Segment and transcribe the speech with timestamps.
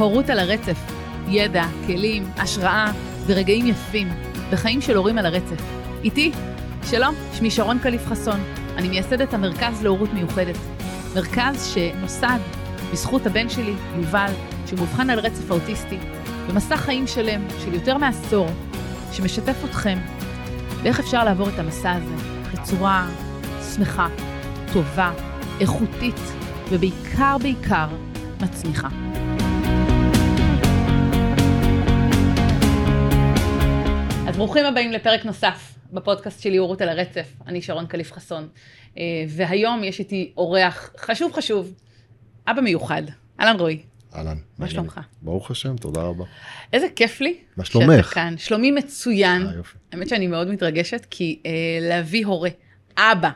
[0.00, 0.78] הורות על הרצף,
[1.28, 2.92] ידע, כלים, השראה
[3.26, 4.08] ורגעים יפים
[4.52, 5.62] בחיים של הורים על הרצף.
[6.04, 6.32] איתי,
[6.90, 8.40] שלום, שמי שרון קליף חסון,
[8.76, 10.56] אני מייסדת המרכז להורות מיוחדת.
[11.14, 12.38] מרכז שנוסד
[12.92, 14.32] בזכות הבן שלי, יובל,
[14.66, 15.98] שהוא מאובחן על רצף האוטיסטי,
[16.48, 18.46] במסע חיים שלם של יותר מעשור,
[19.12, 19.98] שמשתף אתכם
[20.82, 22.14] באיך אפשר לעבור את המסע הזה
[22.52, 23.08] בצורה
[23.74, 24.08] שמחה,
[24.72, 25.12] טובה,
[25.60, 26.20] איכותית,
[26.70, 27.88] ובעיקר בעיקר
[28.40, 28.88] מצמיחה.
[34.40, 37.32] ברוכים הבאים לפרק נוסף בפודקאסט שלי הורות על הרצף.
[37.46, 38.48] אני שרון קליף חסון,
[38.98, 41.74] אה, והיום יש איתי אורח חשוב חשוב,
[42.46, 43.02] אבא מיוחד.
[43.40, 43.82] אהלן רועי.
[44.14, 44.36] אהלן.
[44.58, 45.00] מה שלומך?
[45.22, 46.24] ברוך השם, תודה רבה.
[46.72, 47.36] איזה כיף לי.
[47.56, 48.04] מה שלומך?
[48.04, 48.34] שאתה כאן.
[48.38, 49.46] שלומי מצוין.
[49.46, 49.78] אה, יופי.
[49.92, 52.50] האמת שאני מאוד מתרגשת, כי אה, להביא הורה,
[52.98, 53.30] אבא,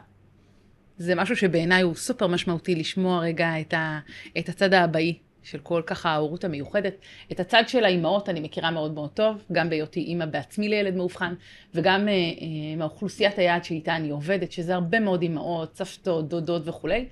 [0.99, 3.99] זה משהו שבעיניי הוא סופר משמעותי לשמוע רגע את, ה,
[4.39, 6.95] את הצד האבאי של כל ככה ההורות המיוחדת.
[7.33, 11.35] את הצד של האימהות אני מכירה מאוד מאוד טוב, גם בהיותי אימא בעצמי לילד מאובחן,
[11.75, 17.09] וגם אה, אה, מאוכלוסיית היעד שאיתה אני עובדת, שזה הרבה מאוד אימהות, סבתות, דודות וכולי.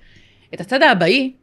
[0.53, 1.33] את הצד האבאי,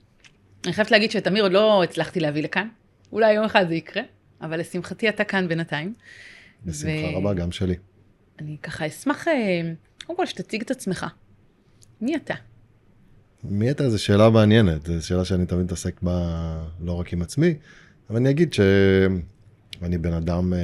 [0.64, 2.68] אני חייבת להגיד שתמיר עוד לא הצלחתי להביא לכאן.
[3.12, 4.02] אולי יום אחד זה יקרה,
[4.40, 5.94] אבל לשמחתי אתה כאן בינתיים.
[6.64, 7.74] בשמחה ו- רבה, גם שלי.
[8.38, 9.60] אני ככה אשמח, אה,
[10.06, 11.06] קודם כל שתציג את עצמך.
[12.00, 12.34] מי אתה?
[13.44, 13.90] מי אתה?
[13.90, 17.54] זו שאלה מעניינת, זו שאלה שאני תמיד מתעסק בה לא רק עם עצמי,
[18.10, 20.58] אבל אני אגיד שאני בן אדם אה,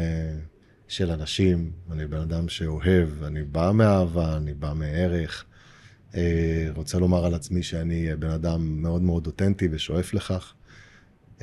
[0.89, 5.45] של אנשים, אני בן אדם שאוהב, אני בא מאהבה, אני בא מערך.
[6.15, 10.55] אה, רוצה לומר על עצמי שאני בן אדם מאוד מאוד אותנטי ושואף לכך.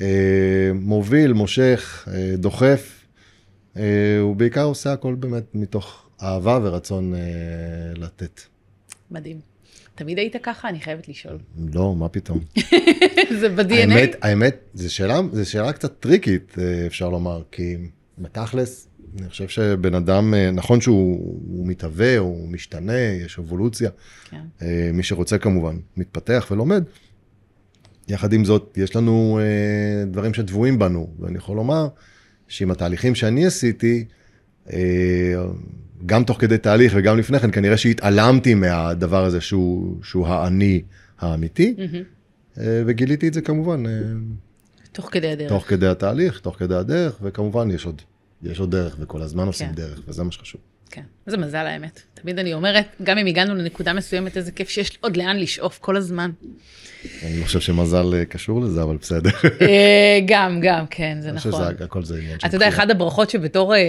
[0.00, 3.06] אה, מוביל, מושך, דוחף,
[3.76, 7.14] אה, ובעיקר עושה הכל באמת מתוך אהבה ורצון
[7.96, 8.40] לתת.
[9.10, 9.53] מדהים.
[9.94, 10.68] תמיד היית ככה?
[10.68, 11.38] אני חייבת לשאול.
[11.74, 12.40] לא, מה פתאום.
[13.40, 13.74] זה ב-DNA?
[13.74, 17.76] האמת, האמת, זו שאלה, זו שאלה קצת טריקית, אה, אפשר לומר, כי
[18.18, 18.88] בתכלס,
[19.18, 23.90] אני חושב שבן אדם, אה, נכון שהוא הוא מתהווה, הוא משתנה, יש אבולוציה,
[24.30, 24.40] כן.
[24.62, 26.84] אה, מי שרוצה כמובן, מתפתח ולומד.
[28.08, 29.40] יחד עם זאת, יש לנו
[30.06, 31.88] דברים שטבועים בנו, ואני יכול לומר
[32.48, 34.04] שעם התהליכים שאני עשיתי,
[36.06, 40.82] גם תוך כדי תהליך וגם לפני כן, כנראה שהתעלמתי מהדבר הזה שהוא, שהוא האני
[41.20, 41.74] האמיתי.
[42.58, 43.92] אה, וגיליתי את זה כמובן אה,
[44.92, 45.48] תוך כדי הדרך.
[45.48, 48.02] תוך כדי התהליך, תוך כדי הדרך, וכמובן יש עוד,
[48.42, 49.74] יש עוד דרך, וכל הזמן עושים כן.
[49.74, 50.60] דרך, וזה מה שחשוב.
[50.90, 51.02] כן.
[51.26, 52.02] איזה מזל האמת.
[52.14, 55.96] תמיד אני אומרת, גם אם הגענו לנקודה מסוימת, איזה כיף שיש עוד לאן לשאוף כל
[55.96, 56.30] הזמן.
[57.22, 59.30] אני לא חושב שמזל אה, קשור לזה, אבל בסדר.
[59.60, 61.74] אה, גם, גם, כן, זה אני חושב נכון.
[61.74, 62.68] שזה הכל זה עניין של אתה יודע.
[62.68, 63.80] אחת הברכות שבתור אה,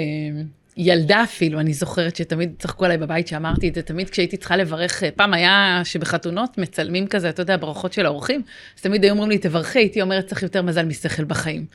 [0.77, 5.03] ילדה אפילו, אני זוכרת שתמיד צחקו עליי בבית שאמרתי את זה, תמיד כשהייתי צריכה לברך,
[5.03, 8.41] אה, פעם היה שבחתונות מצלמים כזה, אתה יודע, ברכות של האורחים,
[8.77, 11.65] אז תמיד היו אומרים לי, תברכי, הייתי אומרת, צריך יותר מזל משכל בחיים.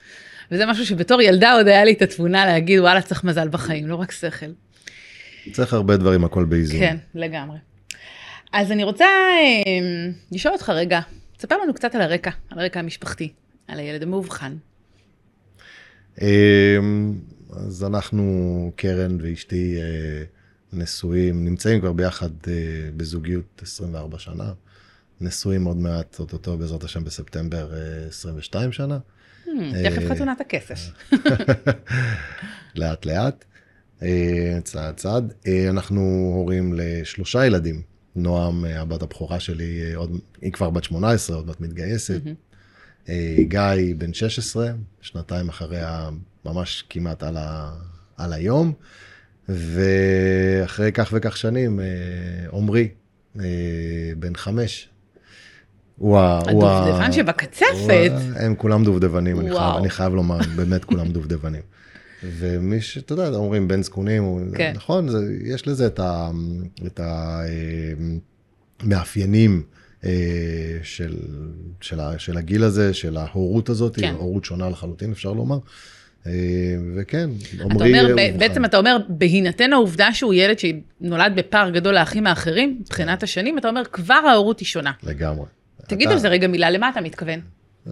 [0.51, 3.97] וזה משהו שבתור ילדה עוד היה לי את התבונה להגיד, וואלה, צריך מזל בחיים, לא
[3.97, 4.47] רק שכל.
[5.53, 6.81] צריך הרבה דברים, הכל באיזון.
[6.81, 7.59] כן, לגמרי.
[8.53, 11.01] אז אני רוצה אה, לשאול אותך רגע,
[11.37, 13.33] תספר לנו קצת על הרקע, על הרקע המשפחתי,
[13.69, 14.57] על הילד המאובחן.
[16.21, 17.15] אמ,
[17.53, 20.25] אז אנחנו, קרן ואשתי, אה,
[20.73, 22.53] נשואים, נמצאים כבר ביחד אה,
[22.97, 24.53] בזוגיות 24 שנה.
[25.21, 28.99] נשואים עוד מעט, אוטוטו בעזרת השם בספטמבר אה, 22 שנה.
[29.45, 29.49] Hmm,
[29.85, 30.79] תכף אה, חתונת הכסף.
[32.77, 33.45] לאט לאט,
[34.03, 35.33] אה, צעד צעד.
[35.47, 37.83] אה, אנחנו הורים לשלושה ילדים.
[38.17, 42.21] נועם, אה, הבת הבכורה שלי, אה, עוד, היא כבר בת 18, עוד מעט מתגייסת.
[43.09, 46.11] אה, גיא, בן 16, שנתיים אחריה,
[46.45, 47.73] ממש כמעט על, ה,
[48.17, 48.73] על היום.
[49.49, 51.87] ואחרי כך וכך שנים, אה,
[52.53, 52.89] עמרי,
[53.41, 53.45] אה,
[54.19, 54.89] בן חמש.
[55.97, 56.39] הוא ה...
[56.49, 58.11] הדובדבן שבקצפת.
[58.13, 59.51] ה- הם כולם דובדבנים, אני.
[59.51, 61.63] חייב, אני חייב לומר, באמת כולם דובדבנים.
[62.23, 62.99] ומי ש...
[62.99, 64.73] אתה יודע, אומרים בן זקונים, כן.
[64.77, 66.31] נכון, זה, יש לזה את ה...
[66.87, 67.41] את ה...
[68.83, 69.63] מאפיינים
[70.05, 70.11] אה,
[70.83, 71.17] של,
[71.81, 74.15] של, של הגיל הזה, של ההורות הזאת, כן.
[74.19, 75.59] הורות שונה לחלוטין, אפשר לומר.
[76.27, 76.33] אה,
[76.97, 77.31] וכן,
[77.61, 78.01] עמרי...
[78.01, 78.65] הוא ב- בעצם.
[78.65, 83.83] אתה אומר, בהינתן העובדה שהוא ילד שנולד בפער גדול לאחים האחרים, מבחינת השנים, אתה אומר,
[83.93, 84.93] כבר ההורות היא שונה.
[85.03, 85.47] לגמרי.
[85.87, 87.41] תגיד אתה- על זה רגע מילה, למה אתה מתכוון?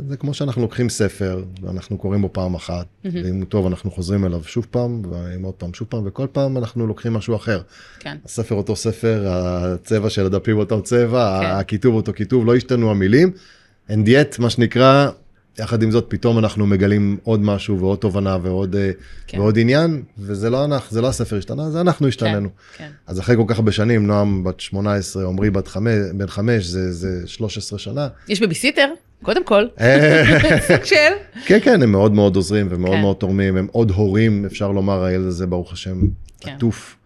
[0.08, 4.24] זה כמו שאנחנו לוקחים ספר, ואנחנו קוראים בו פעם אחת, ואם הוא טוב אנחנו חוזרים
[4.24, 7.60] אליו שוב פעם, ואם עוד פעם שוב פעם, וכל פעם אנחנו לוקחים משהו אחר.
[7.98, 8.16] כן.
[8.24, 11.46] הספר אותו ספר, הצבע של הדפים אותו צבע, כן.
[11.46, 13.32] הכיתוב אותו כיתוב, לא השתנו המילים.
[13.90, 15.10] And yet, מה שנקרא,
[15.58, 18.90] יחד עם זאת, פתאום אנחנו מגלים עוד משהו ועוד תובנה ועוד, אה,
[19.26, 19.38] כן.
[19.38, 22.48] ועוד עניין, וזה לא אנחנו, זה לא הספר השתנה, זה אנחנו השתננו.
[22.76, 22.88] כן.
[23.06, 26.92] אז אחרי כל כך הרבה שנים, נועם בת 18, עמרי בת 5, בן 5, זה,
[26.92, 28.08] זה 13 שנה.
[28.28, 28.88] יש בייביסיטר?
[29.22, 30.24] קודם כל, אה,
[30.68, 31.12] סוג של,
[31.46, 33.00] כן, כן, הם מאוד מאוד עוזרים ומאוד כן.
[33.00, 36.00] מאוד תורמים, הם עוד הורים, אפשר לומר, הילד הזה, ברוך השם,
[36.40, 36.50] כן.
[36.50, 36.96] עטוף,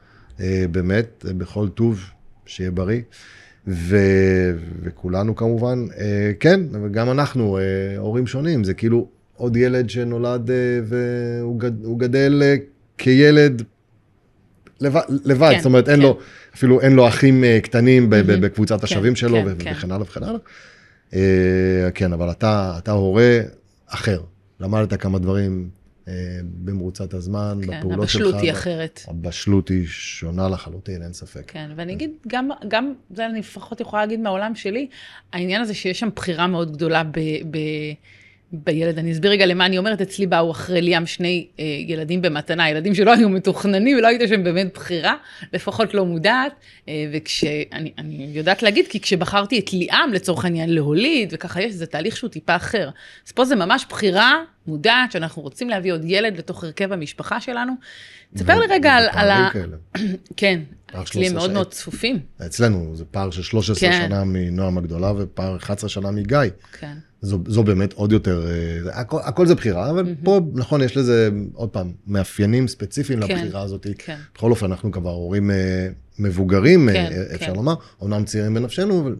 [0.41, 2.11] אה, באמת, אה, בכל טוב,
[2.47, 3.01] שיהיה בריא.
[3.67, 3.97] ו...
[4.83, 7.63] וכולנו כמובן, אה, כן, וגם אנחנו, אה,
[7.99, 11.85] הורים שונים, זה כאילו עוד ילד שנולד אה, והוא גד...
[11.85, 12.55] הוא גדל אה,
[12.99, 13.63] כילד
[14.81, 15.51] לבד, לבד.
[15.53, 16.03] כן, זאת אומרת, אין כן.
[16.03, 16.19] לו,
[16.55, 18.41] אפילו אין לו אחים אה, קטנים ב- מהמם.
[18.41, 19.73] בקבוצת כן, השווים שלו, כן, כן.
[19.77, 20.41] וכן הלאה וכן הלאה.
[21.15, 23.41] אה, כן, אבל אתה, אתה הורה
[23.87, 24.21] אחר.
[24.61, 25.69] למדת כמה דברים
[26.65, 28.21] במרוצת הזמן, כן, בפעולות שלך.
[28.23, 29.01] הבשלות היא אחרת.
[29.09, 31.43] הבשלות היא שונה לחלוטין, אין ספק.
[31.47, 34.89] כן, ואני אגיד, גם, גם, זה אני לפחות יכולה להגיד מהעולם שלי,
[35.33, 37.19] העניין הזה שיש שם בחירה מאוד גדולה ב,
[37.51, 37.59] ב,
[38.53, 38.99] בילד.
[38.99, 42.95] אני אסביר רגע למה אני אומרת, אצלי באו אחרי ליאם שני אה, ילדים במתנה, ילדים
[42.95, 45.15] שלא היו מתוכננים ולא הייתה שם באמת בחירה,
[45.53, 46.53] לפחות לא מודעת,
[46.89, 51.87] אה, וכשאני אני יודעת להגיד, כי כשבחרתי את ליאם לצורך העניין להוליד, וככה יש, זה
[51.87, 52.91] תהליך שהוא טיפה אחר.
[53.27, 57.73] אז פה זה ממש בחירה מודעת, שאנחנו רוצים להביא עוד ילד לתוך הרכב המשפחה שלנו.
[58.35, 59.49] תספר לי רגע על, על ה...
[59.53, 59.77] כאלה.
[60.37, 61.53] כן, אצלי הם 13 מאוד.
[61.53, 62.19] מאוד צפופים.
[62.47, 64.03] אצלנו זה פער של 13 כן.
[64.07, 66.39] שנה מנועם הגדולה ופער 11 שנה מגיא.
[66.81, 66.97] כן.
[67.23, 71.29] זו, זו באמת עוד יותר, אה, הכל, הכל זה בחירה, אבל פה נכון יש לזה
[71.55, 73.87] עוד פעם מאפיינים ספציפיים כן, לבחירה הזאת.
[73.99, 74.17] כן.
[74.35, 75.89] בכל אופן אנחנו כבר הורים אה,
[76.19, 77.55] מבוגרים, אה, כן, אפשר כן.
[77.55, 79.17] לומר, אומנם צעירים בנפשנו, אבל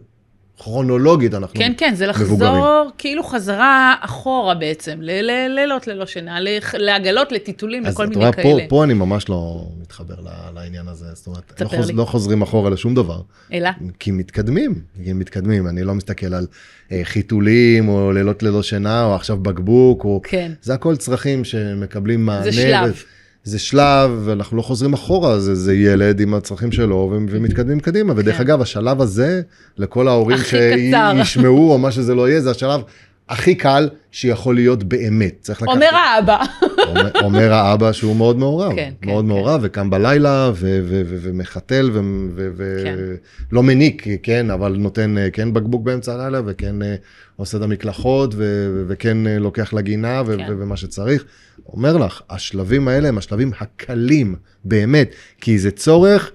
[0.57, 2.63] כרונולוגית אנחנו כן, כן, זה לחזור מבוגרים.
[2.97, 6.37] כאילו חזרה אחורה בעצם, ל- ל- לילות ללא שינה,
[6.73, 8.43] לעגלות, לטיטולים, אז לכל מיני רואה, כאלה.
[8.61, 10.15] פה, פה אני ממש לא מתחבר
[10.55, 11.91] לעניין הזה, זאת אומרת, לא, חוז.
[11.91, 13.21] לא חוזרים אחורה לשום דבר.
[13.53, 13.69] אלא?
[13.99, 16.47] כי מתקדמים, כי מתקדמים, אני לא מסתכל על
[16.91, 20.21] אה, חיתולים, או לילות ללא שינה, או עכשיו בקבוק, או...
[20.23, 20.51] כן.
[20.61, 22.43] זה הכל צרכים שמקבלים מענה.
[22.43, 22.91] זה שלב.
[22.91, 23.13] ו-
[23.43, 28.13] זה שלב, ואנחנו לא חוזרים אחורה, זה, זה ילד עם הצרכים שלו, ומתקדמים קדימה.
[28.17, 28.41] ודרך כן.
[28.41, 29.41] אגב, השלב הזה,
[29.77, 30.37] לכל ההורים.
[30.37, 32.81] שישמעו, או מה שזה לא יהיה, זה השלב
[33.29, 35.35] הכי קל שיכול להיות באמת.
[35.41, 35.75] צריך לקחת...
[35.75, 36.43] אומר האבא.
[36.87, 39.29] אומר, אומר האבא שהוא מאוד מעורב, כן, כן, מאוד כן.
[39.29, 41.91] מעורב, וקם בלילה, ומחתל,
[42.33, 43.67] ולא כן.
[43.67, 46.95] מניק, כן, אבל נותן אה, כן בקבוק באמצע הלילה, וכן אה,
[47.35, 48.35] עושה את המקלחות,
[48.87, 50.45] וכן אה, לוקח לגינה, כן.
[50.47, 51.25] ומה שצריך.
[51.67, 54.35] אומר לך, השלבים האלה הם השלבים הקלים,
[54.65, 56.31] באמת, כי זה צורך,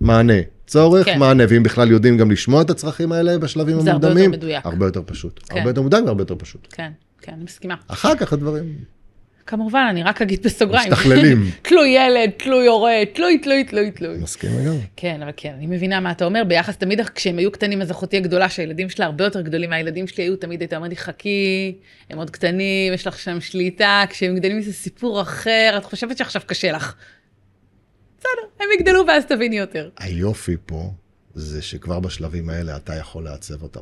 [0.00, 0.57] מענה.
[0.68, 1.18] צורך, כן.
[1.18, 4.66] מענה, ואם בכלל יודעים גם לשמוע את הצרכים האלה בשלבים זה הרבה יותר המוקדמים, מדויק.
[4.66, 5.40] הרבה יותר פשוט.
[5.48, 5.58] כן.
[5.58, 6.68] הרבה יותר מוקדם והרבה יותר פשוט.
[6.70, 6.90] כן,
[7.22, 7.74] כן, אני מסכימה.
[7.88, 8.64] אחר כך הדברים
[9.48, 10.92] כמובן, אני רק אגיד בסוגריים.
[10.92, 11.50] משתכללים.
[11.62, 14.18] תלוי ילד, תלוי הורה, תלוי, תלוי, תלוי, תלוי.
[14.18, 14.80] מסכים לגמרי.
[14.96, 16.44] כן, אבל כן, אני מבינה מה אתה אומר.
[16.44, 20.24] ביחס תמיד, כשהם היו קטנים, אז אחותי הגדולה, שהילדים שלה הרבה יותר גדולים מהילדים שלי
[20.24, 21.74] היו, תמיד הייתה אומרת לי, חכי,
[22.10, 26.42] הם עוד קטנים, יש לך שם שליטה, כשהם גדלים זה סיפור אחר, את חושבת שעכשיו
[26.46, 26.94] קשה לך.
[28.18, 28.30] בסדר,
[28.60, 29.88] הם יגדלו ואז תביני יותר.
[29.98, 30.92] היופי פה
[31.34, 33.80] זה שכבר בשלבים האלה אתה יכול לעצב אותם.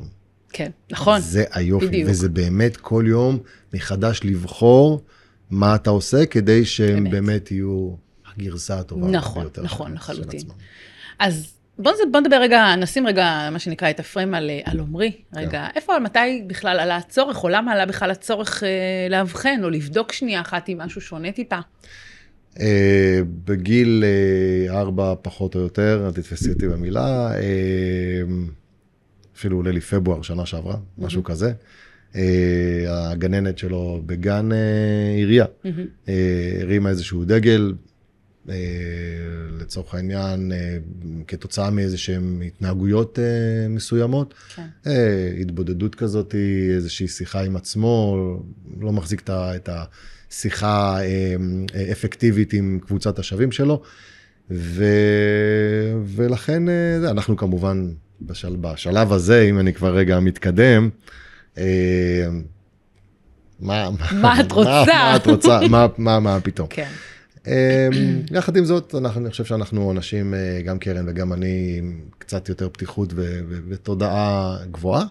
[0.53, 1.19] כן, נכון.
[1.21, 2.09] זה היופי, בדיוק.
[2.09, 3.39] וזה באמת כל יום
[3.73, 5.01] מחדש לבחור
[5.49, 7.11] מה אתה עושה כדי שהם באמת.
[7.11, 7.91] באמת, יהיו
[8.35, 10.39] הגרסה הטובה נכון, ביותר נכון, של- לחלוטין.
[10.39, 10.55] של עצמם.
[11.19, 15.11] אז בואו בוא נדבר רגע, נשים רגע, מה שנקרא, את הפריים על, אה, על עומרי.
[15.35, 18.69] רגע, איפה, מתי בכלל עלה הצורך, או למה עלה בכלל הצורך אה,
[19.09, 21.59] לאבחן, או לבדוק שנייה אחת עם משהו שונה טיפה?
[22.59, 27.41] אה, בגיל אה, ארבע פחות או יותר, אל תתפסי אותי במילה, אה,
[29.37, 31.51] אפילו עולה לי פברואר שנה שעברה, משהו כזה.
[32.15, 32.31] אה,
[33.11, 34.57] הגננת שלו בגן אה,
[35.17, 35.45] עירייה,
[36.09, 36.13] אה,
[36.61, 37.73] הרימה איזשהו דגל,
[38.49, 38.55] אה,
[39.59, 40.77] לצורך העניין, אה,
[41.27, 43.19] כתוצאה מאיזה שהן התנהגויות
[43.69, 44.33] מסוימות.
[44.55, 44.61] כן.
[44.87, 46.35] אה, התבודדות כזאת,
[46.75, 48.17] איזושהי שיחה עם עצמו,
[48.79, 49.83] לא מחזיק את ה-
[50.55, 50.99] אה,
[51.75, 53.81] אה, אפקטיבית עם קבוצת השווים שלו.
[54.51, 54.85] ו...
[56.05, 57.89] ולכן אה, אנחנו כמובן
[58.21, 58.55] בשל...
[58.55, 60.89] בשלב הזה, אם אני כבר רגע מתקדם,
[61.57, 62.27] אה,
[63.59, 63.89] מה,
[64.21, 64.69] מה את רוצה?
[64.69, 65.59] מה, מה את רוצה?
[65.69, 66.67] מה, מה, מה פתאום?
[66.69, 66.89] כן.
[67.47, 67.51] אמ,
[68.31, 72.49] יחד עם זאת, אנחנו, אני חושב שאנחנו אנשים, אה, גם קרן וגם אני, עם קצת
[72.49, 75.05] יותר פתיחות ו- ו- ותודעה גבוהה.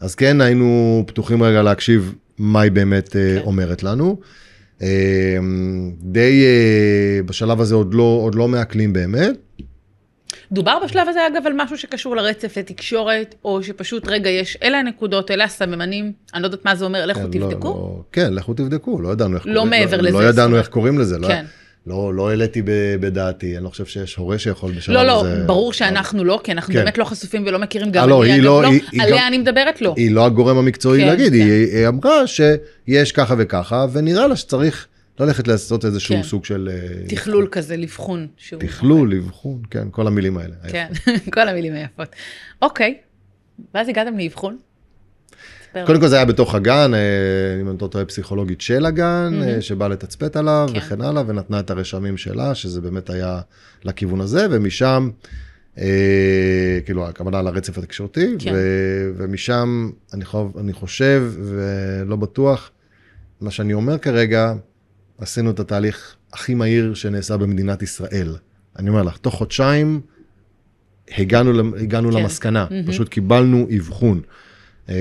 [0.00, 3.46] אז כן, היינו פתוחים רגע להקשיב מה היא באמת אה, כן.
[3.46, 4.20] אומרת לנו.
[4.82, 4.86] אמ,
[6.00, 9.36] די, אה, בשלב הזה עוד לא, עוד לא מעכלים באמת.
[10.52, 15.30] דובר בשלב הזה, אגב, על משהו שקשור לרצף לתקשורת, או שפשוט, רגע, יש, אלה הנקודות,
[15.30, 17.68] אלה הסממנים, אני לא יודעת מה זה אומר, לכו כן, תבדקו.
[17.68, 20.32] לא, לא, כן, לכו תבדקו, לא ידענו איך לא קוראים- מעבר לא, לזה, לא זאת
[20.32, 20.60] ידענו אומרת.
[20.64, 21.44] איך קוראים לזה, לא, כן.
[21.44, 21.48] לא,
[21.86, 25.44] לא העליתי ב- בדעתי, אני לא חושב שיש הורה שיכול בשלב לא, לא, הזה.
[25.46, 26.78] ברור שאנחנו לא, כי אנחנו כן.
[26.80, 29.26] באמת לא חשופים ולא מכירים גם אה, לא, היא לא, לא, היא- היא עליה גם-
[29.28, 29.94] אני מדברת לא.
[29.96, 31.38] היא לא הגורם המקצועי כן, להגיד, כן.
[31.38, 34.86] היא, היא אמרה שיש ככה וככה, ונראה לה שצריך
[35.20, 36.22] ללכת לעשות איזשהו כן.
[36.22, 36.68] סוג של...
[36.72, 38.26] אה, תכלול כזה, לבחון.
[38.58, 40.54] תכלול, אבחון, כן, כל המילים האלה.
[40.68, 40.86] כן,
[41.34, 42.08] כל המילים היפות.
[42.62, 42.94] אוקיי,
[43.74, 44.56] ואז הגעתם לאבחון?
[45.76, 45.86] ספר.
[45.86, 49.60] קודם כל זה היה בתוך הגן, אה, אם אני לא טועה, פסיכולוגית של הגן, mm-hmm.
[49.60, 50.78] שבאה לתצפת עליו כן.
[50.78, 53.40] וכן הלאה, ונתנה את הרשמים שלה, שזה באמת היה
[53.84, 55.10] לכיוון הזה, ומשם,
[55.78, 58.52] אה, כאילו, הכוונה לרצף התקשורתי, כן.
[58.54, 62.70] ו- ומשם אני, חוב, אני חושב, ולא בטוח,
[63.40, 64.54] מה שאני אומר כרגע,
[65.18, 68.36] עשינו את התהליך הכי מהיר שנעשה במדינת ישראל.
[68.78, 70.00] אני אומר לך, תוך חודשיים
[71.18, 72.16] הגענו, הגענו כן.
[72.16, 72.86] למסקנה, מהמם.
[72.86, 74.20] פשוט קיבלנו אבחון.
[74.88, 74.94] אה,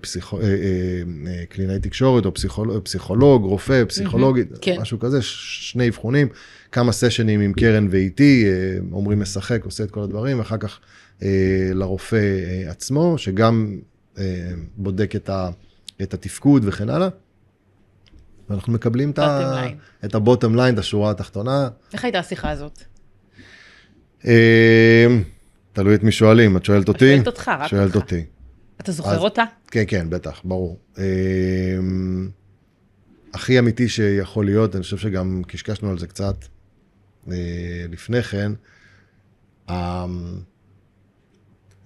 [0.00, 4.80] פסיכו, אה, אה, קלינאי תקשורת או פסיכולוג, פסיכולוג, רופא, פסיכולוגית, כן.
[4.80, 6.28] משהו כזה, שני אבחונים,
[6.72, 8.46] כמה סשנים עם קרן ואיתי,
[8.92, 10.80] אומרים משחק, עושה את כל הדברים, ואחר כך
[11.74, 12.32] לרופא
[12.68, 13.78] עצמו, שגם
[14.76, 15.50] בודק את, ה,
[16.02, 17.08] את התפקוד וכן הלאה.
[18.50, 19.66] ואנחנו מקבלים את, ה.
[20.04, 21.68] את הבוטום ליין, את השורה התחתונה.
[21.92, 22.82] איך הייתה השיחה הזאת?
[25.72, 27.12] תלוי את מי שואלים, את שואלת אותי?
[27.14, 27.96] שואלת אותך, רק שואלת אותך.
[27.96, 28.24] אותי.
[28.80, 29.44] אתה זוכר אז- אותה?
[29.70, 30.78] כן, כן, בטח, ברור.
[30.98, 32.28] אמ,
[33.34, 36.36] הכי אמיתי שיכול להיות, אני חושב שגם קשקשנו על זה קצת
[37.30, 37.36] אה,
[37.90, 38.52] לפני כן.
[39.70, 39.74] אמ,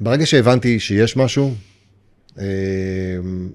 [0.01, 1.55] ברגע שהבנתי שיש משהו,
[2.39, 2.45] אמ,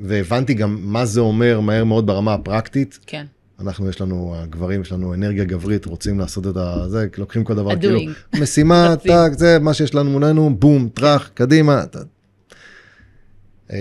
[0.02, 3.26] והבנתי גם מה זה אומר מהר מאוד ברמה הפרקטית, כן.
[3.60, 6.90] אנחנו, יש לנו, הגברים, יש לנו אנרגיה גברית, רוצים לעשות את ה...
[6.90, 7.80] זה, לוקחים כל דבר.
[7.80, 8.00] כאילו,
[8.42, 8.96] משימה.
[9.04, 11.84] טאק, זה מה שיש לנו מולנו, בום, טראח, קדימה.
[13.74, 13.78] אמ,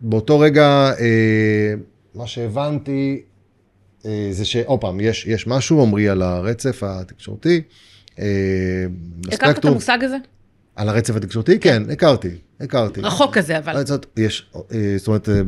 [0.00, 1.74] באותו רגע, אה,
[2.14, 3.22] מה שהבנתי,
[4.06, 7.62] אה, זה שעוד פעם, יש, יש משהו, עמרי, על הרצף התקשורתי.
[8.18, 8.86] אה,
[9.32, 10.16] הכרת את המושג הזה?
[10.76, 11.58] על הרצף התקשורתי?
[11.58, 12.28] כן, הכרתי,
[12.60, 13.00] הכרתי.
[13.00, 13.86] רחוק כזה, אבל.
[13.86, 15.42] זאת, יש, אה, זאת אומרת, אה,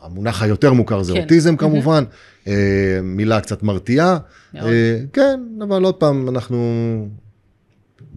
[0.00, 1.22] המונח היותר מוכר זה כן.
[1.22, 2.04] אוטיזם כמובן,
[2.46, 4.18] אה, מילה קצת מרתיעה.
[4.56, 7.08] אה, כן, אבל עוד פעם, אנחנו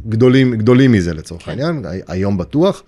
[0.10, 1.52] גדולים, גדולים מזה לצורך כן.
[1.52, 2.84] העניין, הי- היום בטוח.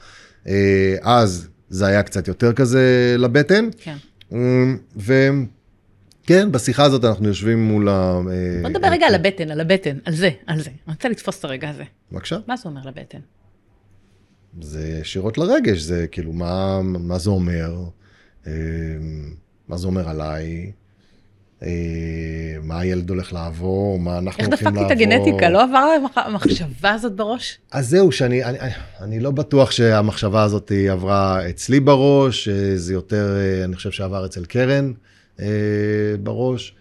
[0.48, 3.70] אה, אז זה היה קצת יותר כזה לבטן.
[3.78, 3.96] כן.
[4.98, 7.92] וכן, בשיחה הזאת אנחנו יושבים מול ה...
[8.32, 10.70] אה, בוא נדבר רגע על הבטן, על הבטן, על זה, על זה.
[10.88, 11.84] אני רוצה לתפוס את הרגע הזה.
[12.12, 12.38] בבקשה.
[12.48, 13.20] מה זה אומר לבטן?
[14.62, 17.76] זה ישירות לרגש, זה כאילו, מה, מה זה אומר?
[18.48, 18.52] אה,
[19.68, 20.72] מה זה אומר עליי?
[21.64, 21.70] אה,
[22.64, 24.00] מה הילד הולך לעבור?
[24.00, 24.94] מה אנחנו איך הולכים דפקתי לעבור?
[24.94, 25.50] את הגנטיקה?
[25.50, 27.58] לא עברה המח- המחשבה הזאת בראש?
[27.72, 28.58] אז זהו, שאני אני,
[29.02, 34.26] אני, לא בטוח שהמחשבה הזאת עברה אצלי בראש, אה, זה יותר, אה, אני חושב שעבר
[34.26, 34.92] אצל קרן
[36.24, 36.76] בראש.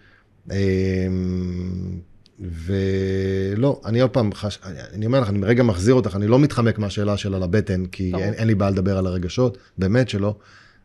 [2.39, 4.59] ולא, אני עוד פעם, חש...
[4.93, 8.11] אני, אומר לך, אני רגע מחזיר אותך, אני לא מתחמק מהשאלה של על הבטן, כי.
[8.15, 10.35] אין, אין לי בעיה לדבר על הרגשות, באמת שלא,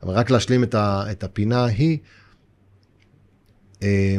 [0.02, 1.98] אבל רק להשלים את, ה, את הפינה ההיא.
[3.82, 4.16] אה,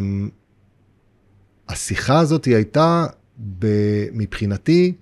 [1.70, 3.06] השיחה הזאת היא הייתה,
[4.14, 4.94] מבחינתי,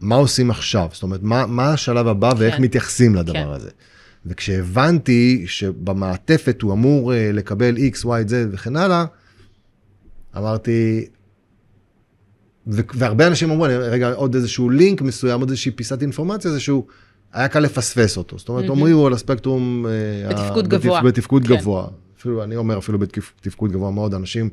[0.00, 0.88] מה עושים עכשיו?
[0.92, 2.62] זאת אומרת, מה, מה השלב הבא ואיך כן.
[2.62, 3.48] מתייחסים לדבר כן.
[3.48, 3.70] הזה?
[4.26, 9.04] וכשהבנתי שבמעטפת הוא אמור אה, לקבל X, Y, Z וכן הלאה,
[10.36, 11.06] אמרתי,
[12.66, 16.60] ו- והרבה אנשים אמרו, "אני- רגע, עוד איזשהו לינק מסוים, עוד איזושהי פיסת אינפורמציה, זה
[16.60, 16.84] שהוא,
[17.32, 18.38] היה קל לפספס אותו.
[18.38, 18.76] זאת אומרת, מהמם.
[18.78, 19.86] עמרי הוא על הספקטרום...
[19.86, 21.02] אה, בתפקוד ה- גבוה.
[21.02, 21.56] בתפקוד כן.
[21.56, 21.88] גבוה.
[22.24, 24.50] אפילו, אני אומר, אפילו בתפקוד גבוה מאוד, אנשים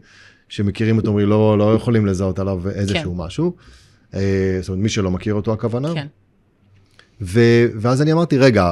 [0.49, 3.55] שמכירים את עמרי לא, לא יכולים לזהות עליו איזשהו משהו.
[4.13, 5.93] אה, זאת אומרת, מי שלא מכיר אותו הכוונה.
[5.93, 6.07] כן.
[7.21, 8.71] ו- ואז אני אמרתי, רגע,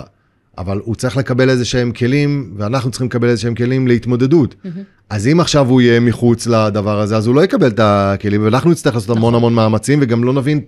[0.58, 4.56] אבל הוא צריך לקבל איזה שהם כלים, ואנחנו צריכים לקבל איזה שהם כלים להתמודדות.
[4.64, 4.84] מהמם.
[5.10, 8.72] אז אם עכשיו הוא יהיה מחוץ לדבר הזה, אז הוא לא יקבל את הכלים, ואנחנו
[8.72, 10.62] נצטרך לעשות המון המון מאמצים, וגם לא נבין,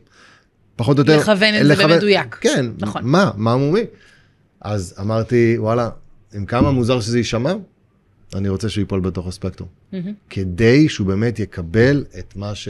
[0.75, 1.19] פחות או יותר...
[1.19, 1.33] נכון.
[1.33, 2.35] לכוון את זה במדויק.
[2.41, 3.01] כן, נכון.
[3.05, 3.81] מה, מה מומי?
[4.61, 5.89] אז אמרתי, וואלה,
[6.33, 7.53] עם כמה מוזר שזה יישמע,
[8.35, 9.69] אני רוצה שהוא ייפול בתוך הספקטרום.
[9.91, 10.13] מהמם.
[10.29, 12.67] כדי שהוא באמת יקבל את מה, ש...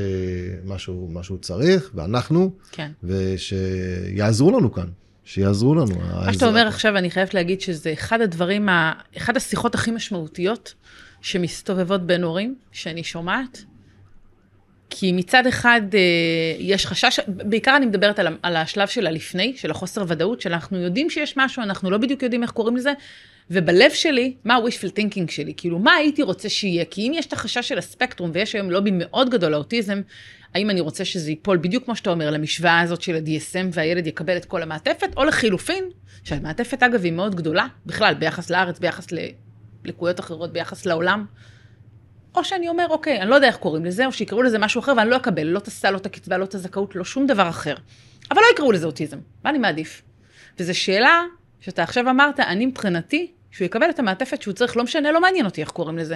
[0.65, 2.91] מה, שהוא, מה שהוא צריך, ואנחנו, כן.
[3.03, 4.87] ושיעזרו לנו כאן,
[5.23, 5.95] שיעזרו לנו.
[6.25, 10.73] מה שאתה אומר עכשיו, אני חייבת להגיד שזה אחד הדברים, ה- אחד השיחות הכי משמעותיות
[11.21, 13.63] שמסתובבות בין הורים, שאני שומעת.
[14.93, 15.99] כי מצד אחד אה,
[16.59, 21.37] יש חשש, בעיקר אני מדברת על, השלב של הלפני, של החוסר ודאות, שאנחנו יודעים שיש
[21.37, 22.93] משהו, אנחנו לא בדיוק יודעים איך קוראים לזה,
[23.51, 25.53] ובלב שלי, מה ה-wishful thinking שלי?
[25.57, 26.85] כאילו, מה הייתי רוצה שיהיה?
[26.85, 30.01] כי אם יש את החשש של הספקטרום, ויש היום לובי מאוד גדול לאוטיזם,
[30.55, 34.37] האם אני רוצה שזה ייפול בדיוק כמו שאתה אומר, למשוואה הזאת של ה-DSM, והילד יקבל
[34.37, 35.83] את כל המעטפת, או לחילופין,
[36.23, 39.07] שהמעטפת אגב היא מאוד גדולה, בכלל, ביחס לארץ, ביחס
[39.85, 41.25] ללקויות אחרות, ביחס לעולם.
[42.35, 44.93] או שאני אומר, אוקיי, אני לא יודע איך קוראים לזה, או שיקראו לזה משהו אחר,
[44.97, 47.49] ואני לא אקבל, לא את הסל, לא את הקצבה, לא את הזכאות, לא שום דבר
[47.49, 47.75] אחר.
[48.31, 50.01] אבל לא יקראו לזה אוטיזם, מה אני מעדיף?
[50.59, 51.23] וזו שאלה
[51.59, 55.45] שאתה עכשיו אמרת, אני מבחינתי, שהוא יקבל את המעטפת שהוא צריך, לא משנה, לא מעניין
[55.45, 56.15] אותי איך קוראים לזה.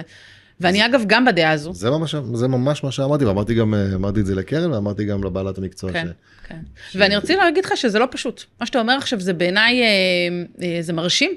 [0.60, 1.74] ואני אגב גם בדעה הזו.
[1.74, 5.24] זה ממש, זה ממש מה שאמרתי, ואמרתי גם, אה, אמרתי את זה לקרן, ואמרתי גם
[5.24, 5.92] לבעלת המקצוע.
[5.92, 6.48] כן, ש...
[6.48, 6.58] כן.
[6.94, 8.44] ואני רציתי להגיד לך שזה לא פשוט.
[8.60, 9.86] מה שאתה אומר עכשיו זה בעיניי, אה,
[10.62, 11.30] אה, זה מרשים.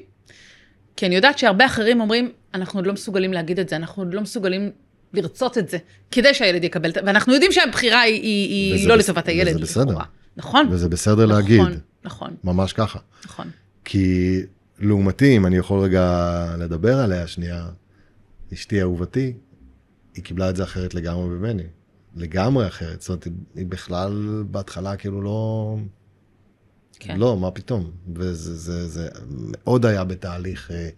[0.96, 4.14] כי אני יודעת שהרבה אחרים אומרים, אנחנו עוד לא מסוגלים להגיד את זה, אנחנו עוד
[4.14, 4.72] לא מסוגלים
[5.14, 5.78] לרצות את זה,
[6.12, 9.04] כדי שהילד יקבל את זה, ואנחנו יודעים שהבחירה היא, היא, היא לא בס...
[9.04, 9.56] לטובת הילד.
[9.56, 9.84] וזה בסדר.
[9.84, 10.06] לכאורה.
[10.38, 10.68] נכון.
[10.72, 11.62] וזה בסדר נכון, להגיד,
[12.04, 13.00] נכון, ממש ככה.
[13.26, 13.50] נכון.
[13.86, 14.40] כי
[14.80, 17.68] לעומתי, אם אני יכול רגע לדבר עליה שנייה,
[18.54, 19.34] אשתי אהובתי,
[20.16, 21.64] היא קיבלה את זה אחרת לגמרי ממני.
[22.16, 23.02] לגמרי אחרת.
[23.02, 25.78] זאת אומרת, היא בכלל בהתחלה כאילו לא...
[27.00, 27.20] כן.
[27.20, 27.92] לא, מה פתאום.
[28.16, 29.10] וזה זה, זה
[29.52, 30.90] מאוד היה בתהליך, אה,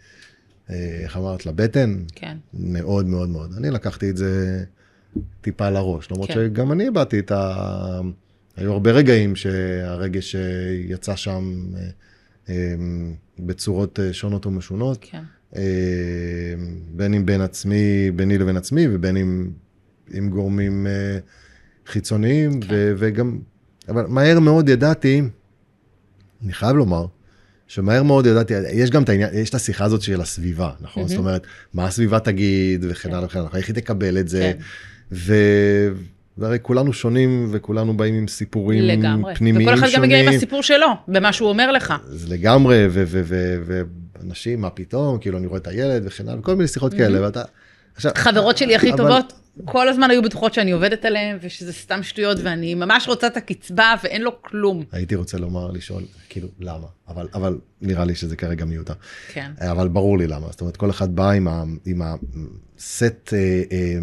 [1.03, 2.37] איך אמרת, לבטן, כן.
[2.53, 3.53] מאוד מאוד מאוד.
[3.57, 4.63] אני לקחתי את זה
[5.41, 6.33] טיפה לראש, למרות כן.
[6.33, 8.01] שגם אני הבעתי את ה...
[8.57, 10.41] היו הרבה רגעים שהרגש אה,
[10.87, 11.81] יצא שם אה,
[12.49, 12.75] אה,
[13.39, 15.23] בצורות אה, שונות ומשונות, כן.
[15.55, 15.61] אה,
[16.95, 19.49] בין אם בין עצמי, ביני לבין עצמי, ובין אם
[20.13, 21.19] עם גורמים אה,
[21.87, 22.67] חיצוניים, כן.
[22.71, 23.39] ו- וגם,
[23.89, 25.21] אבל מהר מאוד ידעתי,
[26.43, 27.05] אני חייב לומר,
[27.73, 31.07] שמהר מאוד ידעתי, יש גם את העניין, יש את השיחה הזאת של הסביבה, נכון?
[31.07, 33.15] זאת אומרת, מה הסביבה תגיד, וכן כן.
[33.15, 34.63] הלאה וכן הלאה, איך היא תקבל את זה, כן.
[35.11, 35.35] ו...
[36.37, 39.35] והרי כולנו שונים, וכולנו באים עם סיפורים לגמרי.
[39.35, 40.37] פנימיים וכל אחד גם מגיע עם שונים.
[40.37, 41.93] הסיפור שלו, במה שהוא אומר לך.
[42.09, 42.87] אז לגמרי,
[44.19, 47.41] ואנשים, מה פתאום, כאילו אני רואה את הילד וכן הלאה, כל מיני שיחות כאלה, ואתה...
[47.95, 49.33] עכשיו, חברות שלי הכי אבל- טובות,
[49.65, 53.93] כל הזמן היו בטוחות שאני עובדת עליהן, ושזה סתם שטויות, ואני ממש רוצה את הקצבה,
[54.03, 54.83] ואין לו כלום.
[54.91, 56.87] הייתי רוצה לומר, לשאול, כאילו, למה?
[57.07, 58.93] אבל, אבל נראה לי שזה כרגע מיותר.
[59.33, 59.51] כן.
[59.59, 60.47] אבל ברור לי למה.
[60.51, 62.01] זאת אומרת, כל אחד בא עם, ה, עם
[62.77, 63.37] הסט אה,
[63.71, 63.99] אה,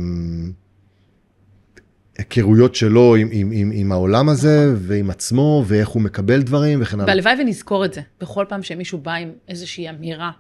[2.19, 7.01] היכרויות שלו עם, עם, עם, עם העולם הזה, ועם עצמו, ואיך הוא מקבל דברים וכן
[7.01, 7.09] הלאה.
[7.15, 10.31] והלוואי ונזכור את זה, בכל פעם שמישהו בא עם איזושהי אמירה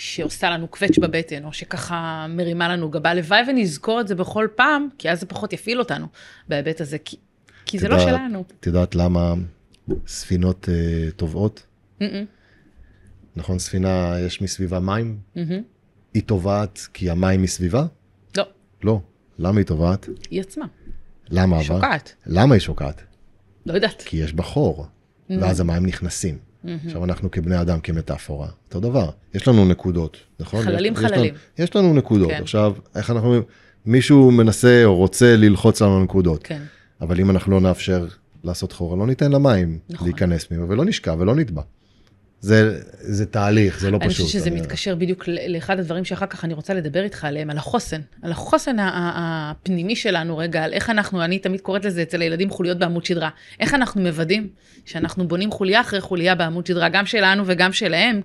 [0.00, 4.88] שעושה לנו קווץ' בבטן, או שככה מרימה לנו גבה, הלוואי ונזכור את זה בכל פעם,
[4.98, 6.06] כי אז זה פחות יפעיל אותנו
[6.48, 7.16] בהיבט הזה, כי,
[7.64, 8.44] כי זה לא שלנו.
[8.60, 9.34] את יודעת למה
[10.06, 11.66] ספינות אה, טובעות?
[12.00, 12.04] Mm-mm,
[13.36, 15.18] נכון, ספינה, יש מסביבה מים?
[15.36, 15.62] מהמם.
[16.14, 17.86] היא טובעת כי המים מסביבה?
[18.36, 18.44] לא,
[18.82, 19.00] לא.
[19.38, 20.08] למה היא טובעת?
[20.30, 20.66] היא עצמה,
[21.30, 21.64] למה אבל?
[21.64, 23.02] שוקעת, למה היא שוקעת?
[23.66, 24.02] לא יודעת.
[24.06, 24.86] כי יש בה חור,
[25.30, 26.47] ואז המים נכנסים.
[26.86, 29.10] עכשיו אנחנו כבני אדם, כמטאפורה, אותו דבר.
[29.34, 30.62] יש לנו נקודות, נכון?
[30.64, 31.34] חללים, יש, יש חללים.
[31.34, 32.30] לנו, יש לנו נקודות.
[32.30, 32.42] כן.
[32.42, 33.42] עכשיו, איך אנחנו אומרים?
[33.86, 36.42] מישהו מנסה או רוצה ללחוץ לנו נקודות.
[36.42, 36.62] כן,
[37.00, 38.06] אבל אם אנחנו לא נאפשר
[38.44, 40.08] לעשות חור, לא ניתן למים נכון.
[40.08, 41.62] להיכנס ממנו, ולא נשקע ולא נטבע.
[42.40, 44.26] זה, זה תהליך, זה לא אני פשוט.
[44.26, 47.58] חושבת שזה אני- מתקשר בדיוק לאחד הדברים שאחר כך אני רוצה לדבר איתך עליהם, על
[47.58, 52.50] החוסן, על החוסן הפנימי שלנו רגע, על איך אנחנו, אני תמיד קוראת לזה אצל הילדים
[52.50, 53.28] חוליות בעמוד שדרה,
[53.60, 54.48] איך אנחנו מוודאים
[54.84, 58.20] שאנחנו בונים חוליה אחרי חוליה בעמוד שדרה, גם שלנו וגם שלהם,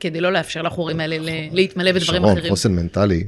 [0.00, 2.50] כדי לא לאפשר לחורים האלה ל- להתמלא בדברים שרון, אחרים.
[2.50, 3.26] חוסן מנטלי,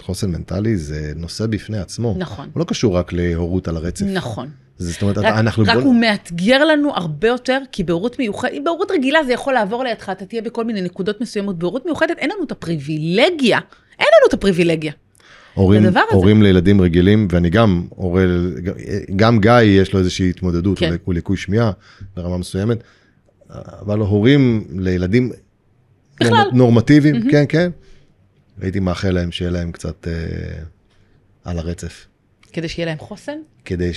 [0.00, 2.14] חוסן מנטלי זה נושא בפני עצמו.
[2.18, 2.50] נכון.
[2.54, 4.04] הוא לא קשור רק להורות על הרצף.
[4.06, 4.50] נכון.
[4.78, 5.64] זאת אומרת, רק, אנחנו...
[5.66, 9.54] רק בוא- הוא מאתגר לנו הרבה יותר, כי בהורות מיוחדת, אם בהורות רגילה זה יכול
[9.54, 13.58] לעבור לידך, אתה תהיה בכל מיני נקודות מסוימות, בהורות מיוחדת אין לנו את הפריבילגיה,
[13.98, 14.92] אין לנו את הפריבילגיה.
[15.54, 15.82] הורים.
[16.10, 18.24] הורים לילדים רגילים, ואני גם הורה,
[19.16, 20.94] גם גיא יש לו איזושהי התמודדות, כן.
[21.04, 21.70] הוא ליקוי שמיעה
[22.16, 22.78] ברמה מסוימת,
[23.50, 25.32] אבל הורים לילדים
[26.20, 26.28] בכלל.
[26.28, 27.30] נורמ, נורמטיביים, mm-hmm.
[27.30, 27.70] כן, כן,
[28.60, 30.12] הייתי מאחל להם שיהיה להם קצת אה,
[31.44, 32.06] על הרצף,
[32.52, 33.38] כדי שיהיה להם חוסן?
[33.64, 33.90] כדי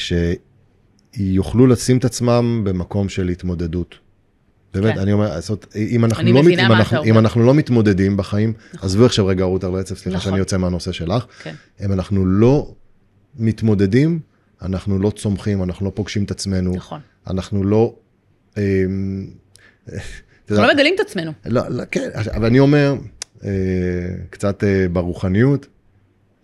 [1.15, 3.95] שיוכלו לשים את עצמם במקום של התמודדות.
[4.73, 4.99] באמת, כן.
[4.99, 7.17] אני אומר, זאת, אם, אנחנו לא, מבינה אם, אנחנו, אם.
[7.17, 10.29] אנחנו לא מתמודדים בחיים, עזבו עכשיו רגע רות על רצף, סליחה נכון.
[10.29, 11.55] שאני יוצא מהנושא שלך, כן.
[11.85, 12.73] אם אנחנו לא
[13.39, 14.19] מתמודדים,
[14.61, 16.99] אנחנו לא צומחים, אנחנו לא פוגשים את עצמנו, נכון.
[17.27, 17.95] אנחנו לא...
[18.57, 19.27] אמ,
[20.51, 21.31] אנחנו לא מגלים את עצמנו.
[21.45, 22.95] לא, לא, כן, אבל אני אומר,
[23.43, 23.49] אה,
[24.29, 25.67] קצת אה, ברוחניות,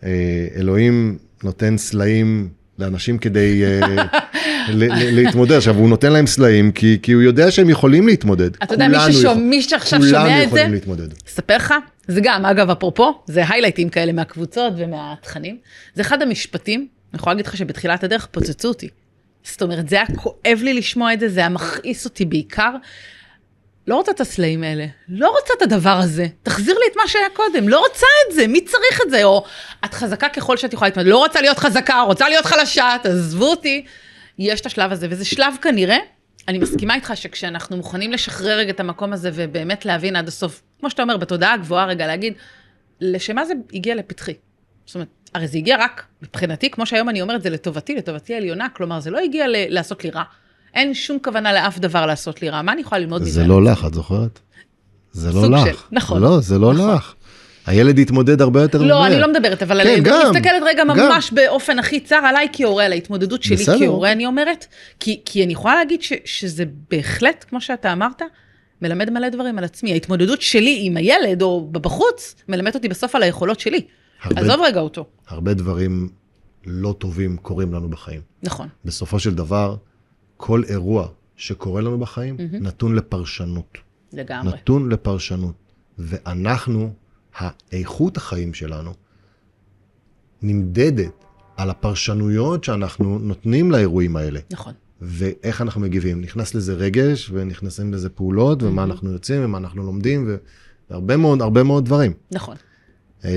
[0.04, 2.50] אה, אלוהים נותן סלעים
[2.80, 4.06] לאנשים כדי אה,
[4.70, 5.52] להתמודד.
[5.52, 8.56] עכשיו, הוא נותן להם סלעים כי, כי הוא יודע שהם יכולים להתמודד.
[8.64, 11.08] אתה יודע, מי כולנו שעכשיו כולנו שומע את זה, יכולים להתמודד.
[11.28, 11.74] אספר לך,
[12.08, 15.58] זה גם, אגב, אפרופו, זה היילייטים כאלה מהקבוצות ומהתכנים.
[15.96, 18.90] זה אחד המשפטים, אני יכולה להגיד לך שבתחילת הדרך פוצצו אותי.
[19.44, 22.72] זאת אומרת, זה היה כואב לי לשמוע את זה, זה היה מכעיס אותי בעיקר.
[23.88, 27.30] לא רוצה את הסלעים האלה, לא רוצה את הדבר הזה, תחזיר לי את מה שהיה
[27.34, 29.24] קודם, לא רוצה את זה, מי צריך את זה?
[29.24, 29.46] או
[29.86, 33.86] את חזקה ככל שאת יכולה להתמודד, לא רוצה להיות חזקה, רוצה להיות חלשה, תעזבו אותי.
[34.40, 35.98] יש את השלב הזה, וזה שלב כנראה,
[36.48, 40.90] אני מסכימה איתך שכשאנחנו מוכנים לשחרר רגע את המקום הזה ובאמת להבין עד הסוף, כמו
[40.90, 42.34] שאתה אומר, בתודעה הגבוהה רגע להגיד,
[43.02, 44.34] לשמה זה הגיע לפתחי.
[44.86, 48.68] זאת אומרת, הרי זה הגיע רק מבחינתי, כמו שהיום אני אומרת, זה לטובתי, לטובתי העליונה,
[48.70, 50.24] כלומר, זה לא הגיע ל- לעשות לי רע.
[50.74, 53.32] אין שום כוונה לאף דבר לעשות לי רע, מה אני יכולה ללמוד מזה?
[53.32, 54.40] זה לא לך, את זוכרת?
[55.12, 55.66] זה לא לך.
[55.66, 56.22] של- נכון.
[56.22, 56.96] לא, זה לא נכון.
[56.96, 57.14] לך.
[57.66, 59.08] הילד יתמודד הרבה יותר לא, מהר.
[59.08, 60.98] אני לא מדברת, אבל כן, אני גם, מסתכלת רגע גם.
[60.98, 63.80] ממש באופן הכי צר עליי כהורה, על ההתמודדות שלי בסדר.
[63.80, 64.66] כהורה, אני אומרת.
[65.00, 68.22] כי, כי אני יכולה להגיד ש, שזה בהחלט, כמו שאתה אמרת,
[68.82, 69.94] מלמד מלא דברים על עצמי.
[69.94, 73.82] ההתמודדות שלי עם הילד או בחוץ, מלמדת אותי בסוף על היכולות שלי.
[74.24, 75.06] הרבה- עזוב רגע אותו.
[75.28, 76.10] הרבה דברים
[76.66, 78.22] לא טובים קורים לנו בחיים.
[78.44, 79.76] נכון, בסופו של דבר,
[80.38, 83.78] כל אירוע שקורה לנו בחיים נתון לפרשנות.
[84.14, 84.54] לגמרי.
[84.54, 85.56] נתון לפרשנות.
[85.98, 86.94] ואנחנו,
[87.38, 88.94] האיכות החיים שלנו,
[90.42, 91.26] נמדדת
[91.58, 94.40] על הפרשנויות שאנחנו נותנים לאירועים האלה.
[94.52, 94.74] נכון.
[95.02, 96.22] ואיך אנחנו מגיבים.
[96.22, 100.38] נכנס לזה רגש, ונכנסים לזה פעולות, ומה אנחנו יוצאים, ומה אנחנו לומדים,
[100.90, 102.14] והרבה מאוד, הרבה מאוד דברים.
[102.32, 102.56] נכון.
[103.26, 103.32] אה,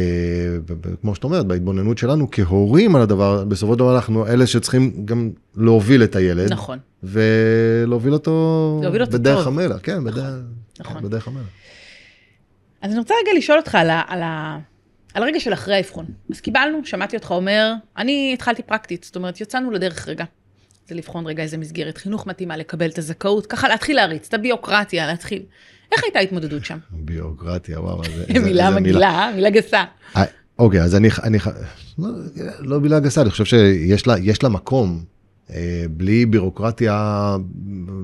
[1.00, 5.30] כמו שאת אומרת, בהתבוננות שלנו כהורים על הדבר, בסופו של דבר אנחנו אלה שצריכים גם
[5.56, 6.52] להוביל את הילד.
[6.52, 6.78] נכון.
[7.02, 9.48] ולהוביל אותו, להוביל אותו בדרך טוב.
[9.48, 10.34] המלך, כן, בדרך,
[10.80, 11.02] נכון.
[11.02, 11.46] בדרך המלך.
[12.82, 14.58] אז אני רוצה רגע לשאול אותך על, ה, על, ה,
[15.14, 16.06] על הרגע של אחרי האבחון.
[16.32, 20.24] אז קיבלנו, שמעתי אותך אומר, אני התחלתי פרקטית, זאת אומרת, יצאנו לדרך רגע.
[20.88, 25.06] זה לבחון רגע איזה מסגרת חינוך מתאימה, לקבל את הזכאות, ככה להתחיל להריץ, את הביוקרטיה,
[25.06, 25.42] להתחיל.
[25.92, 26.78] איך הייתה ההתמודדות שם?
[26.90, 28.02] ביורוקרטיה, וואו.
[28.28, 29.30] איזה- מילה מגעילה?
[29.34, 29.84] מילה גסה.
[30.16, 30.24] אה,
[30.58, 31.38] אוקיי, אז אני, אני,
[31.98, 32.08] לא,
[32.58, 35.04] לא מילה גסה, אני חושב שיש לה, מקום.
[35.50, 37.36] אה, בלי בירוקרטיה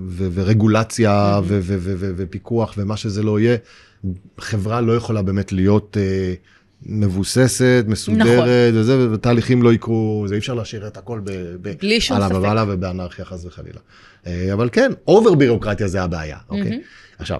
[0.09, 3.57] ו- ורגולציה ו- ו- ו- ו- ופיקוח ומה שזה לא יהיה,
[4.39, 6.35] חברה לא יכולה באמת להיות אה,
[6.87, 11.21] מבוססת, מסודרת, וזה, ותהליכים לא יקרו, זה אי אפשר להשאיר את הכל
[11.81, 12.35] בלי שום ספק.
[12.35, 13.81] ובעלה ובאנרכיה חס וחלילה.
[14.27, 16.83] אה, אבל כן, אובר בירוקרטיה זה הבעיה, אוקיי?
[17.19, 17.39] עכשיו,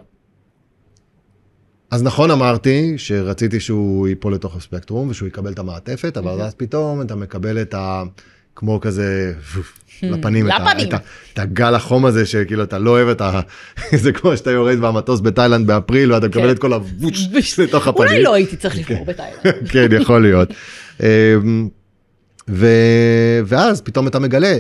[1.91, 7.03] אז נכון אמרתי שרציתי שהוא ייפול לתוך הספקטרום ושהוא יקבל את המעטפת, אבל אז פתאום
[7.03, 8.03] אתה מקבל את ה...
[8.57, 9.33] כמו כזה
[10.03, 10.89] לפנים, את לפנים.
[10.89, 11.01] את
[11.33, 13.41] את הגל החום הזה שכאילו אתה לא אוהב את ה...
[14.03, 16.51] זה כמו שאתה יורד במטוס בתאילנד באפריל ואתה מקבל כן.
[16.51, 18.09] את כל הווש לתוך הפנים.
[18.09, 19.69] אולי לא הייתי צריך לבחור בתאילנד.
[19.69, 20.49] כן, יכול להיות.
[21.01, 21.69] אמ,
[22.49, 22.67] ו...
[23.47, 24.59] ואז פתאום אתה מגלה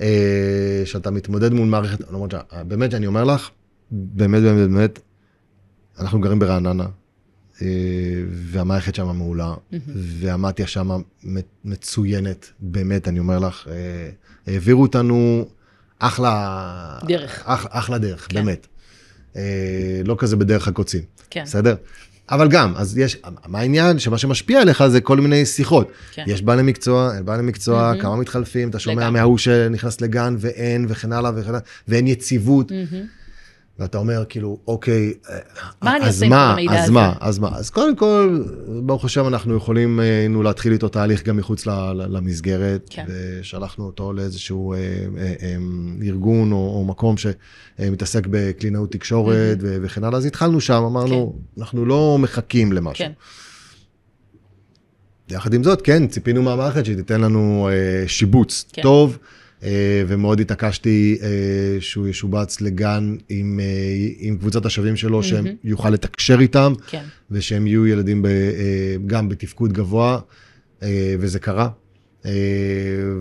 [0.00, 3.50] אה, שאתה מתמודד מול מערכת, למרות שבאמת שאני אומר לך,
[3.90, 5.00] באמת באמת באמת,
[5.98, 6.84] אנחנו גרים ברעננה,
[8.32, 9.54] והמערכת שם מעולה,
[9.94, 10.90] והמתיה שם
[11.64, 14.10] מצוינת, באמת, אני אומר לך, אה,
[14.46, 15.48] העבירו אותנו
[15.98, 16.98] אחלה...
[17.04, 17.42] דרך.
[17.44, 18.34] אח, אחלה דרך, כן.
[18.34, 18.66] באמת.
[19.36, 19.42] אה,
[20.04, 21.02] לא כזה בדרך הקוצים.
[21.30, 21.42] כן.
[21.44, 21.74] בסדר?
[22.30, 23.98] אבל גם, אז יש, מה העניין?
[23.98, 25.90] שמה שמשפיע עליך זה כל מיני שיחות.
[26.12, 26.24] כן.
[26.26, 28.00] יש בעלי מקצוע, אין בעלי מקצוע, מהמם.
[28.00, 29.10] כמה מתחלפים, אתה שומע.
[29.10, 32.72] מההוא שנכנס לגן ואין, וכן הלאה וכן הלאה, ואין יציבות.
[32.72, 33.06] מהמם.
[33.80, 35.38] ואתה אומר, כאילו, אוקיי, אה,
[35.82, 36.92] מה אז עם מה, אז הזה?
[36.92, 37.48] מה, אז מה.
[37.52, 38.44] אז קודם כל,
[38.82, 43.04] ברוך השם, אנחנו יכולים אה, היינו להתחיל איתו תהליך גם מחוץ למסגרת, כן.
[43.08, 45.56] ושלחנו אותו לאיזשהו אה, אה, אה,
[46.02, 51.84] ארגון או, או מקום שמתעסק בקלינאות תקשורת ו- וכן הלאה, אז התחלנו שם, אמרנו, אנחנו
[51.84, 53.04] לא מחכים למשהו.
[53.04, 53.12] כן.
[55.30, 58.82] יחד עם זאת, כן, ציפינו מהמערכת שתיתן לנו אה, שיבוץ כן.
[58.82, 59.18] טוב,
[60.06, 61.28] ומאוד התעקשתי אה,
[61.80, 63.64] שהוא ישובץ לגן עם, אה,
[64.18, 67.04] עם קבוצת השווים שלו, שהם יוכל לתקשר איתם, כן.
[67.30, 70.20] ושהם יהיו ילדים ב, אה, גם בתפקוד גבוה,
[70.82, 71.68] אה, וזה קרה.
[72.24, 72.30] אה,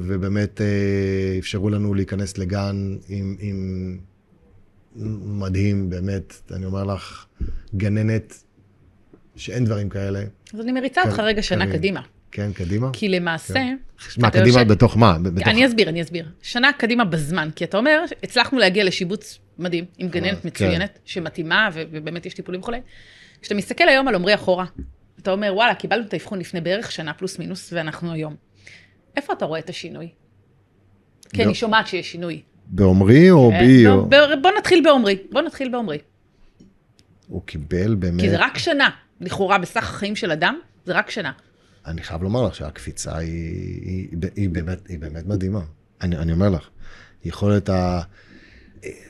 [0.01, 3.97] ובאמת אה, אפשרו לנו להיכנס לגן עם, עם
[5.39, 7.25] מדהים, באמת, אני אומר לך,
[7.75, 8.43] גננת
[9.35, 10.23] שאין דברים כאלה.
[10.53, 11.71] אז אני מריצה אותך רגע שנה.
[11.71, 12.01] קדימה.
[12.31, 12.89] כן, קדימה.
[12.93, 13.53] כי למעשה...
[14.17, 15.17] מה, אתה קדימה יושב- בתוך מה?
[15.19, 15.47] בתוך...
[15.47, 16.29] אני אסביר, אני אסביר.
[16.41, 20.47] שנה קדימה בזמן, כי אתה אומר, הצלחנו להגיע לשיבוץ מדהים, עם גננת כן.
[20.47, 22.79] מצוינת, שמתאימה, ו- ובאמת יש טיפולים וכולי.
[23.41, 24.65] כשאתה מסתכל היום על עומרי אחורה,
[25.21, 28.35] אתה אומר, וואלה, קיבלנו את האבחון לפני בערך שנה פלוס מינוס, ואנחנו היום.
[29.15, 30.09] איפה אתה רואה את השינוי?
[31.33, 31.43] כי.
[31.43, 32.41] אני שומעת שיש שינוי.
[32.65, 33.83] בעומרי או אה, בי?
[33.83, 34.09] לא, או-
[34.41, 35.97] בוא נתחיל בעומרי, בוא נתחיל בעומרי.
[37.27, 38.21] הוא קיבל באמת...
[38.21, 38.89] כי זה רק שנה,
[39.21, 41.31] לכאורה בסך החיים של אדם, זה רק שנה.
[41.89, 43.29] אני חייב לומר לך שהקפיצה היא,
[43.85, 45.61] היא, היא, היא, באמת, היא באמת מדהימה.
[46.01, 46.67] אני, אני אומר לך,
[47.25, 48.01] יכולת ה...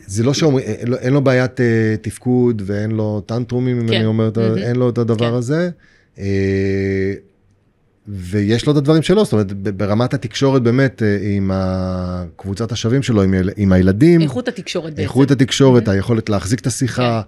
[0.07, 3.93] זה לא שאומרים, אין לו- אין לו בעיית אה, תפקוד ואין לו טנטרומים, אם כן.
[3.93, 4.57] אני אומר, מהמם.
[4.57, 5.33] אין לו את הדבר כן.
[5.33, 5.69] הזה.
[6.19, 7.13] אה,
[8.07, 11.51] ויש לו את הדברים שלו, זאת אומרת, ברמת התקשורת באמת אה, עם
[12.35, 15.01] קבוצת השווים שלו, עם, עם הילדים, איכות התקשורת בעצם.
[15.01, 17.21] איכות התקשורת, היכולת להחזיק את השיחה, אה, אה,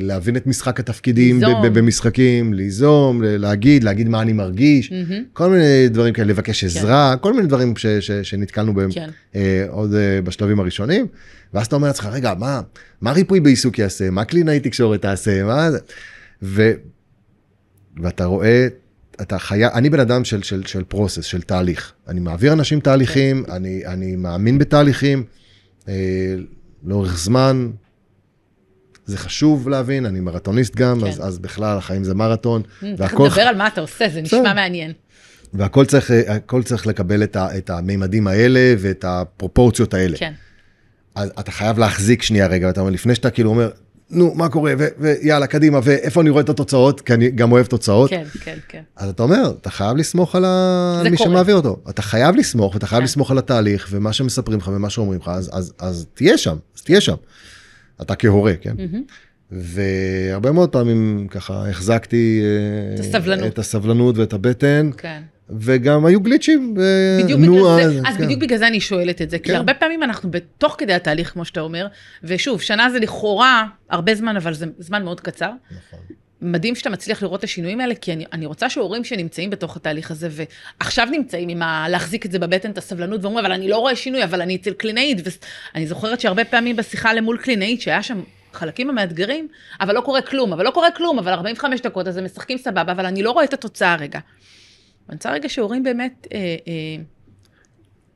[0.00, 4.92] להבין את משחק התפקידים במשחקים, ליזום, להגיד, להגיד מה אני מרגיש.
[5.32, 7.74] כל מיני דברים כאלה, לבקש עזרה, כל מיני דברים
[8.22, 9.10] שנתקלנו בהם כן.
[9.34, 11.06] אה, עוד אה, בשלבים הראשונים,
[11.54, 12.34] ואז אתה אומר לעצמך, רגע,
[13.00, 14.10] מה, ריפוי בעיסוק יעשה?
[14.10, 15.44] מה קלינאי תקשורת תעשה?
[15.44, 15.78] מה זה?
[18.02, 18.68] ואתה רואה,
[19.22, 21.92] אתה חייב, אני בן אדם של, של, של פרוסס, של תהליך.
[22.08, 25.24] אני מעביר אנשים תהליכים, אני, אני מאמין בתהליכים,
[25.88, 26.34] אה,
[26.84, 27.70] לאורך זמן,
[29.06, 31.06] זה חשוב להבין, אני מרתוניסט גם, כן.
[31.06, 34.20] אז, אז בכלל החיים זה מרתון, תכף והכל, נדבר על מה אתה עושה, זה.
[34.20, 34.92] נשמע מעניין.
[35.54, 36.10] והכל צריך,
[36.64, 40.16] צריך לקבל את, ה, את המימדים האלה ואת הפרופורציות האלה.
[40.16, 40.32] כן.
[41.14, 43.70] אז אתה חייב להחזיק שנייה רגע, ואתה אומר, לפני שאתה כאילו אומר,
[44.10, 48.10] נו, מה קורה, ויאללה, קדימה, ואיפה אני רואה את התוצאות, כי אני גם אוהב תוצאות.
[48.10, 48.82] כן, כן, כן.
[48.96, 51.02] אז אתה אומר, אתה חייב לסמוך על, ה...
[51.10, 51.30] מי קורה.
[51.30, 51.80] שמעביר אותו.
[51.90, 53.04] אתה חייב לסמוך, ואתה חייב כן.
[53.04, 56.82] לסמוך על התהליך, ומה שמספרים לך ומה שאומרים לך, אז, אז, אז תהיה שם, אז
[56.82, 57.14] תהיה שם.
[58.02, 58.74] אתה כהורה, כן?
[59.50, 63.46] והרבה מאוד פעמים ככה החזקתי אה, את הסבלנות.
[63.46, 65.22] את הסבלנות ואת הבטן, כן.
[65.50, 66.74] וגם היו גליצ'ים.
[66.78, 68.24] ו- בדיוק נו, בגלל זה, אז כן.
[68.24, 69.54] בדיוק בגלל זה אני שואלת את זה, כי כן.
[69.54, 71.86] הרבה פעמים אנחנו בתוך כדי התהליך, כמו שאתה אומר,
[72.24, 75.50] ושוב, שנה זה לכאורה הרבה זמן, אבל זה זמן מאוד קצר.
[75.70, 75.98] נכון.
[76.44, 80.10] מדהים שאתה מצליח לראות את השינויים האלה, כי אני, אני רוצה שהורים שנמצאים בתוך התהליך
[80.10, 81.88] הזה, ועכשיו נמצאים עם ה...
[81.88, 84.72] להחזיק את זה בבטן, את הסבלנות, ואומרים, אבל אני לא רואה שינוי, אבל אני אצל
[84.72, 85.18] קלינאית,
[85.74, 88.20] ואני זוכרת שהרבה פעמים בשיחה למול קלינאית, שהיה שם
[88.52, 89.48] חלקים המאתגרים,
[89.80, 92.92] אבל לא קורה כלום, אבל לא קורה כלום, אבל 45 דקות, אז הם משחקים סבבה,
[92.92, 94.18] אבל אני לא רואה את התוצאה רגע.
[95.08, 96.26] אני רוצה רגע שהורים באמת...
[96.34, 97.02] אה, אה,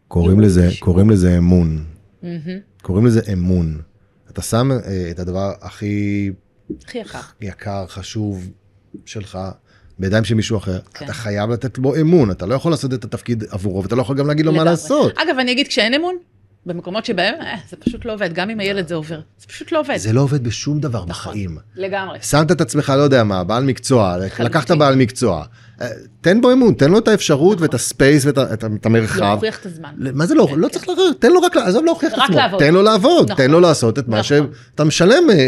[0.08, 0.68] קוראים לזה.
[0.78, 1.84] קוראים לזה אמון.
[2.22, 3.80] מהמם, קוראים לזה אמון.
[4.30, 6.30] אתה שם אה, את הדבר הכי
[6.84, 7.18] הכי יקר.
[7.40, 8.50] יקר, חשוב
[9.06, 9.38] שלך
[9.98, 10.78] בידיים של מישהו אחר.
[10.94, 11.04] כן.
[11.04, 14.16] אתה חייב לתת בו אמון, אתה לא יכול לעשות את התפקיד עבורו, ואתה לא יכול
[14.18, 14.70] גם להגיד לו מה לגמרי.
[14.70, 15.12] לעשות.
[15.18, 16.16] אגב, אני אגיד, כשאין אמון,
[16.68, 19.80] במקומות שבהם, אה, זה פשוט לא עובד, גם אם הילד זה עובר, זה פשוט לא
[19.80, 19.96] עובד.
[19.96, 21.32] זה לא עובד בשום דבר נכון.
[21.32, 21.58] בחיים.
[21.76, 22.18] לגמרי.
[22.22, 24.16] שמת את עצמך, לא יודע מה, בעל מקצוע.
[24.38, 25.44] לקחת בעל מקצוע.
[25.80, 25.88] אה,
[26.20, 29.20] תן בו אמון, תן לו את האפשרות ואת הספייס ואת את את המרחב.
[29.20, 29.90] להוכיח את הזמן.
[29.98, 30.72] מה זה לא, כן, לא כן.
[30.72, 32.60] צריך להוכיח, תן לו רק, עזוב להוכיח את עצמו, לעבוד.
[32.60, 33.36] תן לו לעבוד, נכון.
[33.36, 34.22] תן לו לעשות את מה נכון.
[34.70, 35.40] שאתה משלם אה, אה,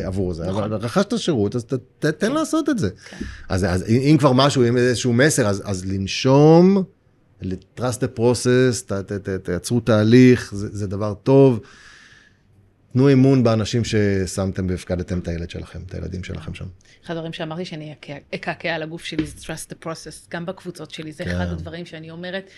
[0.00, 0.62] אה, עבור זה, נכון.
[0.64, 2.88] אבל רכשת שירות, אז ת- ת- תן לעשות את זה.
[3.10, 3.16] כן.
[3.48, 6.82] אז אז אם אם כבר משהו, אם איזשהו מסר, אז אז לנשום,
[7.42, 11.60] ל-trust the process, ת- ת- ת- תייצרו תהליך, זה זה דבר טוב.
[12.92, 16.64] תנו אמון באנשים ששמתם והפקדתם את הילד שלכם, את הילדים שלכם שם.
[17.04, 20.90] אחד הדברים שאמרתי שאני אקע- אקעקע על הגוף שלי זה trust the process, גם בקבוצות
[20.90, 21.30] שלי, זה כן.
[21.30, 22.50] אחד הדברים שאני אומרת,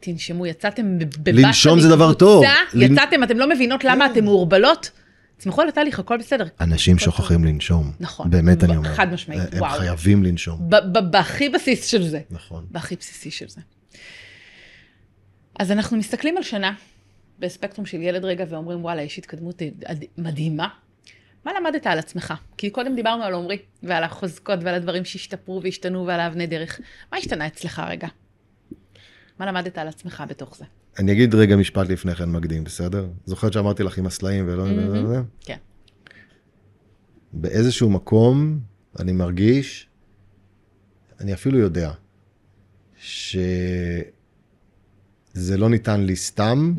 [0.00, 2.44] תנשמו, יצאתם בבאסה לנשום זה דבר טוב.
[2.74, 4.90] יצאתם, אתם לא מבינות למה אתם מעורבלות,
[5.36, 6.44] תסמכו על התהליך, הכל בסדר.
[6.60, 7.92] אנשים שוכחים לנשום.
[8.00, 8.30] נכון.
[8.30, 8.94] באמת אני אומר.
[8.94, 9.78] חד משמעית, הם וואו.
[9.78, 10.70] חייבים לנשום.
[11.10, 12.20] בהכי בסיס של זה.
[12.30, 12.66] נכון.
[12.70, 13.60] בהכי בסיסי של זה.
[15.58, 16.74] אז אנחנו מסתכלים על שנה
[17.38, 19.62] בספקטרום של ילד רגע ואומרים, וואלה, יש התקדמות
[20.18, 20.68] מדהימה.
[21.44, 22.34] מה למדת על עצמך?
[22.56, 26.80] כי קודם דיברנו על עומרי, ועל החוזקות ועל הדברים שהשתפרו והשתנו ועל האבני דרך.
[27.12, 28.08] מה השתנה אצלך רגע?
[29.38, 30.64] מה למדת על עצמך בתוך זה?
[30.98, 33.06] אני אגיד רגע משפט לפני כן מקדים, בסדר?
[33.24, 34.62] זוכרת שאמרתי לך עם הסלעים ולא...
[34.62, 35.20] וזה?
[35.40, 35.56] כן.
[37.32, 38.60] באיזשהו מקום
[39.00, 39.88] אני מרגיש,
[41.20, 41.90] אני אפילו יודע,
[45.36, 46.74] שזה לא ניתן לי סתם.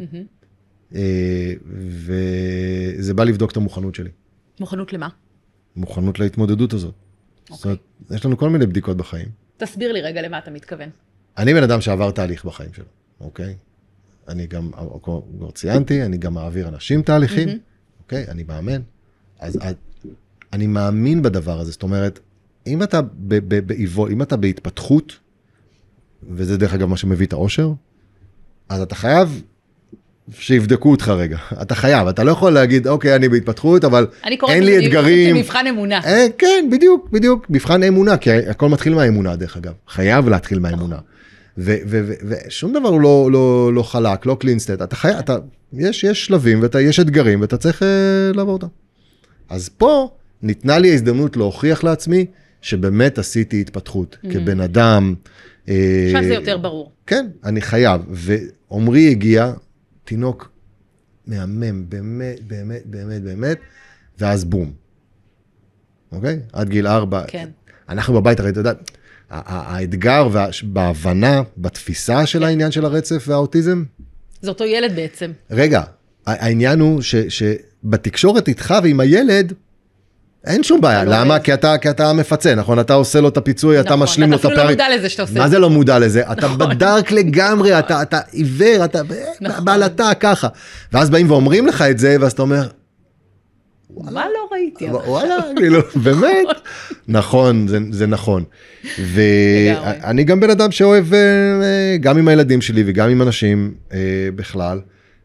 [0.95, 4.09] אה, וזה בא לבדוק את המוכנות שלי.
[4.59, 5.09] מוכנות למה?
[5.75, 6.93] מוכנות להתמודדות הזאת.
[7.49, 7.79] זאת אומרת,
[8.11, 9.27] יש לנו כל מיני בדיקות בחיים.
[9.57, 10.89] תסביר לי רגע למה אתה מתכוון.
[11.37, 12.85] אני בן אדם שעבר תהליך בחיים שלו,
[13.19, 13.55] אוקיי?
[14.27, 14.71] אני גם,
[15.03, 17.59] כבר ציינתי, אני גם מעביר אנשים תהליכים, מהמם.
[17.99, 18.25] אוקיי?
[18.27, 18.81] אני מאמן.
[19.39, 19.59] אז
[20.53, 22.19] אני מאמין בדבר הזה, זאת אומרת,
[22.67, 25.19] אם אתה ב- ב- באיבו, אם אתה בהתפתחות,
[26.29, 27.73] וזה דרך אגב מה שמביא את האושר,
[28.69, 29.41] אז אתה חייב
[30.32, 31.38] שיבדקו אותך רגע.
[31.62, 34.88] אתה חייב, אתה לא יכול להגיד, אוקיי, אני בהתפתחות, אבל אני קוראת אין לזה לי
[34.88, 35.36] אתגרים.
[35.36, 35.99] של מבחן אמונה.
[36.06, 40.97] אה, כן, בדיוק, בדיוק, מבחן אמונה, כי הכל מתחיל מהאמונה דרך אגב, חייב להתחיל מהאמונה.
[41.58, 45.38] ושום דבר הוא לא, לא, לא חלק, לא קלינסטט, אתה חייב, אתה,
[45.73, 47.88] יש, יש שלבים ויש אתגרים ואתה צריך אה,
[48.34, 48.67] לעבור אותם.
[49.49, 50.10] אז פה
[50.41, 52.25] ניתנה לי ההזדמנות להוכיח לעצמי
[52.62, 55.13] שבאמת עשיתי התפתחות כבן אדם.
[55.69, 56.91] אה, עכשיו זה יותר ברור.
[57.08, 58.01] כן, אני חייב.
[58.10, 59.53] ועמרי הגיע,
[60.03, 60.51] תינוק
[61.27, 63.58] מהמם, באמת, באמת, באמת, באמת,
[64.19, 64.71] ואז בום.
[66.12, 66.39] אוקיי?
[66.53, 67.23] עד גיל ארבע.
[67.27, 67.49] כן.
[67.89, 68.73] אנחנו בבית, הרי אתה יודע,
[69.30, 73.84] האתגר וה- בהבנה, בתפיסה של העניין של הרצף והאוטיזם,
[74.41, 75.32] זה אותו ילד בעצם.
[75.51, 75.82] רגע,
[76.25, 79.53] העניין הוא ש, שבתקשורת איתך ועם הילד,
[80.47, 81.39] אין שום בעיה, לא למה?
[81.39, 82.79] כי אתה, כי אתה מפצה, נכון?
[82.79, 84.79] אתה עושה לו את הפיצוי, אתה נכון, משלים לו את אתה אפילו לא הפערים.
[84.89, 86.31] מודע לזה שאתה עושה מה זה לא מודע לזה?
[86.31, 86.69] אתה נכון.
[86.69, 89.01] בדארק לגמרי, אתה, אתה עיוור, אתה
[89.41, 89.65] נכון.
[89.65, 90.47] בעלתה ככה.
[90.93, 92.67] ואז באים ואומרים לך את זה, ואז אתה אומר,
[94.12, 94.86] מה לא ראיתי?
[94.86, 96.47] וואלה, כאילו, באמת,
[97.07, 98.43] נכון, זה, זה נכון.
[98.99, 103.97] ואני גם בן אדם שאוהב, אה, גם עם הילדים שלי וגם עם אנשים אה,
[104.36, 104.79] בכלל,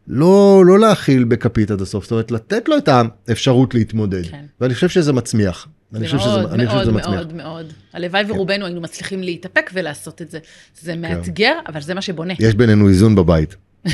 [0.07, 2.89] לא, לא להכיל בכפית עד הסוף, זאת אומרת, לתת לו את
[3.27, 4.25] האפשרות להתמודד.
[4.25, 4.45] כן.
[4.61, 5.67] ואני חושב שזה מצמיח.
[5.95, 7.15] אני חושב שזה, מאוד, אני חושב שזה מאוד, מצמיח.
[7.15, 7.73] מאוד, מאוד.
[7.93, 10.39] הלוואי ורובנו היינו מצליחים להתאפק ולעשות את זה.
[10.39, 10.45] כן.
[10.81, 12.33] זה מאתגר, אבל זה מה שבונה.
[12.39, 13.55] יש בינינו איזון בבית.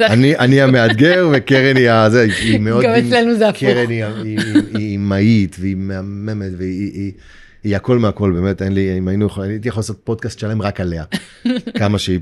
[0.00, 2.84] אני, אני המאתגר וקרן היא הזה, היא מאוד...
[2.84, 3.60] גם אצלנו זה הפוך.
[3.60, 7.12] קרן היא, במאית, והיא מהממת, והיא היא,
[7.64, 10.80] היא הכל מהכל, באמת, אין לי, אם היינו יכולים, הייתי יכול לעשות פודקאסט שלם רק
[10.80, 11.04] עליה.
[11.78, 12.20] כמה שהיא...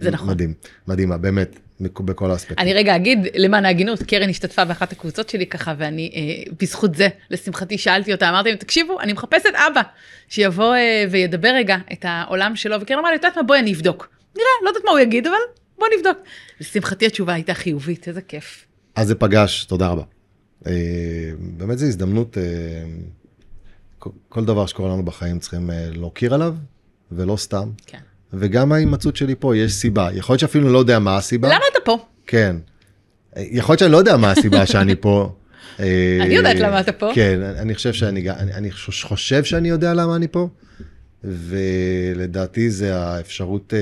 [0.00, 0.28] זה נכון.
[0.28, 0.54] מדהים,
[0.88, 2.58] מדהימה, באמת, בכל האספקטים.
[2.58, 7.08] אני רגע אגיד, למען ההגינות, קרן השתתפה באחת הקבוצות שלי ככה, ואני, אה, בזכות זה,
[7.30, 9.82] לשמחתי, שאלתי אותה, אמרתי להם, תקשיבו, אני מחפשת אבא,
[10.28, 13.72] שיבוא אה, וידבר רגע את העולם שלו, וקרן אמרה לי, את יודעת מה, בואי אני
[13.72, 14.08] אבדוק.
[14.34, 15.36] נראה, לא יודעת מה הוא יגיד, אבל
[15.78, 16.18] בוא נבדוק.
[16.60, 18.66] לשמחתי התשובה הייתה חיובית, איזה כיף.
[18.94, 20.02] אז זה פגש, תודה רבה.
[20.66, 20.72] אה,
[21.38, 22.42] באמת זו הזדמנות, אה,
[24.28, 26.54] כל דבר שקורה לנו בחיים צריכים אה, להוקיר עליו,
[27.12, 27.70] ולא סתם.
[27.86, 27.98] כן.
[28.32, 30.08] וגם ההימצאות שלי פה, יש סיבה.
[30.12, 31.48] יכול להיות שאפילו לא יודע מה הסיבה.
[31.48, 31.98] למה אתה פה?
[32.26, 32.56] כן.
[33.36, 35.32] יכול להיות שאני לא יודע מה הסיבה שאני פה.
[36.20, 37.10] אני יודעת למה אתה פה.
[37.14, 40.48] כן, אני חושב שאני, אני, אני חושב שאני יודע למה אני פה,
[41.24, 43.74] ולדעתי זה האפשרות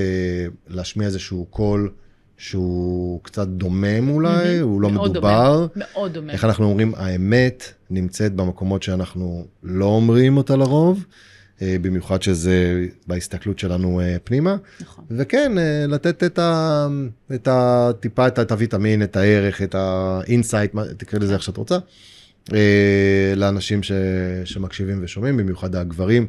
[0.69, 1.91] להשמיע איזשהו קול.
[2.39, 4.63] שהוא קצת דומם אולי, mm-hmm.
[4.63, 5.57] הוא לא מאוד מדובר.
[5.57, 6.31] דומם, מאוד דומם.
[6.31, 11.05] איך אנחנו אומרים, האמת נמצאת במקומות שאנחנו לא אומרים אותה לרוב, אה,
[11.63, 14.57] במיוחד שזה בהסתכלות שלנו אה, פנימה.
[14.81, 15.05] נכון.
[15.11, 16.87] וכן, אה, לתת את, ה,
[17.35, 21.79] את הטיפה, את, את הוויטמין, את הערך, את ה insight, תקראי לזה איך שאת רוצה,
[23.37, 23.93] לאנשים ש,
[24.45, 26.27] שמקשיבים ושומעים, במיוחד הגברים.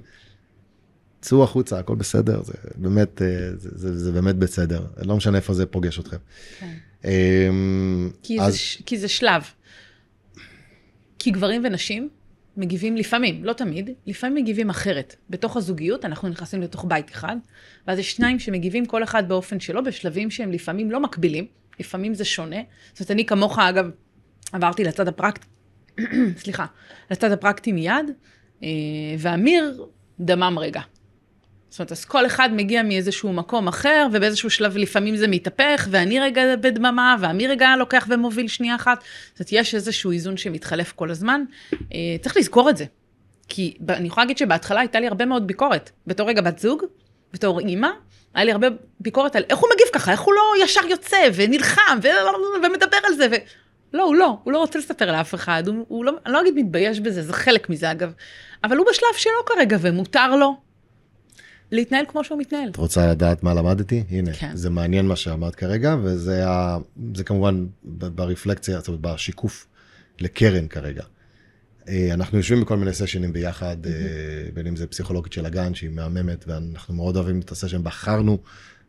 [1.22, 5.54] צאו החוצה, הכל בסדר, זה באמת, אה, זה, זה, זה באמת בסדר, לא משנה איפה
[5.54, 6.18] זה פוגש אתכם.
[6.60, 6.74] כן.
[7.06, 8.54] אמ, כי, אז...
[8.54, 9.44] זה, כי זה שלב.
[11.20, 12.10] כי גברים ונשים
[12.60, 15.16] מגיבים לפעמים, לא תמיד, לפעמים מגיבים אחרת.
[15.30, 17.38] בתוך הזוגיות אנחנו נכנסים לתוך בית אחד,
[17.88, 21.46] ואז יש שניים שמגיבים כל אחד באופן שלו, בשלבים שהם לפעמים לא מקבילים,
[21.80, 22.62] לפעמים זה שונה.
[22.94, 23.90] זאת אומרת, אני כמוך, אגב,
[24.52, 25.48] עברתי לצד הפרקטי,
[26.44, 26.66] סליחה,
[27.12, 28.12] לצד הפרקטי מיד,
[28.64, 28.68] אה,
[29.20, 29.86] ואמיר
[30.20, 30.82] דמם רגע.
[31.70, 36.20] זאת אומרת, אז כל אחד מגיע מאיזשהו מקום אחר, ובאיזשהו שלב לפעמים זה מתהפך, ואני
[36.20, 39.04] רגע בדממה, ואמי רגע לוקח ומוביל שנייה אחת.
[39.34, 41.44] זאת אומרת, יש איזשהו איזון שמתחלף כל הזמן.
[41.74, 42.86] אה, צריך לזכור את זה.
[43.48, 45.92] כי אני יכולה להגיד שבהתחלה הייתה לי הרבה מאוד ביקורת.
[46.08, 46.84] בתור רגע בת זוג,
[47.34, 47.90] בתור אימא,
[48.34, 48.68] היה לי הרבה
[49.00, 52.08] ביקורת על איך הוא מגיב ככה, איך הוא לא ישר יוצא ונלחם ו...
[52.64, 53.28] ומדבר על זה.
[53.32, 53.36] ו...
[53.94, 56.54] לא, הוא לא, הוא לא רוצה לספר לאף אחד, הוא, הוא לא, אני לא אגיד
[56.56, 58.14] מתבייש בזה, זה חלק מזה אגב,
[58.64, 60.58] אבל הוא בשלב שלו כרגע ומותר לו,
[61.72, 62.70] להתנהל כמו שהוא מתנהל.
[62.70, 64.04] את רוצה לדעת מה למדתי?
[64.10, 64.56] הנה, כן.
[64.56, 66.78] זה מעניין מה שאמרת כרגע, וזה ה...
[67.26, 69.68] כמובן ברפלקציה, זאת אומרת, בשיקוף
[70.20, 71.04] לקרן כרגע.
[71.90, 74.54] אה, אנחנו יושבים בכל מיני סשנים ביחד, mm-hmm.
[74.54, 77.84] בין אם זה פסיכולוגית של הגן, שהיא מהממת, ואנחנו מאוד אוהבים את הסשן.
[77.84, 78.38] בחרנו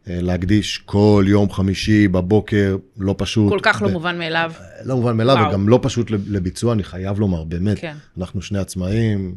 [0.09, 3.53] אה, להקדיש כל יום חמישי בבוקר, לא פשוט.
[3.53, 3.93] כל כך לא ב...
[3.93, 4.53] מובן מאליו.
[4.85, 5.49] לא מובן מאליו, וואו.
[5.49, 7.79] וגם לא פשוט לביצוע, אני חייב לומר, באמת.
[7.79, 7.95] כן.
[8.19, 9.35] אנחנו שני עצמאים,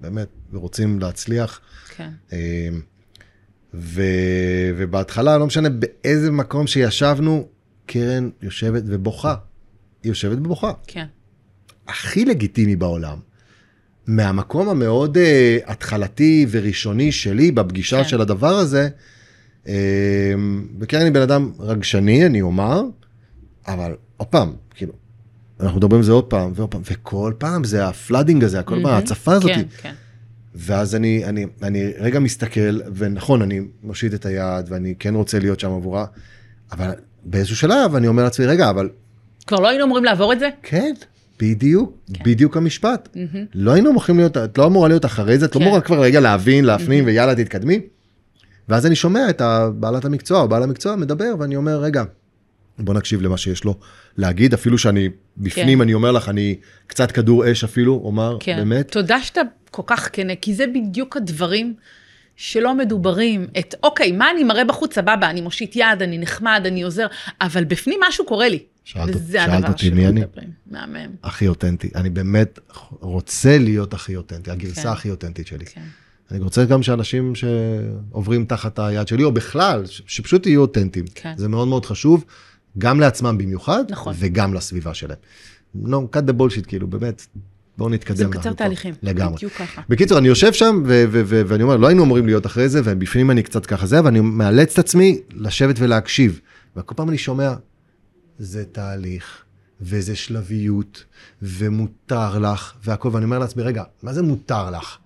[0.00, 1.60] באמת, ורוצים להצליח.
[1.96, 2.10] כן.
[2.32, 2.38] אמ,
[3.74, 4.02] ו,
[4.76, 7.48] ובהתחלה, לא משנה באיזה מקום שישבנו,
[7.86, 9.34] קרן יושבת ובוכה.
[10.02, 10.72] היא יושבת ובוכה.
[10.86, 11.06] כן.
[11.88, 13.18] הכי לגיטימי בעולם.
[14.06, 15.20] מהמקום המאוד uh,
[15.70, 18.08] התחלתי וראשוני שלי בפגישה כן.
[18.08, 18.88] של הדבר הזה,
[19.64, 19.68] uh,
[20.80, 22.82] וקרן היא בן אדם רגשני, אני אומר,
[23.66, 24.92] אבל עוד פעם, כאילו,
[25.62, 28.78] אנחנו מדברים על זה עוד פעם ועוד פעם, וכל פעם זה ה flooding הזה, הכל
[28.78, 28.82] mm-hmm.
[28.82, 29.50] פעם, ההצפה הזאת.
[29.50, 29.92] כן, כן.
[30.54, 35.60] ואז אני, אני, אני רגע מסתכל, ונכון, אני מושיט את היד, ואני כן רוצה להיות
[35.60, 36.04] שם עבורה,
[36.72, 36.90] אבל
[37.24, 38.88] באיזשהו שלב אני אומר לעצמי, רגע, אבל...
[39.46, 40.48] כבר לא היינו אמורים לעבור את זה?
[40.62, 40.92] כן,
[41.40, 42.24] בדיוק, כן.
[42.24, 43.08] בדיוק המשפט.
[43.14, 43.38] Mm-hmm.
[43.54, 45.64] לא היינו אמורים להיות, את לא אמורה להיות אחרי זה, את לא כן.
[45.64, 47.06] לא אמורה כבר רגע להבין, להפנים, mm-hmm.
[47.06, 47.80] ויאללה, תתקדמי.
[48.68, 49.42] ואז אני שומע את
[49.74, 52.04] בעלת המקצוע, או בעל המקצוע מדבר, ואני אומר, רגע,
[52.80, 53.74] בוא נקשיב למה שיש לו
[54.16, 55.82] להגיד, אפילו שאני בפנים, כן.
[55.82, 58.56] אני אומר לך, אני קצת כדור אש אפילו, אומר, כן.
[58.56, 58.92] באמת.
[58.92, 59.40] תודה שאתה
[59.70, 61.74] כל כך כנה, כי זה בדיוק הדברים
[62.36, 63.46] שלא מדוברים.
[63.58, 67.06] את, אוקיי, מה אני מראה בחוץ, סבבה, אני מושיט יד, אני נחמד, אני עוזר,
[67.40, 68.58] אבל בפנים משהו קורה לי.
[68.84, 70.22] שאלת, שאלת אותי מי אני?
[70.66, 71.10] מהמם.
[71.22, 71.90] הכי אותנטי.
[71.94, 72.58] אני באמת
[73.00, 74.88] רוצה להיות הכי אותנטי, הגרסה כן.
[74.88, 75.64] הכי אותנטית שלי.
[75.64, 75.80] כן.
[76.30, 81.04] אני רוצה גם שאנשים שעוברים תחת היד שלי, או בכלל, שפשוט יהיו אותנטיים.
[81.14, 81.32] כן.
[81.36, 82.24] זה מאוד מאוד חשוב.
[82.78, 84.14] גם לעצמם במיוחד, נכון.
[84.18, 85.18] וגם לסביבה שלהם.
[85.84, 87.26] No, cut the bullshit, כאילו, באמת,
[87.78, 88.16] בואו נתקדם.
[88.16, 89.36] זה מקצר תהליכים, לגמרי.
[89.36, 89.82] בדיוק ככה.
[89.88, 92.80] בקיצור, אני יושב שם, ו- ו- ו- ואני אומר, לא היינו אמורים להיות אחרי זה,
[92.84, 96.40] ובפנים אני קצת ככה זה, ואני מאלץ את עצמי לשבת ולהקשיב.
[96.76, 97.54] וכל פעם אני שומע,
[98.38, 99.44] זה תהליך,
[99.80, 101.04] וזה שלביות,
[101.42, 104.98] ומותר לך, והכל, ואני אומר לעצמי, רגע, מה זה מותר לך?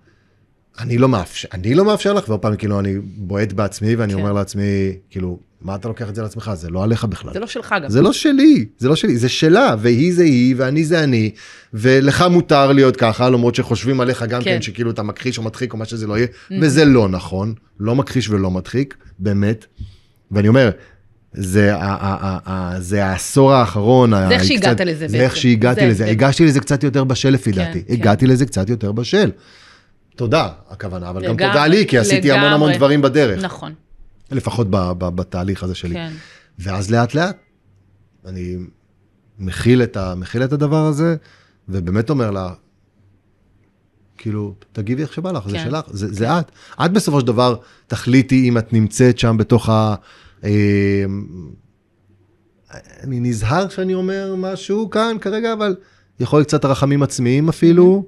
[0.79, 4.19] אני לא מאפשר, אני לא מאפשר לך, ועוד פעם, כאילו, אני בועט בעצמי, ואני כן.
[4.19, 6.51] אומר לעצמי, כאילו, מה אתה לוקח את זה לעצמך?
[6.53, 7.33] זה לא עליך בכלל.
[7.33, 7.89] זה לא שלך גם.
[7.89, 11.31] זה לא שלי, זה לא שלי, זה שלה, והיא זה היא, ואני זה אני,
[11.73, 15.73] ולך מותר להיות ככה, למרות שחושבים עליך גם כן, כן שכאילו אתה מכחיש או מדחיק
[15.73, 16.53] או מה שזה לא יהיה, mm-hmm.
[16.61, 19.65] וזה לא נכון, לא מכחיש ולא מדחיק, באמת.
[20.31, 20.69] ואני אומר,
[21.33, 24.09] זה, ה- ה- ה- זה העשור האחרון.
[24.27, 25.41] זה איך שהגעת לזה זה איך בעצם.
[25.41, 26.05] שהגעתי זה לזה.
[26.05, 27.83] הגשתי לזה קצת יותר בשל לפי דעתי.
[27.83, 27.93] כן.
[27.93, 29.31] הגעתי לזה קצת יותר בשל.
[30.15, 32.77] תודה, הכוונה, אבל גם לגמרי, תודה לי, כי עשיתי המון המון לגמרי.
[32.77, 33.43] דברים בדרך.
[33.43, 33.73] נכון,
[34.31, 35.93] לפחות ב- ב- בתהליך הזה שלי.
[35.93, 36.11] כן.
[36.59, 37.37] ואז לאט לאט
[38.25, 38.57] אני
[39.39, 41.15] מכיל את, ה, מכיל את הדבר הזה,
[41.69, 42.53] ובאמת אומר לה,
[44.17, 45.63] כאילו, תגיבי איך שבא לך, זה כן.
[45.63, 46.51] שלך, זה, זה את.
[46.85, 47.55] את בסופו של דבר
[47.87, 49.95] תחליטי אם את נמצאת שם בתוך ה...
[50.43, 51.05] אה,
[53.03, 55.75] אני נזהר שאני אומר משהו כאן כרגע, אבל
[56.19, 58.05] יכול להיות קצת רחמים עצמיים אפילו,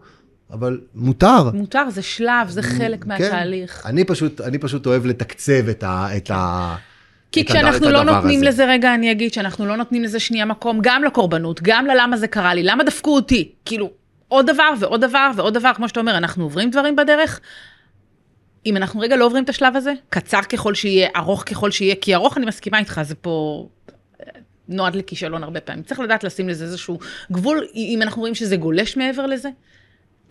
[0.52, 1.52] אבל מותר.
[1.54, 3.10] מותר, זה שלב, זה חלק כן.
[3.10, 3.86] מהתהליך.
[3.86, 6.08] אני פשוט, אני פשוט אוהב לתקצב את ה...
[6.18, 6.76] את ה
[7.32, 8.50] כי כשאנחנו לא נותנים הזה.
[8.50, 12.28] לזה, רגע, אני אגיד שאנחנו לא נותנים לזה שנייה מקום, גם לקורבנות, גם ללמה זה
[12.28, 13.52] קרה לי, למה דפקו אותי.
[13.66, 13.92] כאילו,
[14.28, 17.40] עוד דבר ועוד דבר ועוד דבר, כמו שאתה אומר, אנחנו עוברים דברים בדרך.
[18.66, 22.16] אם אנחנו רגע לא עוברים את השלב הזה, קצר ככל שיהיה, ארוך ככל שיהיה, כי
[22.16, 23.68] ארוך אני מסכימה איתך, זה פה
[24.22, 24.26] אה,
[24.68, 25.84] נועד לכישלון הרבה פעמים.
[25.84, 27.00] צריך לדעת לשים לזה איזשהו
[27.32, 29.50] גבול, אם אנחנו רואים שזה גולש מעבר לזה.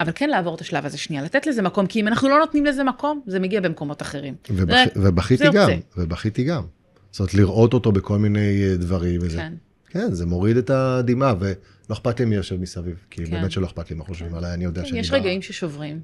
[0.01, 2.65] אבל כן לעבור את השלב הזה שנייה, לתת לזה מקום, כי אם אנחנו לא נותנים
[2.67, 4.35] לזה מקום, זה מגיע במקומות אחרים.
[4.49, 4.65] זה-
[4.97, 5.69] ובכיתי גם.
[5.97, 6.63] ובכיתי גם.
[7.11, 9.37] זאת אומרת, לראות אותו בכל מיני אה, דברים וזה.
[9.39, 9.53] כן.
[9.91, 11.55] כן, זה מוריד את הדמעה, ולא
[11.93, 13.31] אכפת לי מי יושב מסביב, כי כן.
[13.31, 14.99] באמת שלא אכפת לי מה חושבים עליי, אני יודע כן, שאני...
[15.01, 16.01] יש ב- רגעים ששוברים.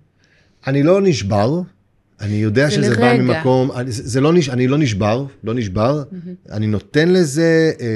[0.66, 1.60] אני לא נשבר,
[2.20, 3.22] אני יודע זה שזה בא לרגע.
[3.22, 4.48] ממקום, אני, זה זה לא, נש...
[4.48, 6.02] אני לא נשבר, לא נשבר,
[6.50, 7.86] אני נותן לזה, אה,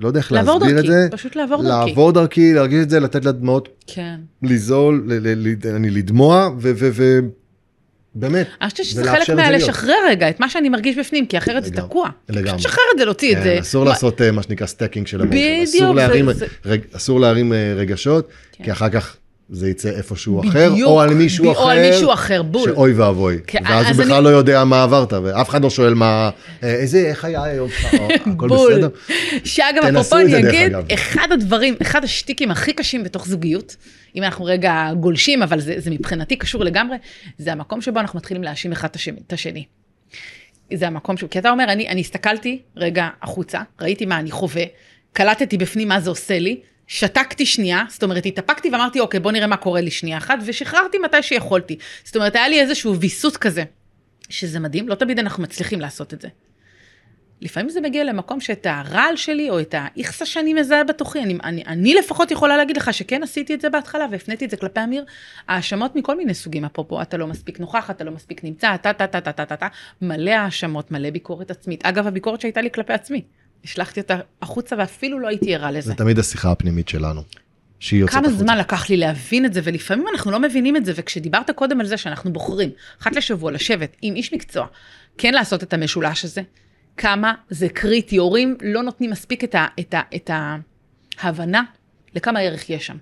[0.00, 1.68] לא יודע איך לעבור להסביר את דרכי, זה, פשוט לעבור דרכי.
[1.88, 4.16] לעבור דרכי, להרגיש את זה, לתת לדמעות כן.
[4.42, 9.34] לזול, ל- ל- ל- אני לדמוע, ובאמת, אני חושבת שזה חלק את זה.
[9.34, 12.08] מהלשחרר רגע את מה שאני מרגיש בפנים, כי אחרת זה תקוע.
[12.28, 12.44] לגמרי.
[12.44, 13.52] פשוט לשחרר את זה, להוציא את זה.
[13.54, 15.42] כן, אסור מה- לעשות אה, מה שנקרא stacking של אמוציות.
[15.42, 16.46] בדיוק, אסור זה- להרים, זה-
[16.96, 17.20] אסור
[17.52, 18.64] אה, רגשות, כן.
[18.64, 19.16] כי אחר כך
[19.52, 21.60] זה יצא איפשהו אחר, בדיוק, או על מישהו ב- אחר.
[21.62, 22.64] או על מישהו אחר, בול.
[22.70, 23.38] שאוי ואבוי.
[23.46, 26.30] כן, ואז הוא בכלל אני- לא יודע מה עברת, ואף אחד לא שואל מה,
[26.62, 28.72] אה, איזה, איך היה היום שלך, או, הכל בול.
[28.74, 28.88] בסדר.
[29.44, 30.72] שאגב, אפרופו אני אגיד.
[30.94, 33.76] אחד הדברים, אחד השטיקים הכי קשים בתוך זוגיות,
[34.16, 36.96] אם אנחנו רגע גולשים, אבל זה, זה מבחינתי קשור לגמרי,
[37.38, 38.88] זה המקום שבו אנחנו מתחילים להאשים אחד
[39.26, 39.64] את השני.
[40.74, 41.24] זה המקום ש...
[41.30, 44.62] כי אתה אומר, אני, אני הסתכלתי רגע החוצה, ראיתי מה אני חווה,
[45.12, 46.60] קלטתי בפנים מה זה עושה לי,
[46.92, 50.98] שתקתי שנייה, זאת אומרת, התאפקתי ואמרתי, אוקיי, בוא נראה מה קורה לי שנייה אחת, ושחררתי
[50.98, 51.78] מתי שיכולתי.
[52.04, 53.64] זאת אומרת, היה לי איזשהו ויסות כזה,
[54.28, 56.28] שזה מדהים, לא תמיד אנחנו מצליחים לעשות את זה.
[57.40, 61.64] לפעמים זה מגיע למקום שאת הרעל שלי, או את האיכסה שאני מזהה בתוכי, אני, אני,
[61.66, 65.04] אני לפחות יכולה להגיד לך שכן עשיתי את זה בהתחלה, והפניתי את זה כלפי אמיר,
[65.48, 69.06] האשמות מכל מיני סוגים, אפרופו, אתה לא מספיק נוכח, אתה לא מספיק נמצא, טה טה
[69.06, 69.68] טה טה טה טה,
[70.02, 71.86] מלא האשמות, מלא ביקורת עצמית.
[71.86, 73.22] אגב, הביקורת שהייתה לי כלפי עצמי,
[73.64, 75.88] השלכתי אותה החוצה ואפילו לא הייתי ערה לזה.
[75.88, 77.22] זה תמיד השיחה הפנימית שלנו,
[77.78, 78.44] שהיא יוצאת כמה החוצה.
[78.44, 81.86] זמן לקח לי להבין את זה, ולפעמים אנחנו לא מבינים את זה, וכשדיברת קודם על
[81.86, 82.70] זה שאנחנו בוחרים,
[83.02, 84.66] אחת לשבוע לשבת עם איש מקצוע,
[85.18, 86.42] כן לעשות את המשולש הזה,
[86.96, 90.30] כמה זה קריטי, הורים לא נותנים מספיק את, ה, את, ה, את
[91.18, 91.62] ההבנה
[92.14, 92.96] לכמה ערך יש שם.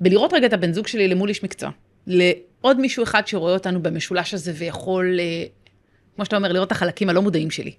[0.00, 1.70] בלראות רגע את הבן זוג שלי למול איש מקצוע,
[2.06, 5.44] לעוד מישהו אחד שרואה אותנו במשולש הזה ויכול, אה,
[6.16, 7.72] כמו שאתה אומר, לראות את החלקים הלא מודעים שלי.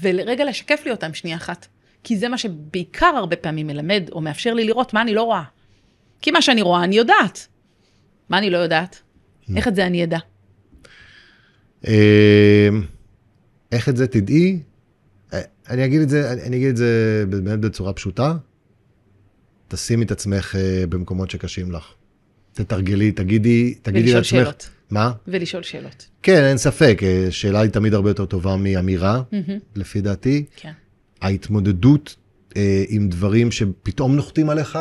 [0.00, 1.66] ולרגע לשקף לי אותם שנייה אחת.
[2.04, 5.42] כי זה מה שבעיקר הרבה פעמים מלמד, או מאפשר לי לראות מה אני לא רואה.
[6.22, 7.46] כי מה שאני רואה, אני יודעת.
[8.28, 9.02] מה אני לא יודעת?
[9.56, 10.18] איך את זה אני אדע?
[11.86, 12.68] אה,
[13.72, 14.60] איך את זה תדעי?
[15.32, 18.34] אה, אני אגיד את זה, אני אגיד את זה באמת בצורה פשוטה.
[19.68, 21.84] תשימי את עצמך אה, במקומות שקשים לך.
[22.52, 24.68] תתרגלי, תגידי, תגידי ולשאול לעצמך.
[24.68, 24.68] שאלות.
[24.94, 25.12] מה?
[25.28, 26.06] ולשאול שאלות.
[26.22, 29.22] כן, אין ספק, אה, שאלה היא תמיד הרבה יותר טובה מאמירה,
[29.76, 30.44] לפי דעתי.
[30.56, 30.72] כן.
[31.22, 32.16] ההתמודדות
[32.56, 34.78] אה, עם דברים שפתאום נוחתים עליך,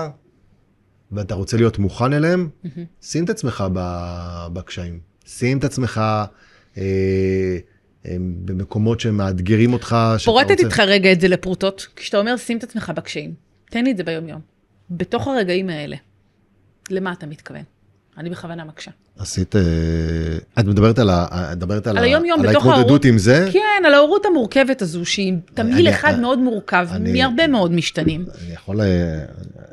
[1.12, 2.50] ואתה רוצה להיות מוכן אליהם,
[3.02, 3.64] שים את עצמך
[4.54, 5.00] בקשיים.
[5.26, 6.84] שים את עצמך אה,
[8.06, 9.96] אה, במקומות שמאתגרים אותך.
[10.26, 13.34] פורטת רוצה- איתך רגע את זה לפרוטות, כשאתה אומר שים את עצמך בקשיים.
[13.70, 14.42] תן לי את זה ביום-יום.
[14.90, 15.96] בתוך הרגעים האלה,
[16.90, 17.64] למה אתה מתכוון?
[18.18, 18.92] אני בכוונה מקשה.
[19.18, 19.62] עשית, אה,
[20.60, 23.06] את מדברת על, ה, את מדברת על, על היום-יום, על בתוך ההתמודדות ההורות.
[23.06, 23.50] עם זה?
[23.54, 28.26] כן, על ההורות המורכבת הזו, שהיא תמהיל אחד אני- מאוד מורכב, מהרבה מאוד משתנים.
[28.46, 29.20] אני יכול, אה,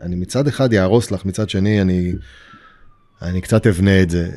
[0.03, 2.13] אני מצד אחד יהרוס לך, מצד שני אני,
[3.23, 4.29] אני קצת אבנה את זה.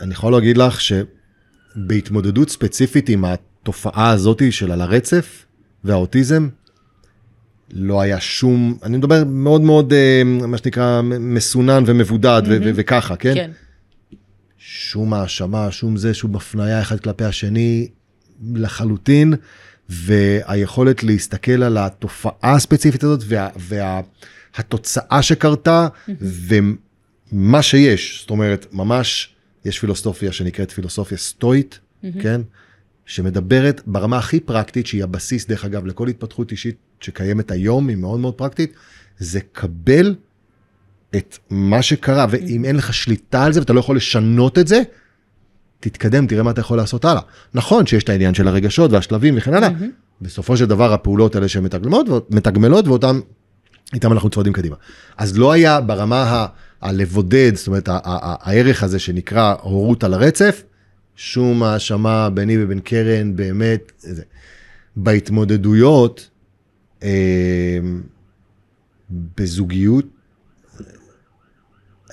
[0.00, 5.44] אני יכול להגיד לך שבהתמודדות ספציפית עם התופעה הזאת של על הרצף
[5.84, 6.48] והאוטיזם,
[7.72, 13.16] לא היה שום, אני מדבר מאוד מאוד, אה, מה שנקרא, מסונן ומבודד ו- ו- וככה,
[13.16, 13.34] כן?
[13.34, 13.50] כן.
[14.58, 17.88] שום האשמה, שום זה, שום הפניה אחד כלפי השני
[18.54, 19.34] לחלוטין,
[19.88, 23.24] והיכולת להסתכל על התופעה הספציפית הזאת
[24.56, 25.88] והתוצאה שקרתה,
[26.20, 31.78] ומה שיש, זאת אומרת, ממש, יש פילוסופיה שנקראת פילוסופיה סטואית,
[32.22, 32.40] כן?
[33.06, 38.20] שמדברת ברמה הכי פרקטית, שהיא הבסיס, דרך אגב, לכל התפתחות אישית שקיימת היום, היא מאוד
[38.20, 38.72] מאוד פרקטית,
[39.18, 40.14] זה קבל
[41.16, 44.82] את מה שקרה, ואם אין לך שליטה על זה ואתה לא יכול לשנות את זה,
[45.80, 47.22] תתקדם, תראה מה אתה יכול לעשות הלאה.
[47.54, 49.68] נכון שיש את העניין של הרגשות והשלבים וכן הלאה,
[50.22, 53.20] בסופו של דבר הפעולות האלה שהן מתגמלות, מתגמלות ואותן,
[53.94, 54.76] איתן אנחנו צועדים קדימה.
[55.16, 56.46] אז לא היה ברמה ה...
[56.80, 60.62] הלבודד, זאת אומרת, הערך הזה שנקרא הורות על הרצף,
[61.16, 64.22] שום האשמה ביני ובין קרן, באמת, זה.
[64.96, 66.30] בהתמודדויות,
[69.10, 70.04] בזוגיות,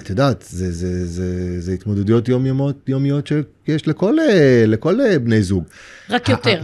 [0.01, 5.43] את יודעת, זה, זה, זה, זה התמודדויות יומיומיות, יומיות שיש לכל, אה, לכל אה, בני
[5.43, 5.63] זוג.
[6.09, 6.63] רק יותר.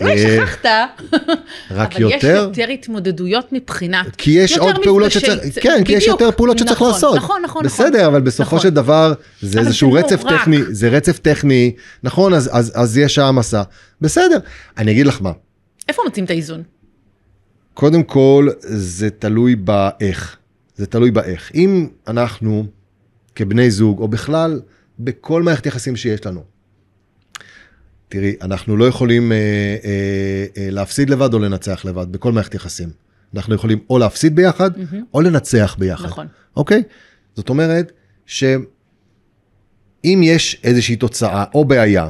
[0.00, 0.66] אולי שכחת,
[1.70, 2.16] רק יותר?
[2.16, 6.58] אבל יש יותר התמודדויות מבחינת, כי יש עוד פעולות שצריך, כן, כי יש יותר פעולות
[6.58, 7.16] שצריך נכון, לעשות.
[7.16, 8.04] נכון, נכון, בסדר, נכון.
[8.04, 8.60] אבל בסופו נכון.
[8.60, 10.22] של דבר, זה איזשהו רצף.
[10.28, 11.72] טכני, זה רצף טכני,
[12.02, 13.62] נכון, אז- אז אז יש העמסה.
[14.00, 14.38] בסדר,
[14.78, 15.32] אני אגיד לך מה,
[15.88, 16.62] איפה מוצאים את האיזון?
[17.74, 20.36] קודם כל, זה תלוי באיך.
[20.76, 21.50] זה תלוי באיך.
[21.54, 22.66] אם אנחנו,
[23.34, 24.60] כבני זוג, או בכלל,
[24.98, 26.42] בכל מערכת יחסים שיש לנו,
[28.08, 32.88] תראי, אנחנו לא יכולים אה, אה, אה, להפסיד לבד או לנצח לבד, בכל מערכת יחסים.
[33.34, 34.70] אנחנו יכולים או להפסיד ביחד,
[35.14, 36.06] או לנצח ביחד.
[36.06, 36.26] נכון.
[36.56, 36.82] אוקיי?
[37.36, 37.92] זאת אומרת,
[38.26, 42.08] שאם יש איזושהי תוצאה או בעיה,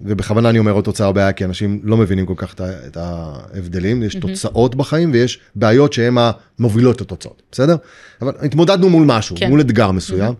[0.00, 4.02] ובכוונה אני אומר עוד תוצאה או בעיה, כי אנשים לא מבינים כל כך את ההבדלים,
[4.02, 6.16] יש תוצאות בחיים ויש בעיות שהן
[6.58, 7.76] המובילות לתוצאות, בסדר?
[8.22, 9.48] אבל התמודדנו מול משהו, כן.
[9.48, 10.34] מול אתגר מסוים.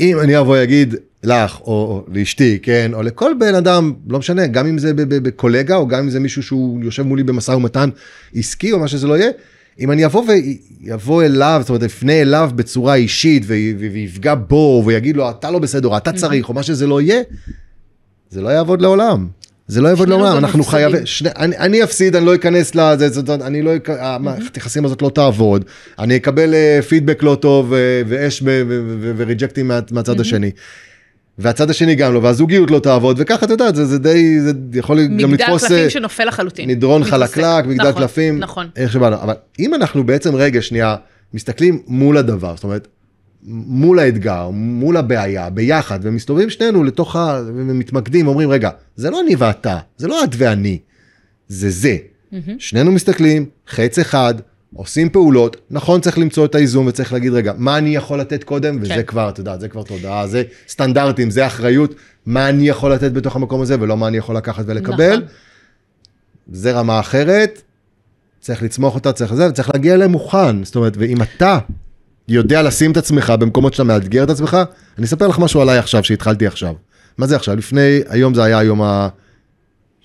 [0.00, 0.94] אם אני אבוא ואגיד
[1.26, 5.76] לך, או, או לאשתי, כן, או לכל בן אדם, לא משנה, גם אם זה בקולגה,
[5.76, 7.88] או גם אם זה מישהו שהוא יושב מולי במשא ומתן
[8.34, 9.30] עסקי, או מה שזה לא יהיה,
[9.80, 10.24] אם אני אבוא
[10.82, 15.88] ויבוא אליו, זאת אומרת, אפנה אליו בצורה אישית, ויפגע בו, ויגיד לו, אתה לא בסדר,
[15.88, 17.22] או אתה צריך, או מה שזה לא יהיה,
[18.30, 19.26] זה לא יעבוד לעולם.
[19.68, 20.64] זה לא יעבוד לעולם, גם אנחנו.
[20.64, 24.84] חייבים, שני, אני, אני אפסיד, אני לא אכנס לזה, זאת אומרת, אני לא, המערכת היחסים
[24.84, 25.64] הזאת לא תעבוד,
[25.98, 28.42] אני אקבל אה, פידבק לא טוב אה, ואש
[29.16, 30.50] וריג'קטים מה- מהצד השני.
[31.38, 35.06] והצד השני גם לא, והזוגיות לא תעבוד, וככה אתה יודע, זה, זה די, זה יכול
[35.06, 36.70] גם מגדל לתפוס אה, קלפים שנופל לחלוטין.
[36.70, 37.04] מדרון.
[37.04, 38.68] חלקלק, מגדל נכון, קלפים, נכון.
[38.76, 40.96] איך שבאנו, אבל אם אנחנו בעצם רגע שנייה
[41.34, 42.88] מסתכלים מול הדבר, זאת אומרת,
[43.46, 47.42] מול האתגר, מול הבעיה, ביחד, ומסתובבים שנינו לתוך ה...
[47.46, 50.78] ומתמקדים, אומרים, רגע, זה לא אני ואתה, זה לא את ואני,
[51.48, 51.96] זה זה.
[52.58, 54.34] שנינו מסתכלים, חץ אחד,
[54.76, 58.78] עושים פעולות, נכון צריך למצוא את האיזון וצריך להגיד, רגע, מה אני יכול לתת קודם,
[58.80, 59.02] וזה כן.
[59.02, 61.94] כבר, אתה יודע, זה כבר תודעה, זה סטנדרטים, זה אחריות,
[62.26, 65.16] מה אני יכול לתת בתוך המקום הזה, ולא מה אני יכול לקחת ולקבל.
[65.16, 65.26] נכון.
[66.52, 67.62] זה רמה אחרת,
[68.40, 70.64] צריך לצמוח אותה, צריך לזה, וצריך להגיע אליהם מוכן.
[70.64, 71.58] זאת אומרת, ואם אתה
[72.28, 74.56] יודע לשים את עצמך במקומות שאתה מאתגר את עצמך,
[74.98, 76.74] אני אספר לך משהו עליי עכשיו, שהתחלתי עכשיו.
[77.18, 77.56] מה זה עכשיו?
[77.56, 78.82] לפני, היום זה היה היום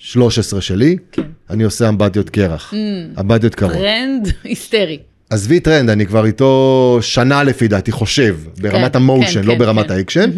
[0.02, 1.22] ה-13 שלי, כן.
[1.50, 2.74] אני עושה אמבטיות קרח,
[3.20, 3.74] אמבטיות קרות.
[3.74, 5.00] טרנד היסטרי.
[5.30, 9.54] עזבי טרנד, אני כבר איתו שנה לפי דעתי חושב, ברמת כן, ה motion, כן, לא
[9.54, 9.94] כן, ברמת כן.
[9.94, 10.32] האקשן,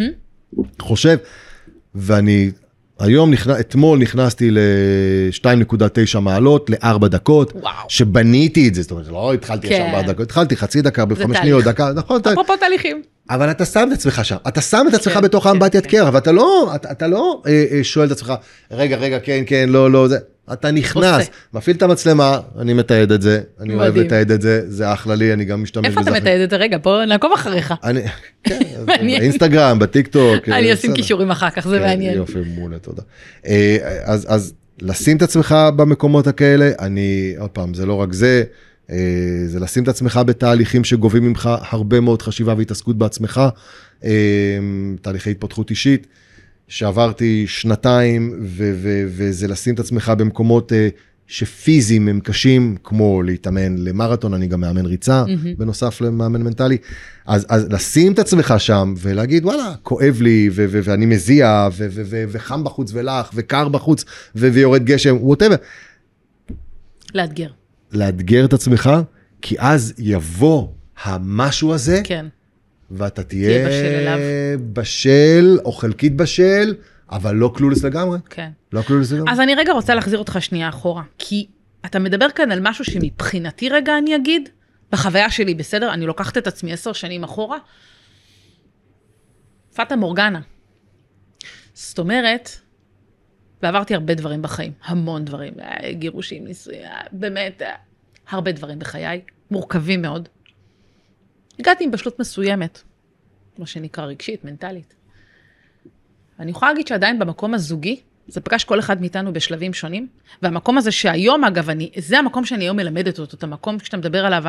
[0.82, 1.18] חושב,
[1.96, 2.52] ואני
[3.00, 7.74] היום, נכנס, אתמול נכנסתי ל-2.9 מעלות ל-4 דקות, וואו.
[7.90, 9.74] שבניתי את זה, זאת אומרת, לא התחלתי כן.
[9.74, 11.38] ישר 4 דקות, התחלתי חצי דקה, בחמש.
[11.38, 13.02] שניות, דקה, נכון, אפרופו תהליכים.
[13.30, 15.90] אבל אתה שם את עצמך שם, אתה שם את עצמך כן, בתוך כן, האמבטיית כן.
[15.90, 18.34] קרח, ואתה לא, אתה, אתה לא אה, אה, שואל את עצמך,
[18.72, 20.18] רגע, רגע, כן, כן, לא, לא, זה,
[20.54, 21.32] אתה נכנס, עושה.
[21.54, 24.06] מפעיל את המצלמה, אני מתעד את זה, אני אוהב מדהים.
[24.06, 26.20] לתעד את זה, זה אחלה לי, אני גם משתמש איפה אתה בזה.
[26.20, 26.56] מתעד את זה?
[26.56, 27.74] רגע, בוא נעקוב אחריך.
[27.84, 28.02] אני,
[28.44, 28.60] כן.
[28.86, 30.50] באינסטגרם, בטיק טוק.
[30.50, 30.94] אני אה, אשים.
[30.94, 32.18] קישורים אחר כך, זה כן, מעניין.
[32.18, 33.02] יופי, מעולה, תודה.
[33.48, 38.44] אה, אז, לשים את עצמך במקומות הכאלה, אני, עוד פעם, זה לא רק זה,
[39.48, 43.42] זה לשים את עצמך בתהליכים שגובים ממך הרבה מאוד חשיבה והתעסקות בעצמך,
[44.04, 44.10] אה,
[45.02, 46.08] תהליכי התפתחות אישית,
[46.68, 50.88] שעברתי שנתיים, ו- ו- וזה לשים את עצמך במקומות אה,
[51.28, 55.24] שפיזיים הם קשים, כמו להתאמן למרתון, אני גם מאמן ריצה,
[55.58, 56.78] בנוסף למאמן מנטלי.
[57.26, 61.88] אז, אז לשים את עצמך שם ולהגיד, וואלה, כואב לי, ו- ו- ואני מזיע, ו-
[61.92, 64.06] ו- ו- וחם בחוץ ולח, וקר בחוץ,
[64.36, 65.56] ו- ויורד גשם, ווטאבר.
[67.16, 67.63] לאתגר.
[67.94, 68.90] לאתגר את עצמך,
[69.42, 70.68] כי אז יבוא
[71.04, 72.26] המשהו הזה, כן.
[72.92, 74.58] ואתה תהיה תהיה בשל.
[74.74, 76.76] בשל, או חלקית בשל,
[77.12, 78.18] אבל לא קלולס לגמרי.
[78.30, 78.50] כן.
[78.74, 79.32] לא קלולס לגמרי.
[79.32, 81.48] אז אני רגע רוצה להחזיר אותך שנייה אחורה, כי
[81.86, 84.50] אתה מדבר כאן על משהו שמבחינתי רגע אני אגיד,
[84.92, 85.94] בחוויה שלי, בסדר?
[85.94, 87.58] אני לוקחת את עצמי עשר שנים אחורה,
[89.76, 90.40] פאטה מורגנה.
[91.74, 92.50] זאת אומרת,
[93.64, 97.76] ועברתי הרבה דברים בחיים, המון דברים, אה, גירושים, נישואים, אה, באמת, אה,
[98.30, 100.30] הרבה דברים בחיי, מורכבים מאוד.
[101.60, 102.82] הגעתי עם בשלות מסוימת,
[103.58, 104.94] מה שנקרא רגשית, מנטלית.
[106.40, 110.08] אני יכולה להגיד שעדיין במקום הזוגי, זה פגש כל אחד מאיתנו בשלבים שונים,
[110.42, 114.26] והמקום הזה שהיום, אגב, אני, זה המקום שאני היום מלמדת אותו, את המקום שאתה מדבר
[114.26, 114.44] עליו,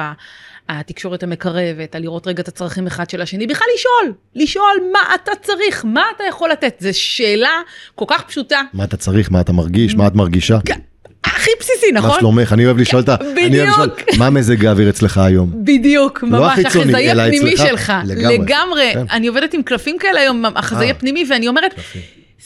[0.68, 5.32] התקשורת המקרבת, על לראות רגע את הצרכים אחד של השני, בכלל לשאול, לשאול מה אתה
[5.42, 7.60] צריך, מה אתה יכול לתת, זו שאלה
[7.94, 8.60] כל כך פשוטה.
[8.72, 10.58] מה אתה צריך, מה אתה מרגיש, מה את מרגישה.
[10.64, 10.78] כן,
[11.24, 12.10] הכי בסיסי, נכון?
[12.10, 12.52] מה שלומך?
[12.52, 13.16] אני אוהב לשאול את ה...
[13.50, 15.50] לשאול, מה מזג האוויר אצלך היום?
[15.54, 17.56] בדיוק, לא ממש, החיצוני, החזאי הפנימי.
[17.56, 17.92] שלך.
[18.06, 18.90] לגמרי, לגמרי.
[18.94, 19.04] כן.
[19.10, 20.90] אני עובדת עם קלפים כאלה היום, החזאי אה.
[20.90, 21.74] הפנימי, ואני אומרת.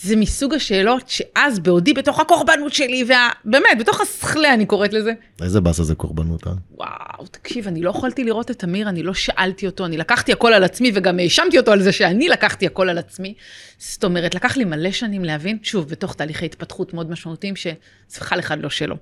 [0.02, 5.12] זה מסוג השאלות שאז בעודי בתוך הקורבנות שלי, ובאמת, בתוך השכלה אני קוראת לזה.
[5.42, 6.52] איזה באסה זה קורבנות, אה?
[6.70, 10.52] וואו, תקשיב, אני לא יכולתי לראות את אמיר, אני לא שאלתי אותו, אני לקחתי הכל
[10.52, 13.34] על עצמי, וגם האשמתי אותו על זה שאני לקחתי הכל על עצמי.
[13.78, 17.74] זאת אומרת, לקח לי מלא שנים להבין, שוב, בתוך תהליכי התפתחות מאוד משמעותיים, שזה
[18.20, 18.96] בכלל אחד לא שלו.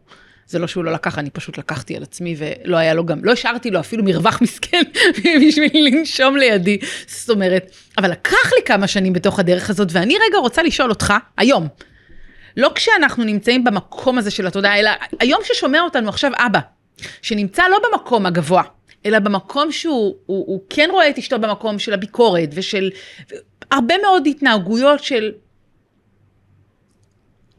[0.47, 3.33] זה לא שהוא לא לקח, אני פשוט לקחתי על עצמי, ולא היה לו גם, לא
[3.33, 4.83] השארתי לו אפילו מרווח מסכן
[5.47, 6.79] בשביל לנשום לידי.
[7.07, 11.15] זאת אומרת, אבל לקח לי כמה שנים בתוך הדרך הזאת, ואני רגע רוצה לשאול אותך,
[11.37, 11.69] היום,
[12.57, 14.91] לא כשאנחנו נמצאים במקום הזה של התודעה, אלא
[15.21, 16.61] היום ששומע אותנו עכשיו אבא,
[17.23, 18.63] שנמצא לא במקום הגבוה,
[19.07, 22.91] אלא במקום שהוא הוא, הוא כן רואה את אשתו במקום של הביקורת ושל
[23.71, 25.33] הרבה מאוד התנהגויות של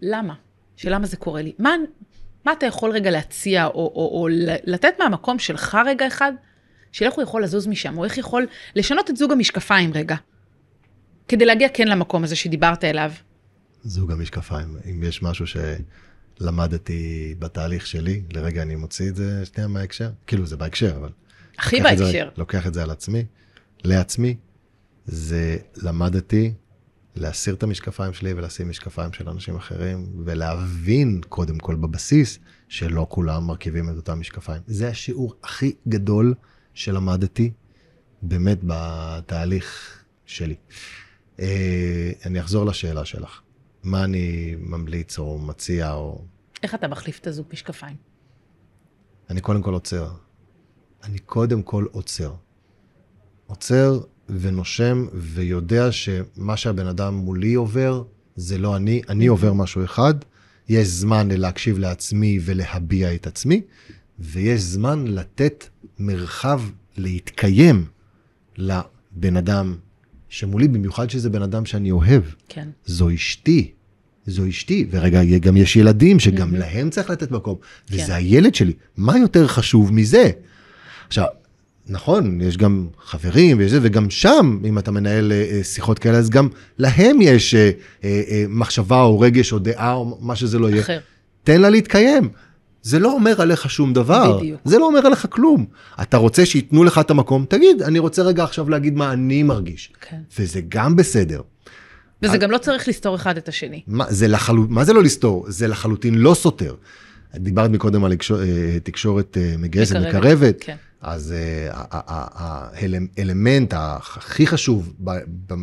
[0.01, 0.33] למה?
[0.75, 1.53] של למה זה קורה לי?
[1.59, 1.75] מה,
[2.47, 4.27] מה אתה יכול רגע להציע או, או, או
[4.63, 6.31] לתת מהמקום שלך רגע אחד,
[6.91, 10.15] של איך הוא יכול לזוז משם, או איך יכול לשנות את זוג המשקפיים רגע,
[11.27, 13.11] כדי להגיע כן למקום הזה שדיברת אליו.
[13.83, 14.77] זוג המשקפיים.
[14.91, 15.45] אם יש משהו
[16.39, 20.09] שלמדתי בתהליך שלי, לרגע אני מוציא את זה שנייה מההקשר.
[20.27, 21.09] כאילו, זה בהקשר, אבל...
[21.57, 22.29] הכי לוקח את זה- בהקשר.
[22.37, 23.25] לוקח את זה על עצמי,
[23.83, 24.35] לעצמי,
[25.05, 26.53] זה למדתי
[27.17, 33.43] להסיר את המשקפיים שלי ולשים משקפיים של אנשים אחרים, ולהבין קודם כל בבסיס שלא כולם
[33.43, 34.61] מרכיבים את אותם משקפיים.
[34.67, 36.33] זה השיעור הכי גדול
[36.73, 37.51] שלמדתי
[38.21, 40.55] באמת בתהליך שלי.
[41.39, 43.41] אה, אני אחזור לשאלה שלך.
[43.83, 46.25] מה אני ממליץ או מציע או...
[46.63, 47.95] איך אתה מחליף את הזוג משקפיים?
[49.29, 50.11] אני קודם כל עוצר.
[51.03, 52.33] אני קודם כל עוצר.
[53.47, 53.99] עוצר
[54.29, 58.03] ונושם ויודע שמה שהבן אדם מולי עובר,
[58.35, 60.13] זה לא אני, אני עובר משהו אחד.
[60.69, 63.61] יש זמן להקשיב לעצמי ולהביע את עצמי,
[64.19, 65.65] ויש זמן לתת
[65.99, 66.61] מרחב
[66.97, 67.85] להתקיים
[68.57, 69.75] לבן אדם
[70.29, 72.23] שמולי, במיוחד שזה בן אדם שאני אוהב.
[72.49, 72.69] כן.
[72.85, 73.71] זו אשתי,
[74.27, 77.55] זו אשתי, ורגע, גם יש ילדים שגם להם צריך לתת מקום,
[77.89, 78.13] וזה כן.
[78.13, 80.31] הילד שלי, מה יותר חשוב מזה?
[81.07, 81.25] עכשיו,
[81.89, 86.29] נכון, יש גם חברים וזה, וגם שם, אם אתה מנהל אה, אה, שיחות כאלה, אז
[86.29, 87.71] גם להם יש אה,
[88.49, 90.81] מחשבה או רגש או דעה או מה שזה לא יהיה.
[90.81, 90.99] אחר.
[91.43, 92.29] תן לה להתקיים.
[92.81, 94.37] זה לא אומר עליך שום דבר.
[94.37, 94.61] בדיוק.
[94.65, 95.65] זה לא אומר עליך כלום.
[96.01, 99.93] אתה רוצה שייתנו לך את המקום, תגיד, אני רוצה רגע עכשיו להגיד מה אני מרגיש.
[100.01, 100.17] כן.
[100.39, 101.41] וזה גם בסדר.
[102.21, 103.81] וזה גם לא צריך לסתור אחד את השני.
[103.87, 104.65] מה זה, לחלו...
[104.69, 105.45] מה זה לא לסתור?
[105.47, 106.75] זה לחלוטין לא סותר.
[107.35, 108.13] דיברת מקודם על
[108.83, 110.75] תקשורת מגייסת, מקרבת, מקרבת, כן.
[111.01, 111.69] אז אה,
[113.17, 114.93] האלמנט הכי חשוב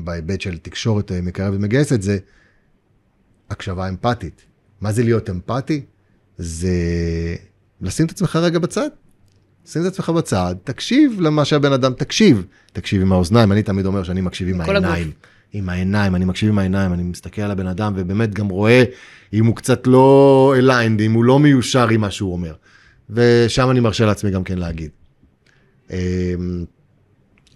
[0.04, 2.18] בהיבט של תקשורת אה, מקרבת מגייסת זה
[3.50, 4.44] הקשבה אמפתית.
[4.80, 5.82] מה זה להיות אמפתי?
[6.38, 6.70] זה
[7.80, 8.88] לשים את עצמך רגע בצד.
[9.66, 12.46] שים את עצמך בצד, תקשיב למה שהבן אדם, תקשיב.
[12.72, 14.74] תקשיב עם האוזניים, אני תמיד אומר שאני מקשיב עם הגוף.
[14.74, 15.10] העיניים.
[15.52, 18.84] עם העיניים, אני מקשיב עם העיניים, אני מסתכל על הבן אדם ובאמת גם רואה
[19.32, 22.54] אם הוא קצת לא aligned, אם הוא לא מיושר עם מה שהוא אומר.
[23.10, 24.90] ושם אני מרשה לעצמי גם כן להגיד.
[25.90, 26.64] אמ,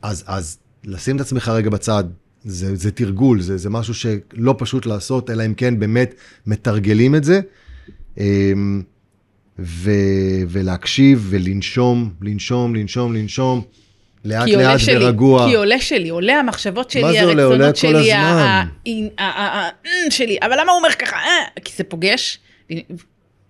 [0.02, 2.04] אז, אז לשים את עצמך רגע בצד,
[2.44, 6.14] זה, זה תרגול, זה, זה משהו שלא פשוט לעשות, אלא אם כן באמת
[6.46, 7.40] מתרגלים את זה.
[8.18, 8.82] אמ,
[9.58, 9.90] ו,
[10.48, 13.62] ולהקשיב ולנשום, לנשום, לנשום, לנשום,
[14.24, 15.48] לאט לאט שלי, ורגוע.
[15.48, 17.44] כי עולה שלי, עולה המחשבות שלי, מה זה עולה?
[17.44, 18.68] עולה הרצונות כל שלי, ה- הזמן.
[19.18, 19.68] ה- ה- ה-
[20.06, 21.16] ה- שלי, אבל למה הוא אומר ככה?
[21.16, 22.38] אה, כי זה פוגש.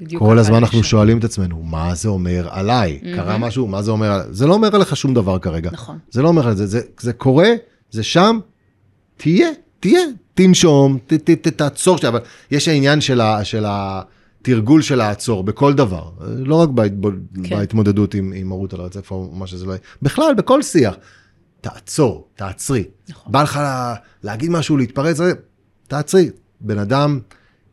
[0.00, 0.84] בדיוק כל הזמן אנחנו שם.
[0.84, 3.00] שואלים את עצמנו, מה זה אומר עליי?
[3.14, 3.66] קרה משהו?
[3.66, 4.26] מה זה אומר עליי?
[4.30, 5.70] זה לא אומר עליך שום דבר כרגע.
[5.72, 5.98] נכון.
[6.10, 7.48] זה לא אומר על זה, זה, זה קורה,
[7.90, 8.38] זה שם,
[9.16, 9.48] תהיה,
[9.80, 10.00] תהיה,
[10.34, 12.20] תנשום, ת, ת, ת, תעצור אבל
[12.50, 16.92] יש העניין של, ה, של התרגול של העצור בכל דבר, לא רק בהת,
[17.44, 17.56] כן.
[17.56, 20.94] בהתמודדות עם, עם מרות על הרצף או מה שזה לא יהיה, בכלל, בכל שיח.
[21.60, 22.84] תעצור, תעצרי.
[23.08, 23.32] נכון.
[23.32, 25.20] בא לך לה, להגיד משהו, להתפרץ,
[25.88, 26.30] תעצרי.
[26.60, 27.20] בן אדם,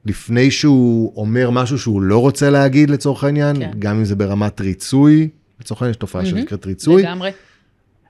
[0.06, 3.72] לפני שהוא אומר משהו שהוא לא רוצה להגיד לצורך העניין, כן.
[3.80, 5.30] גם אם זה ברמת ריצוי,
[5.62, 7.32] לצורך העניין יש תופעה שנקראת ריצוי, לגמרי.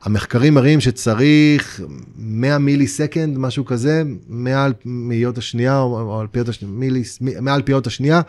[0.04, 1.82] המחקרים מראים שצריך
[2.18, 7.88] 100 מילי סקנד, משהו כזה, מעל מאיות השנייה, או, על פיות השנייה, מילי, מעל פיות
[7.88, 8.22] השנייה,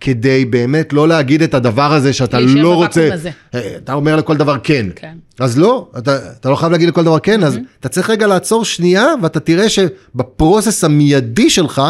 [0.00, 3.30] כדי באמת לא להגיד את הדבר הזה שאתה לא רוצה, הזה.
[3.54, 4.86] אה, אתה אומר לכל דבר כן.
[4.96, 5.14] כן.
[5.38, 8.64] אז לא, אתה, אתה לא חייב להגיד לכל דבר כן, אז אתה צריך רגע לעצור
[8.64, 11.82] שנייה, ואתה תראה שבפרוסס המיידי שלך,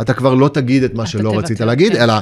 [0.00, 2.02] אתה כבר לא תגיד את מה שלא רצית להגיד, כן.
[2.02, 2.12] אלא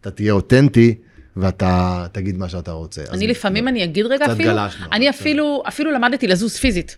[0.00, 0.94] אתה תהיה אותנטי,
[1.36, 3.02] ואתה תגיד מה שאתה רוצה.
[3.10, 4.52] אני לפעמים, אני אגיד רגע אפילו,
[4.92, 5.10] אני.
[5.10, 6.96] אפילו, אפילו למדתי לזוז פיזית.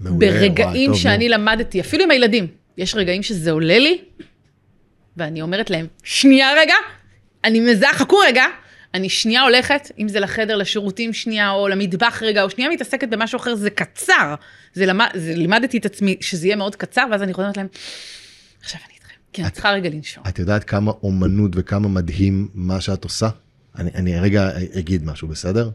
[0.00, 1.28] מעולה, ברגעים שאני.
[1.28, 2.46] למדתי, אפילו עם הילדים,
[2.78, 3.98] יש רגעים שזה עולה לי,
[5.16, 6.74] ואני אומרת להם, שנייה רגע,
[7.44, 8.44] אני מזהה, חכו רגע,
[8.94, 13.36] אני שנייה הולכת, אם זה לחדר, לשירותים שנייה, או למטבח רגע, או שנייה מתעסקת במשהו
[13.36, 14.34] אחר, זה קצר.
[14.74, 17.66] זה, למד, זה לימדתי את עצמי שזה יהיה מאוד קצר, ואז אני חוזרת להם,
[18.62, 18.99] עכשיו אני
[19.32, 20.24] כי אני צריכה רגע לנשום.
[20.28, 23.28] את יודעת כמה אומנות וכמה מדהים מה שאת עושה?
[23.78, 25.70] אני, אני רגע אגיד משהו, בסדר?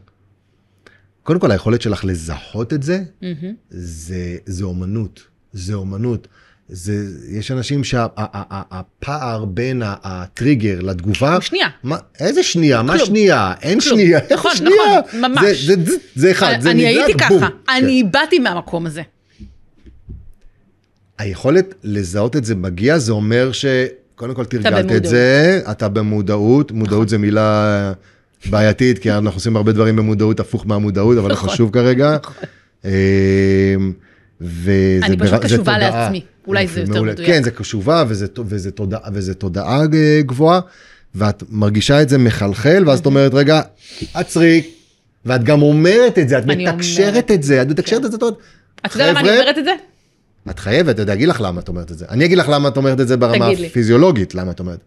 [1.22, 3.54] קודם כל, היכולת שלך לזהות את זה, מהמם.
[3.70, 5.20] זה, זה אומנות.
[5.52, 6.28] זה אומנות.
[6.68, 11.40] זה, יש אנשים שהפער בין הטריגר לתגובה...
[11.40, 11.68] שנייה.
[11.82, 12.82] מה, איזה שנייה?
[12.82, 13.06] מה כלום.
[13.06, 13.54] שנייה?
[13.62, 13.98] אין כלום.
[13.98, 14.20] שנייה.
[14.32, 15.00] נכון, שנייה?
[15.06, 15.64] נכון, ממש.
[15.64, 17.40] זה, זה, זה, זה אחד, זה אני נדלק, הייתי בום.
[17.40, 17.72] ככה, כן.
[17.72, 19.02] אני באתי מהמקום הזה.
[21.18, 25.04] היכולת לזהות את זה מגיע, זה אומר שקודם כל תרגלת את.
[25.04, 27.92] זה, אתה במודעות, מודעות זה מילה
[28.50, 31.48] בעייתית, כי אנחנו עושים הרבה דברים במודעות, הפוך מהמודעות, אבל לא נכון.
[31.48, 32.16] חשוב כרגע.
[32.22, 32.34] נכון.
[32.84, 33.92] אמ,
[34.40, 35.78] וזה אני פשוט זה קשובה.
[35.78, 36.22] לעצמי.
[36.46, 37.02] אולי זה יותר.
[37.02, 37.26] מדויק.
[37.26, 38.26] כן, זה קשובה וזה,
[39.10, 40.60] וזה, תודעה, אה, גבוהה,
[41.14, 43.60] ואת מרגישה את זה מחלחל, ואז את אומרת, רגע,
[44.14, 44.62] עצרי,
[45.24, 47.30] ואת גם אומרת את זה, את מתקשרת.
[47.30, 48.36] את זה, את מתקשרת את זה, את אומרת,
[48.86, 49.72] אתה יודע למה אני אומרת את זה?
[50.50, 52.04] את חייבת, אני אגיד לך למה את אומרת את זה.
[52.08, 53.66] אני אגיד לך למה את אומרת את זה ברמה לי.
[53.66, 54.80] הפיזיולוגית, למה את אומרת.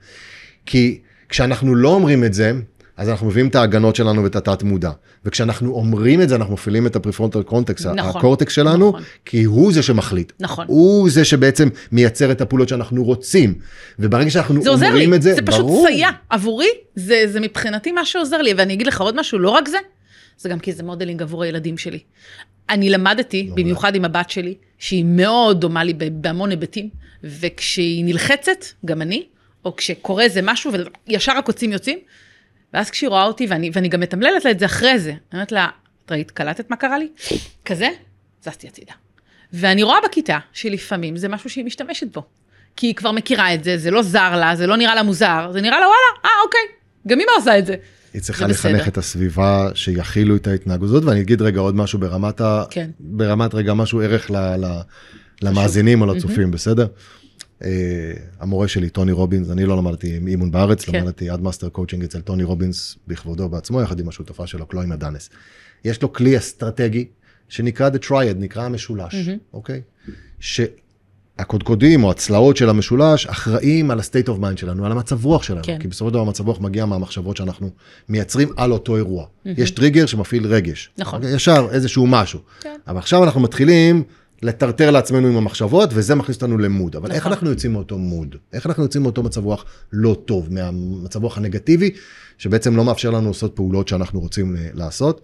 [0.66, 1.00] כי
[1.30, 2.52] כשאנחנו לא אומרים את זה,
[2.98, 4.92] אז אנחנו מביאים את ההגנות שלנו ואת התת מודע.
[5.26, 9.04] וכשאנחנו אומרים את זה, אנחנו מפעילים את ה prefrontal cortex, נכון, ה cortex שלנו, נכון.
[9.26, 10.32] כי הוא זה שמחליט.
[10.40, 10.66] נכון.
[10.70, 13.54] הוא זה שבעצם מייצר את הפעולות שאנחנו רוצים.
[14.00, 15.88] וברגע שאנחנו זה עוזר לי, אומרים את זה, זה פשוט ברור.
[15.88, 16.10] סייע.
[16.30, 19.78] עבורי, זה, זה מבחינתי מה שעוזר לי, ואני אגיד לך עוד משהו, לא רק זה,
[20.38, 22.00] זה גם כי זה modeling עבור הילדים שלי.
[22.70, 23.64] אני למדתי, מעולה.
[23.64, 26.90] במיוחד עם הבת שלי, שהיא מאוד דומה לי בהמון היבטים,
[27.24, 29.26] וכשהיא נלחצת, גם אני,
[29.66, 30.72] או כשקורה איזה משהו,
[31.08, 32.00] וישר הקוצים יוצאים,
[32.74, 35.52] ואז כשהיא רואה אותי, ואני, ואני גם מתמללת לה את זה אחרי זה, אני אומרת
[35.52, 35.68] לה,
[36.06, 37.10] את ראית, קלטת מה קרה לי?
[37.66, 37.90] כזה,
[38.42, 38.94] זזתי הצידה.
[39.54, 42.24] ואני רואה בכיתה שלפעמים זה משהו שהיא משתמשת בו.
[42.76, 45.50] כי היא כבר מכירה את זה, זה לא זר לה, זה לא נראה לה מוזר,
[45.54, 46.62] זה נראה לה וואלה, אה אוקיי,
[47.08, 47.76] גם אמא עושה את זה.
[48.14, 48.88] היא צריכה לחנך.
[48.88, 52.64] את הסביבה שיכילו את ההתנהגות הזאת, ואני אגיד רגע עוד משהו ברמת ה...
[52.70, 52.90] כן.
[53.00, 54.38] ברמת רגע משהו ערך ל...
[54.38, 54.82] ל...
[55.42, 56.88] למאזינים או לצופים, בסדר?
[57.64, 61.02] אה, המורה שלי, טוני רובינס, אני לא למדתי אימון בארץ, כן.
[61.02, 65.30] למדתי עד master coaching אצל טוני רובינס בכבודו בעצמו, יחד עם השותפה שלו, קלואי מדאנס.
[65.86, 67.06] יש לו כלי אסטרטגי
[67.50, 69.16] שנקרא The Triad, נקרא המשולש,
[69.54, 69.82] אוקיי?
[71.40, 75.62] שהקודקודים או הצלעות של המשולש אחראים על ה-state of mind שלנו, על המצב רוח שלנו.
[75.64, 75.78] כן.
[75.80, 77.70] כי בסופו של דבר המצב רוח מגיע מהמחשבות שאנחנו
[78.10, 79.26] מייצרים על אותו אירוע.
[79.46, 80.90] יש טריגר שמפעיל רגש.
[80.98, 81.22] נכון.
[81.22, 81.36] אוקיי?
[81.36, 82.40] ישר איזשהו משהו.
[82.62, 82.76] כן.
[82.88, 84.04] אבל עכשיו אנחנו מתחילים
[84.42, 86.96] לטרטר לעצמנו עם המחשבות, וזה מכניס אותנו למוד.
[86.96, 87.32] אבל איך נכון.
[87.32, 88.36] אנחנו יוצאים מאותו מוד?
[88.54, 91.92] איך אנחנו יוצאים מאותו מצב רוח לא טוב, מהמצב רוח הנגטיבי,
[92.38, 95.22] שבעצם לא מאפשר לנו לעשות פעולות שאנחנו רוצים אה, לעשות?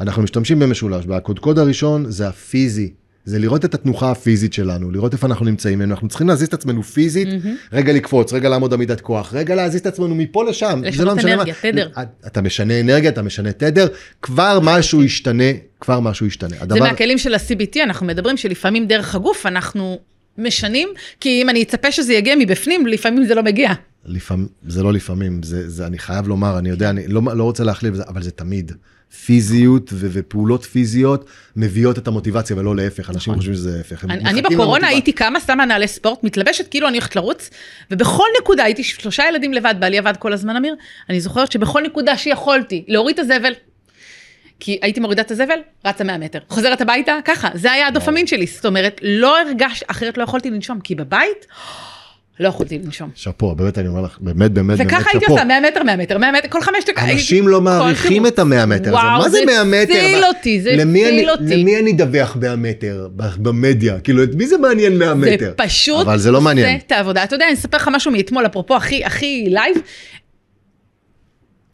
[0.00, 2.92] אנחנו משתמשים במשולש, והקודקוד הראשון זה הפיזי.
[3.24, 6.82] זה לראות את התנוחה הפיזית שלנו, לראות איפה אנחנו נמצאים, אנחנו צריכים להזיז את עצמנו
[6.82, 7.28] פיזית,
[7.72, 10.80] רגע לקפוץ, רגע לעמוד עמידת כוח, רגע להזיז את עצמנו מפה לשם.
[10.82, 11.70] זה לשנות לא אנרגיה, מה.
[11.70, 11.88] תדר.
[12.26, 13.86] אתה משנה אנרגיה, אתה משנה תדר,
[14.22, 15.44] כבר משהו ישתנה,
[15.80, 16.56] כבר משהו ישתנה.
[16.56, 19.98] זה הדבר, מהכלים של ה-CBT, אנחנו מדברים שלפעמים דרך הגוף אנחנו
[20.38, 20.88] משנים,
[21.20, 23.72] כי אם אני אצפה שזה יגיע מבפנים, לפעמים זה לא מגיע.
[24.04, 27.64] לפעמים, זה לא לפעמים, זה, זה, אני חייב לומר, אני יודע, אני לא, לא רוצה
[27.90, 28.72] בזה, אבל זה תמיד.
[29.24, 31.24] פיזיות ו- ופעולות פיזיות
[31.56, 34.10] מביאות את המוטיבציה ולא להפך, אנשים חושבים שזה נכון.
[34.10, 34.88] אני, אני בקורונה.
[34.88, 37.50] הייתי קמה, שמה נעלי ספורט, מתלבשת כאילו אני הולכת לרוץ,
[37.90, 40.74] ובכל נקודה, הייתי שלושה ילדים לבד, בעלי עבד כל הזמן, אמיר,
[41.10, 43.52] אני זוכרת שבכל נקודה שיכולתי להוריד את הזבל,
[44.60, 46.38] כי הייתי מורידה את הזבל, רצה 100 מטר.
[46.48, 48.46] חוזרת הביתה, ככה, זה היה הדופמין שלי.
[48.46, 51.46] זאת אומרת, לא הרגש, אחרת לא יכולתי לנשום, כי בבית,
[52.40, 53.10] לא יכולתי לנשום.
[53.14, 55.32] שאפו, באמת אני אומר לך, באמת באמת באמת וככה הייתי שאפו.
[55.32, 57.04] עושה 100 מטר, 100 מטר, 100 מטר, כל חמש דקות.
[57.12, 58.26] אנשים לא מעריכים.
[58.26, 59.92] את המאה מטר הזה, וואו, מה זה 100 מטר?
[59.92, 61.56] זה הציל אותי, זה הציל אותי.
[61.56, 63.08] למי אני אדווח 100 מטר
[63.38, 64.00] במדיה?
[64.00, 65.38] כאילו, את מי זה מעניין 100 מטר?
[65.38, 66.66] זה פשוט אבל זה לא מעניין.
[66.66, 67.24] עושה את העבודה.
[67.24, 69.76] אתה יודע, אני אספר לך משהו מאתמול, אפרופו הכי, הכי live.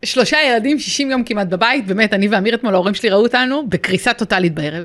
[0.05, 4.13] שלושה ילדים, 60 יום כמעט בבית, באמת, אני ואמיר אתמול, ההורים שלי ראו אותנו בקריסה
[4.13, 4.85] טוטאלית בערב.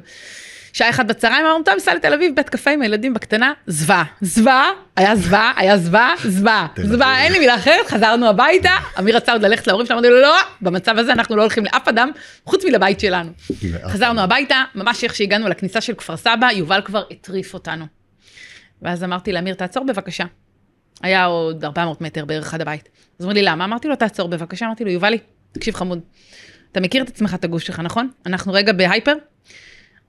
[0.74, 4.04] שעה אחת בצהריים, אמרנו, טוב, ניסע לתל אביב, בית קפה עם הילדים בקטנה, זוועה.
[4.22, 6.68] זוועה, היה זוועה, היה זוועה, זוועה.
[6.84, 10.22] זוועה, אין לי מילה אחרת, חזרנו הביתה, אמיר רצה עוד ללכת להורים שלנו, אמרתי לו,
[10.22, 12.12] לא, במצב הזה אנחנו לא הולכים לאף אדם,
[12.46, 13.32] חוץ מלבית שלנו.
[13.88, 17.86] חזרנו הביתה, ממש איך שהגענו לכניסה של כפר סבא, יובל כבר הטריף אותנו.
[18.82, 20.26] ואז אמרתי לאמיר, תעצור בבקשה.
[21.02, 22.90] היה עוד 400 מטר בערך עד הבית.
[23.20, 23.66] אז אומר לי, למה?
[23.66, 24.66] אמרתי לו, תעצור בבקשה.
[24.66, 25.18] אמרתי לו, יובלי,
[25.52, 26.00] תקשיב חמוד,
[26.72, 28.10] אתה מכיר את עצמך, את הגוף שלך, נכון?
[28.26, 29.14] אנחנו רגע בהייפר,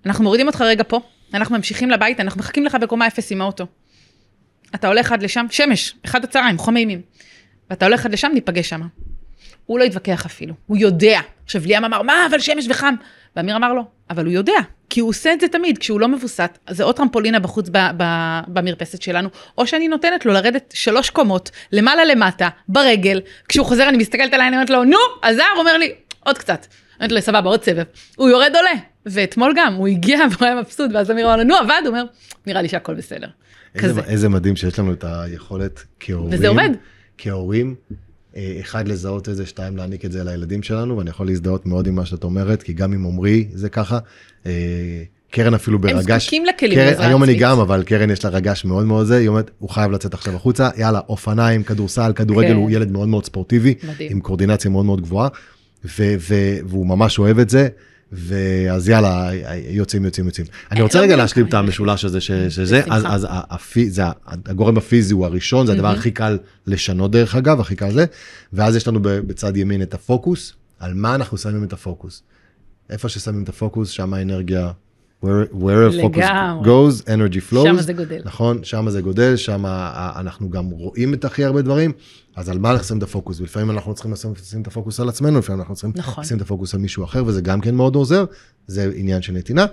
[0.07, 1.01] אנחנו מורידים אותך רגע פה,
[1.35, 3.67] אנחנו ממשיכים לבית, אנחנו מחכים לך בקומה אפס עם האוטו.
[4.75, 7.03] אתה הולך עד לשם, שמש, אחד הצהריים, חום אימים.
[7.71, 8.81] ואתה הולך עד לשם, ניפגש שם.
[9.67, 11.21] הוא לא התווכח אפילו, הוא יודע.
[11.45, 12.95] עכשיו ליאם אמר, מה, אבל שמש וחם.
[13.37, 14.59] ואמיר אמר לו, אבל הוא יודע,
[14.91, 18.41] כי הוא עושה את זה תמיד, כשהוא לא מבוסת, זה או טרמפולינה בחוץ ב- ב-
[18.49, 19.29] במרפסת שלנו,
[19.59, 24.49] או שאני נותנת לו לרדת שלוש קומות, למעלה למטה, ברגל, כשהוא חוזר אני מסתכלת עליי,
[24.49, 25.93] אני אומרת לו, נו, הוא אומר לי,
[26.25, 26.67] עוד קצת.
[26.71, 27.85] אני אומרת לו, סבבה, עוד סבב.
[28.17, 28.71] הוא יורד עולה,
[29.07, 32.05] ואתמול גם, הוא הגיע והוא היה מבסוט, ואז אמיר אמר לו, נו, עבד, הוא אומר,
[32.47, 33.29] נראה לי שהכל בסדר.
[33.75, 34.01] איזה, כזה.
[34.01, 36.35] איזה מדהים שיש לנו את היכולת כהורים.
[36.35, 36.71] וזה עובד.
[37.19, 37.75] כהורים,
[38.37, 41.87] אה, אחד לזהות את זה, שתיים להעניק את זה לילדים שלנו, ואני יכול להזדהות מאוד
[41.87, 43.99] עם מה שאת אומרת, כי גם עם עמרי זה ככה.
[44.47, 47.43] אה, קרן אפילו ברגש, זקוקים לכלים קרן, לעזרה היום אני עצמית.
[47.43, 50.37] גם, אבל קרן יש לה רגש מאוד מאוד זה, היא אומרת, הוא חייב לצאת עכשיו
[50.37, 52.55] החוצה, יאללה, אופניים, כדורסל, כדורגל, כן.
[52.55, 54.13] הוא ילד מאוד מאוד ספורטיבי, מדהים.
[54.13, 55.29] עם קורדינציה מאוד מאוד גבוהה,
[55.85, 57.69] ו- ו- והוא ממש אוהב את זה.
[58.13, 59.31] ואז יאללה,
[59.69, 60.47] יוצאים, יוצאים, יוצאים.
[60.71, 61.55] אני רוצה לא רגע להשלים את.
[61.55, 63.27] המשולש הזה שזה, אז,
[64.47, 68.05] הגורם הפיזי הוא הראשון, זה הדבר הכי קל לשנות דרך אגב, הכי קל זה,
[68.53, 72.23] ואז יש לנו בצד ימין את הפוקוס, על מה אנחנו שמים את הפוקוס.
[72.91, 74.71] איפה ששמים את הפוקוס, שם האנרגיה,
[75.25, 76.27] where, a focus
[76.65, 77.65] goes, energy flows.
[77.65, 78.21] שמה זה גודל.
[78.25, 79.65] נכון, שם זה גודל, שם
[80.17, 81.93] אנחנו גם רואים את הכי הרבה דברים,
[82.37, 83.41] אז על מה לשים את הפוקוס?
[83.41, 86.25] ולפעמים אנחנו צריכים לשים, לשים את הפוקוס על עצמנו, לפעמים אנחנו צריכים נכון.
[86.25, 88.25] לשים את הפוקוס על מישהו אחר, וזה גם כן מאוד עוזר,
[88.67, 89.67] זה עניין של נתינה.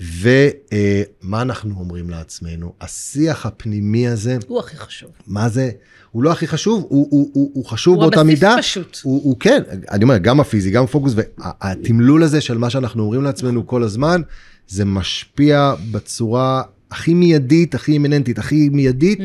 [0.00, 2.72] ומה אנחנו אומרים לעצמנו?
[2.80, 5.10] השיח הפנימי הזה, הוא הכי חשוב.
[5.26, 5.70] מה זה?
[6.10, 8.56] הוא לא הכי חשוב, הוא, הוא, הוא, הוא חשוב הוא באותה הבסיס מידה.
[8.58, 8.98] פשוט.
[9.02, 13.22] הוא, הוא כן, אני אומר, גם הפיזי, גם פוקוס, והתמלול הזה של מה שאנחנו אומרים
[13.22, 14.22] לעצמנו כל הזמן,
[14.68, 16.62] זה משפיע בצורה
[16.92, 19.18] הכי מיידית, הכי אימננטית, הכי מיידית,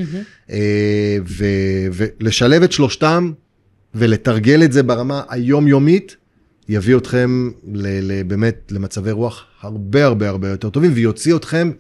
[1.28, 3.32] ו- ולשלב את שלושתם
[3.96, 6.16] ולתרגל את זה ברמה היומיומית,
[6.70, 11.72] יביא אתכם ל- ל- באמת למצבי רוח הרבה הרבה הרבה יותר טובים, ויוציא אתכם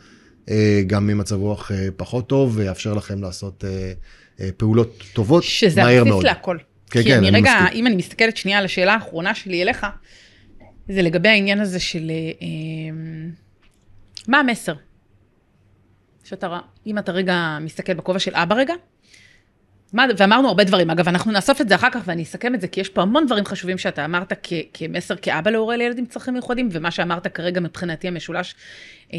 [0.50, 3.64] אה, גם ממצב רוח אה, פחות טוב, ויאפשר לכם לעשות
[4.58, 6.24] פעולות טובות שזה מהר הבסיס מאוד.
[6.24, 6.58] להכל.
[6.90, 7.80] כן, כן, אני אני רגע, מסכים.
[7.80, 9.86] אם אני מסתכלת שנייה על השאלה האחרונה שלי אליך,
[10.90, 12.12] זה לגבי העניין הזה של
[14.28, 14.74] מה המסר?
[16.28, 18.74] שאתה, אם אתה רגע מסתכל בכובע של אבא רגע,
[19.94, 22.68] מה, ואמרנו הרבה דברים, אגב, אנחנו נאסוף את זה אחר כך ואני אסכם את זה,
[22.68, 26.34] כי יש פה המון דברים חשובים שאתה אמרת כ- כמסר כאבא להורה לילד עם צרכים
[26.34, 28.56] מיוחדים, ומה שאמרת כרגע מבחינתי המשולש,
[29.14, 29.18] אה,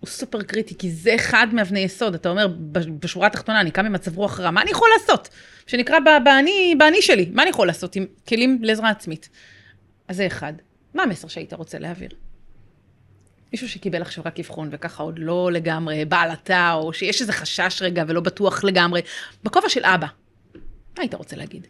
[0.00, 2.14] הוא סופר קריטי, כי זה אחד מאבני יסוד.
[2.14, 2.48] אתה אומר,
[3.00, 5.28] בשורה התחתונה, אני קם במצב רוח רע, מה אני יכול לעשות?
[5.66, 9.28] שנקרא באני, באני שלי, מה אני יכול לעשות עם כלים לעזרה עצמית?
[10.08, 10.52] אז זה אחד.
[10.94, 12.10] מה המסר שהיית רוצה להעביר?
[13.52, 18.04] מישהו שקיבל עכשיו רק אבחון וככה עוד לא לגמרי בעלתה, או שיש איזה חשש רגע
[18.08, 19.00] ולא בטוח לגמרי,
[19.44, 20.06] בכובע של אבא,
[20.54, 21.66] מה היית רוצה להגיד?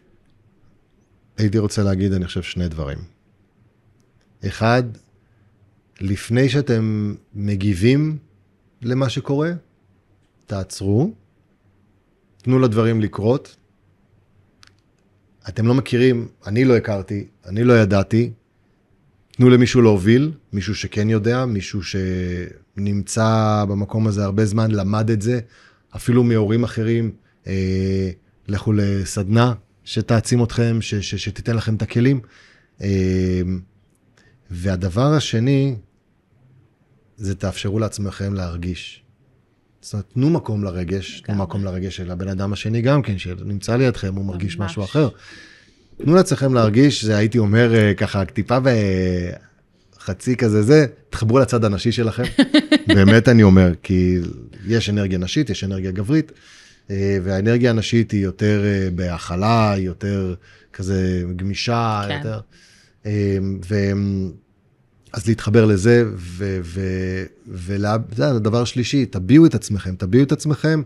[1.37, 2.97] הייתי רוצה להגיד, אני חושב, שני דברים.
[4.47, 4.83] אחד,
[6.01, 8.17] לפני שאתם מגיבים
[8.81, 9.51] למה שקורה,
[10.45, 11.13] תעצרו,
[12.37, 13.55] תנו לדברים לקרות.
[15.49, 18.31] אתם לא מכירים, אני לא הכרתי, אני לא ידעתי.
[19.35, 25.39] תנו למישהו להוביל, מישהו שכן יודע, מישהו שנמצא במקום הזה הרבה זמן, למד את זה,
[25.95, 27.11] אפילו מהורים אחרים.
[27.47, 28.11] אה,
[28.47, 29.53] לכו לסדנה
[29.83, 32.19] שתעצים אתכם, ש, ש, שתיתן לכם את הכלים.
[32.81, 33.41] אה,
[34.51, 35.75] והדבר השני,
[37.17, 39.03] זה תאפשרו לעצמכם להרגיש.
[39.81, 41.35] זאת אומרת, תנו מקום לרגש, תנו.
[41.35, 44.59] מקום לרגש של הבן אדם השני גם כן, שנמצא לידכם, הוא מרגיש.
[44.59, 45.09] משהו אחר.
[45.97, 48.57] תנו לעצמכם להרגיש, זה הייתי אומר אה, ככה, טיפה
[49.97, 52.23] בחצי כזה זה, תחברו לצד הנשי שלכם.
[52.95, 54.17] באמת אני אומר, כי
[54.67, 56.31] יש אנרגיה נשית, יש אנרגיה גברית,
[56.91, 60.35] אה, והאנרגיה הנשית היא יותר אה, בהכלה, היא יותר
[60.73, 62.17] כזה גמישה, כן.
[62.17, 62.39] יותר.
[63.69, 63.75] ו...
[65.13, 66.59] אז להתחבר לזה, ו...
[66.63, 66.81] ו...
[67.47, 67.97] ולה...
[68.15, 70.81] זה הדבר השלישי, תביעו את עצמכם, תביעו את עצמכם,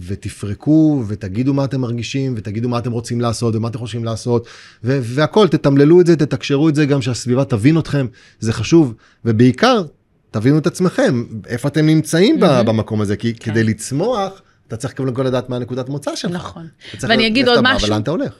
[0.00, 4.46] ותפרקו, ותגידו מה אתם מרגישים, ותגידו מה אתם רוצים לעשות, ומה אתם חושבים לעשות,
[4.84, 4.98] ו...
[5.02, 8.06] והכל, תתמללו את זה, תתקשרו את זה, גם שהסביבה תבין אתכם,
[8.40, 9.82] זה חשוב, ובעיקר,
[10.30, 12.62] תבינו את עצמכם, איפה אתם נמצאים mm-hmm.
[12.62, 13.50] במקום הזה, כי כן.
[13.52, 16.32] כדי לצמוח, אתה צריך קודם כל לדעת מה הנקודת מוצא שלך.
[16.32, 16.68] נכון.
[17.00, 17.88] ואני אגיד עוד משהו.
[17.88, 18.32] ולאן אתה הולך.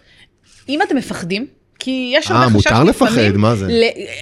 [0.68, 1.46] אם אתם מפחדים,
[1.84, 3.66] כי יש אה, הרבה חשש מותר לפחד, מה זה?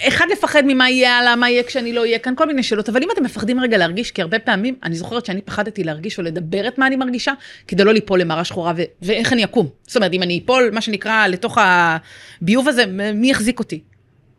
[0.08, 3.02] אחד לפחד ממה יהיה הלאה, מה יהיה כשאני לא אהיה כאן, כל מיני שאלות, אבל
[3.02, 6.68] אם אתם מפחדים רגע להרגיש, כי הרבה פעמים, אני זוכרת שאני פחדתי להרגיש או לדבר
[6.68, 7.32] את מה אני מרגישה,
[7.68, 9.68] כדי לא ליפול למראה שחורה, ו- ואיך אני אקום.
[9.86, 12.84] זאת אומרת, אם אני אפול, מה שנקרא, לתוך הביוב הזה,
[13.14, 13.80] מי יחזיק אותי?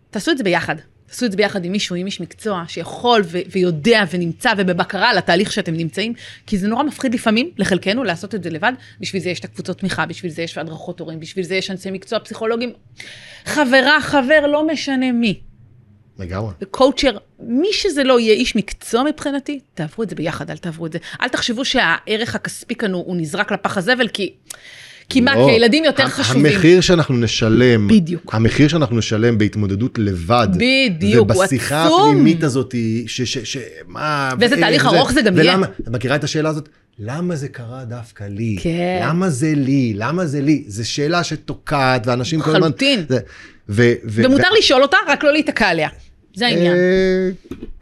[0.10, 0.76] תעשו את זה ביחד.
[1.12, 5.18] תעשו את זה ביחד עם מישהו, עם איש מקצוע, שיכול ו- ויודע ונמצא ובבקרה על
[5.18, 6.14] התהליך שאתם נמצאים,
[6.48, 8.74] כי זה נורא מפחיד לפעמים, לחלקנו, לעשות את זה לבד.
[9.00, 11.92] בשביל זה יש את הקבוצות תמיכה, בשביל זה יש הדרכות הורים, בשביל זה יש אנשי
[11.92, 12.74] מקצוע פסיכולוגים.
[13.46, 15.40] חברה, חבר, לא משנה מי.
[16.20, 16.54] לגמרי.
[16.72, 20.92] קואוצ'ר, מי שזה לא יהיה איש מקצוע מבחינתי, תעברו את זה ביחד, אל תעברו את
[20.92, 21.00] זה.
[21.22, 24.34] אל תחשבו שהערך הכספי כאן הוא, הוא נזרק לפח הזבל, כי...
[25.12, 25.46] כי מה, לא.
[25.46, 26.46] כי הילדים יותר חשובים.
[26.46, 28.36] המחיר שאנחנו נשלם, בדיוק.
[28.36, 32.10] המחיר שאנחנו נשלם בהתמודדות לבד, בדיוק, הוא ובשיחה עצום.
[32.10, 32.76] הפנימית הזאת,
[33.08, 33.22] ש...
[33.22, 33.58] ש, ש
[33.88, 34.32] מה...
[34.40, 35.54] ואיזה תהליך ארוך זה גם יהיה.
[35.54, 36.70] ולמה, את מכירה את השאלה הזאת?
[37.00, 38.58] למה זה קרה דווקא לי?
[38.62, 39.00] כן.
[39.04, 39.94] למה זה לי?
[39.96, 40.64] למה זה לי?
[40.68, 42.72] זו שאלה שתוקעת, ואנשים כל הזמן...
[43.70, 45.90] ו, ומותר ו- לשאול אותה, רק לא להיתקע עליה.
[46.36, 46.76] זה העניין.
[46.76, 47.30] אה,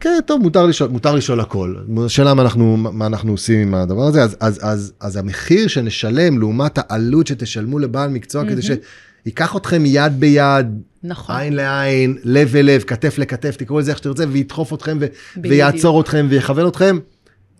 [0.00, 1.74] כן, טוב, מותר לשאול, מותר לשאול הכל.
[2.06, 6.38] השאלה מה אנחנו, מה אנחנו עושים עם הדבר הזה, אז, אז, אז, אז המחיר שנשלם
[6.38, 10.66] לעומת העלות שתשלמו לבעל מקצוע כדי שייקח אתכם יד ביד,
[11.02, 11.36] נכון.
[11.36, 15.06] עין לעין, לב אל לב, כתף לכתף, תקראו לזה איך שתרצה, וידחוף אתכם ו-.
[15.42, 16.98] ויעצור אתכם ויכוון אתכם,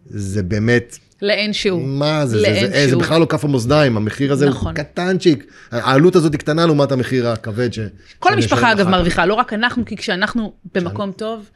[0.06, 1.82] זה באמת, לאין שהוא.
[1.82, 3.02] מה זה, זה, לאין זה, זה, זה שהוא.
[3.02, 4.76] בכלל לא כף המאזניים, המחיר הזה נכון.
[4.76, 7.78] הוא קטנצ'יק, העלות הזאת היא קטנה לעומת המחיר הכבד ש...
[8.18, 8.90] כל המשפחה אגב כך.
[8.90, 11.50] מרוויחה, לא רק אנחנו, כי כשאנחנו במקום טוב,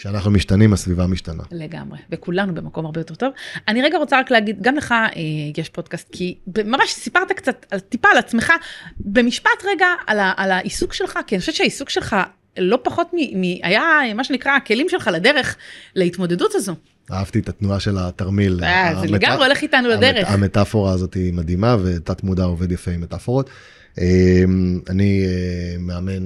[0.00, 1.42] כשאנחנו משתנים, הסביבה משתנה.
[1.52, 3.32] לגמרי, וכולנו במקום הרבה יותר טוב.
[3.68, 5.10] אני רגע רוצה רק להגיד, גם לך אה,
[5.56, 8.52] יש פודקאסט, כי ממש סיפרת קצת, טיפה על עצמך,
[9.00, 12.16] במשפט רגע על, ה, על העיסוק שלך, כי אני חושבת שהעיסוק שלך
[12.58, 13.40] לא פחות מ...
[13.40, 15.56] מ היה מה שנקרא הכלים שלך לדרך
[15.94, 16.74] להתמודדות הזו.
[17.12, 18.64] אהבתי את התנועה של התרמיל.
[18.64, 20.28] אה, זה לגמרי הולך איתנו לדרך.
[20.30, 23.50] המטאפורה הזאת היא מדהימה, ותת מודע עובד יפה עם מטאפורות.
[23.98, 26.22] אמ, אני אה, מאמן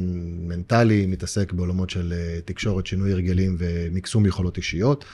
[0.48, 5.04] מנטלי, מתעסק בעולמות של אה, תקשורת, שינוי הרגלים ומקסום יכולות אישיות.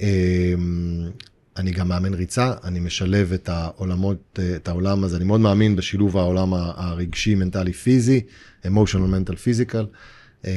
[0.00, 0.06] אמ,
[1.56, 6.16] אני גם מאמן ריצה, אני משלב את העולמות, את העולם הזה, אני מאוד מאמין בשילוב
[6.16, 8.20] העולם הרגשי, מנטלי, פיזי,
[8.64, 9.86] emotional, mental, physical.
[10.46, 10.52] אה,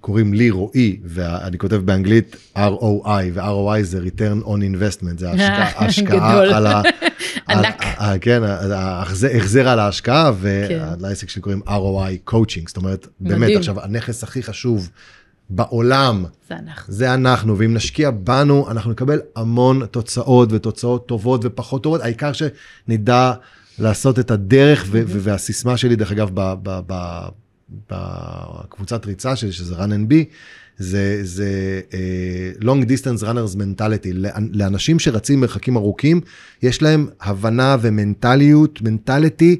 [0.00, 5.30] קוראים לי רועי, ואני כותב באנגלית ROI, ו-ROI זה return on investment, זה
[5.76, 6.40] השקעה.
[6.56, 6.82] על ה...
[7.50, 7.82] ענק.
[7.84, 8.40] ה- ה- כן,
[8.74, 10.32] החזר על ההשקעה,
[10.68, 10.84] כן.
[11.00, 13.56] ולעסק שלי קוראים ROI coaching, זאת אומרת, באמת.
[13.56, 14.90] עכשיו, הנכס הכי חשוב
[15.50, 16.94] בעולם, זה אנחנו.
[16.94, 23.32] זה אנחנו, ואם נשקיע בנו, אנחנו נקבל המון תוצאות ותוצאות טובות ופחות טובות, העיקר שנדע
[23.78, 26.30] לעשות את הדרך, והסיסמה שלי, דרך אגב,
[27.90, 30.24] בקבוצת ריצה שלי, שזה run and be,
[30.78, 36.20] זה, זה uh, long distance runners mentality, לאנ- לאנשים שרצים מרחקים ארוכים,
[36.62, 39.56] יש להם הבנה ומנטליות, מנטליטי,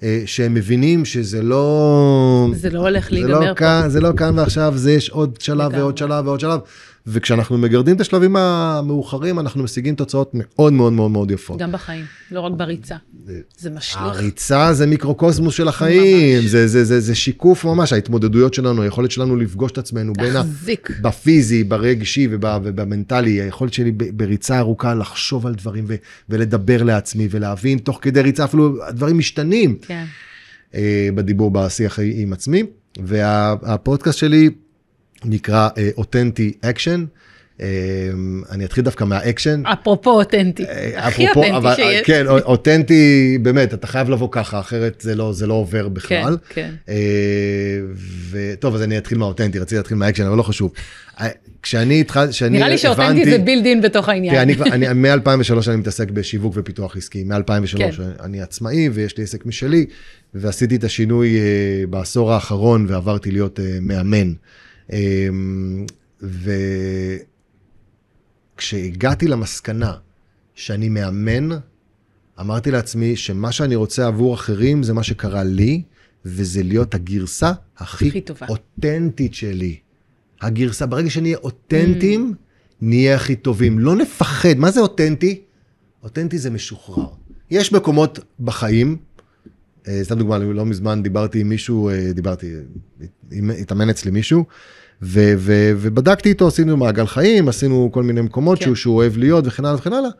[0.00, 2.50] uh, שהם מבינים שזה לא...
[2.54, 3.88] זה לא הולך זה להיגמר לא פה.
[3.88, 5.80] זה לא כאן ועכשיו, זה יש עוד שלב לגמרי.
[5.82, 6.60] ועוד שלב ועוד שלב.
[7.06, 11.58] וכשאנחנו מגרדים את השלבים המאוחרים, אנחנו משיגים תוצאות מאוד מאוד מאוד מאוד יפות.
[11.58, 12.96] גם בחיים, לא רק בריצה.
[13.58, 14.02] זה משליך.
[14.02, 16.50] הריצה זה מיקרוקוסמוס של החיים, ממש.
[16.50, 20.34] זה, זה, זה, זה שיקוף ממש, ההתמודדויות שלנו, היכולת שלנו לפגוש את עצמנו בין ה...
[20.34, 20.90] להחזיק.
[21.02, 25.94] בפיזי, ברגשי וב, ובמנטלי, היכולת שלי בריצה ארוכה לחשוב על דברים ו,
[26.28, 29.76] ולדבר לעצמי ולהבין, תוך כדי ריצה אפילו הדברים משתנים.
[29.82, 30.04] כן.
[30.74, 32.62] אה, בדיבור בשיח עם עצמי,
[33.02, 34.50] והפודקאסט שלי
[35.24, 37.04] נקרא אותנטי אקשן.
[38.50, 39.62] אני אתחיל דווקא מהאקשן.
[39.66, 40.64] אפרופו אותנטי.
[40.64, 42.06] אה, הכי אפרופו, אותנטי אבל, שיש.
[42.06, 46.36] כן, אותנטי, באמת, אתה חייב לבוא ככה, אחרת זה לא, זה לא עובר בכלל.
[46.48, 46.70] כן.
[46.88, 46.94] אה,
[48.30, 50.72] וטוב, אז אני אתחיל מהאותנטי, רציתי להתחיל מהאקשן, אבל לא חשוב.
[51.20, 51.28] אה,
[51.62, 54.32] כשאני התחלתי, כשאני נראה לי שאותנטי הבנתי- זה בילד אין בתוך העניין.
[54.34, 57.90] תראה, אני כבר, אני, מ-2003 אני מתעסק בשיווק ופיתוח עסקי, מ-2003 כן.
[58.20, 59.86] אני עצמאי ויש לי עסק משלי,
[60.34, 61.42] ועשיתי את השינוי אה,
[61.90, 64.32] בעשור האחרון ועברתי להיות אה, מאמן.
[64.92, 65.28] אה,
[68.56, 69.94] וכשהגעתי למסקנה
[70.54, 71.48] שאני מאמן,
[72.40, 75.82] אמרתי לעצמי שמה שאני רוצה עבור אחרים זה מה שקרה לי,
[76.24, 78.46] וזה להיות הגרסה הכי, הכי טובה.
[78.48, 79.76] אותנטית שלי.
[80.40, 82.34] הגרסה, ברגע שנהיה אותנטיים,
[82.80, 83.78] נהיה הכי טובים.
[83.78, 85.40] לא נפחד, מה זה אותנטי?
[86.02, 87.06] אותנטי זה משוחרר.
[87.50, 88.96] יש מקומות בחיים,
[90.02, 92.52] סתם דוגמה, לא מזמן דיברתי עם מישהו, אה, דיברתי,
[93.60, 94.44] התאמן אצלי מישהו,
[95.02, 98.64] ו- ו- ובדקתי איתו, עשינו מעגל חיים, עשינו כל מיני מקומות כן.
[98.64, 100.10] שהוא, שהוא אוהב להיות וכן הלאה וכן הלאה.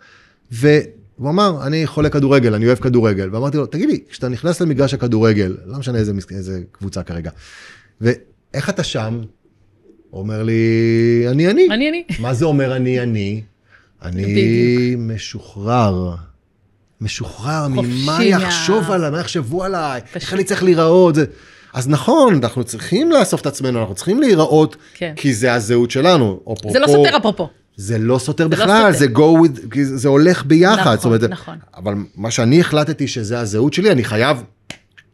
[0.50, 3.28] והוא אמר, אני חולה כדורגל, אני אוהב כדורגל.
[3.32, 7.30] ואמרתי לו, תגיד לי, כשאתה נכנס למגרש הכדורגל, לא משנה איזה, איזה קבוצה כרגע,
[8.00, 9.20] ואיך אתה שם?
[10.10, 11.68] הוא אומר לי, אני אני.
[11.70, 12.04] אני אני.
[12.18, 13.42] מה זה אומר אני אני?
[14.02, 14.96] אני.
[14.98, 16.14] משוחרר.
[17.04, 20.00] משוחרר ממה מה- יחשוב עליי, מה יחשבו עליי.
[20.14, 21.14] איך אני צריך להיראות.
[21.74, 25.12] אז נכון, אנחנו צריכים לאסוף את עצמנו, אנחנו צריכים להיראות, כן.
[25.16, 26.40] כי זה הזהות שלנו.
[26.42, 27.48] אפרופו, זה לא סותר אפרופו.
[27.76, 28.98] זה לא סותר לא בכלל, סותר.
[28.98, 30.80] זה go with, זה הולך ביחד.
[30.80, 31.56] נכון, זאת אומרת, נכון.
[31.76, 34.42] אבל מה שאני החלטתי שזה הזהות שלי, אני חייב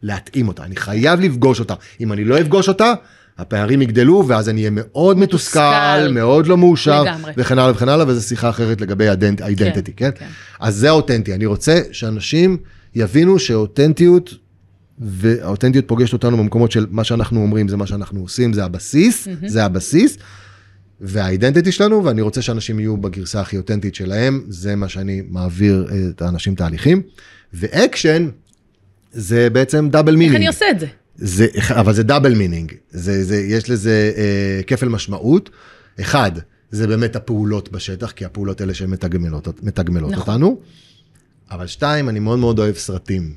[0.02, 1.74] להתאים אותה, אני חייב לפגוש אותה.
[2.00, 2.92] אם אני לא אפגוש אותה,
[3.40, 6.12] הפערים יגדלו, ואז אני אהיה מאוד מתוסכל, מתוסכל.
[6.12, 7.32] מאוד לא מאושר, לגמרי.
[7.36, 9.08] וכן הלאה וכן הלאה, וזו שיחה אחרת לגבי
[9.40, 10.10] ה identity, כן?
[10.14, 10.26] כן.
[10.60, 11.34] אז זה אותנטי.
[11.34, 12.56] אני רוצה שאנשים
[12.94, 14.34] יבינו שאותנטיות,
[14.98, 19.64] והאותנטיות פוגשת אותנו במקומות של מה שאנחנו אומרים זה מה שאנחנו עושים, זה הבסיס, זה
[19.64, 20.18] הבסיס.
[21.00, 25.88] וה identity שלנו, ואני רוצה שאנשים יהיו בגרסה הכי אותנטית שלהם, זה מה שאני מעביר
[26.08, 27.02] את האנשים תהליכים.
[27.52, 28.28] ואקשן,
[29.12, 30.32] זה בעצם double meaning.
[30.32, 30.86] איך אני עושה את זה?
[31.20, 31.46] זה,
[31.80, 35.50] אבל זה double meaning, זה, זה, יש לזה אה, כפל משמעות.
[36.00, 36.32] אחד,
[36.70, 40.34] זה באמת הפעולות בשטח, כי הפעולות האלה שהן מתגמלות, מתגמלות נכון.
[40.34, 40.60] אותנו.
[41.50, 43.34] אבל שתיים, אני מאוד מאוד אוהב סרטים.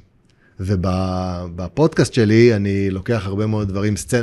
[0.60, 4.22] ובפודקאסט שלי אני לוקח הרבה מאוד דברים, סצנ...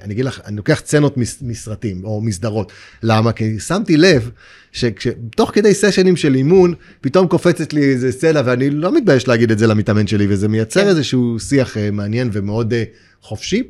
[0.00, 2.72] אני אגיד לך, אני לוקח סצנות מס- מסרטים או מסדרות.
[3.02, 3.32] למה?
[3.32, 4.30] כי שמתי לב
[4.72, 9.58] שתוך כדי סשנים של אימון, פתאום קופצת לי איזה סצנה, ואני לא מתבייש להגיד את
[9.58, 10.88] זה למתאמן שלי, וזה מייצר כן.
[10.88, 12.84] איזשהו שיח אה, מעניין ומאוד אה,
[13.20, 13.62] חופשי.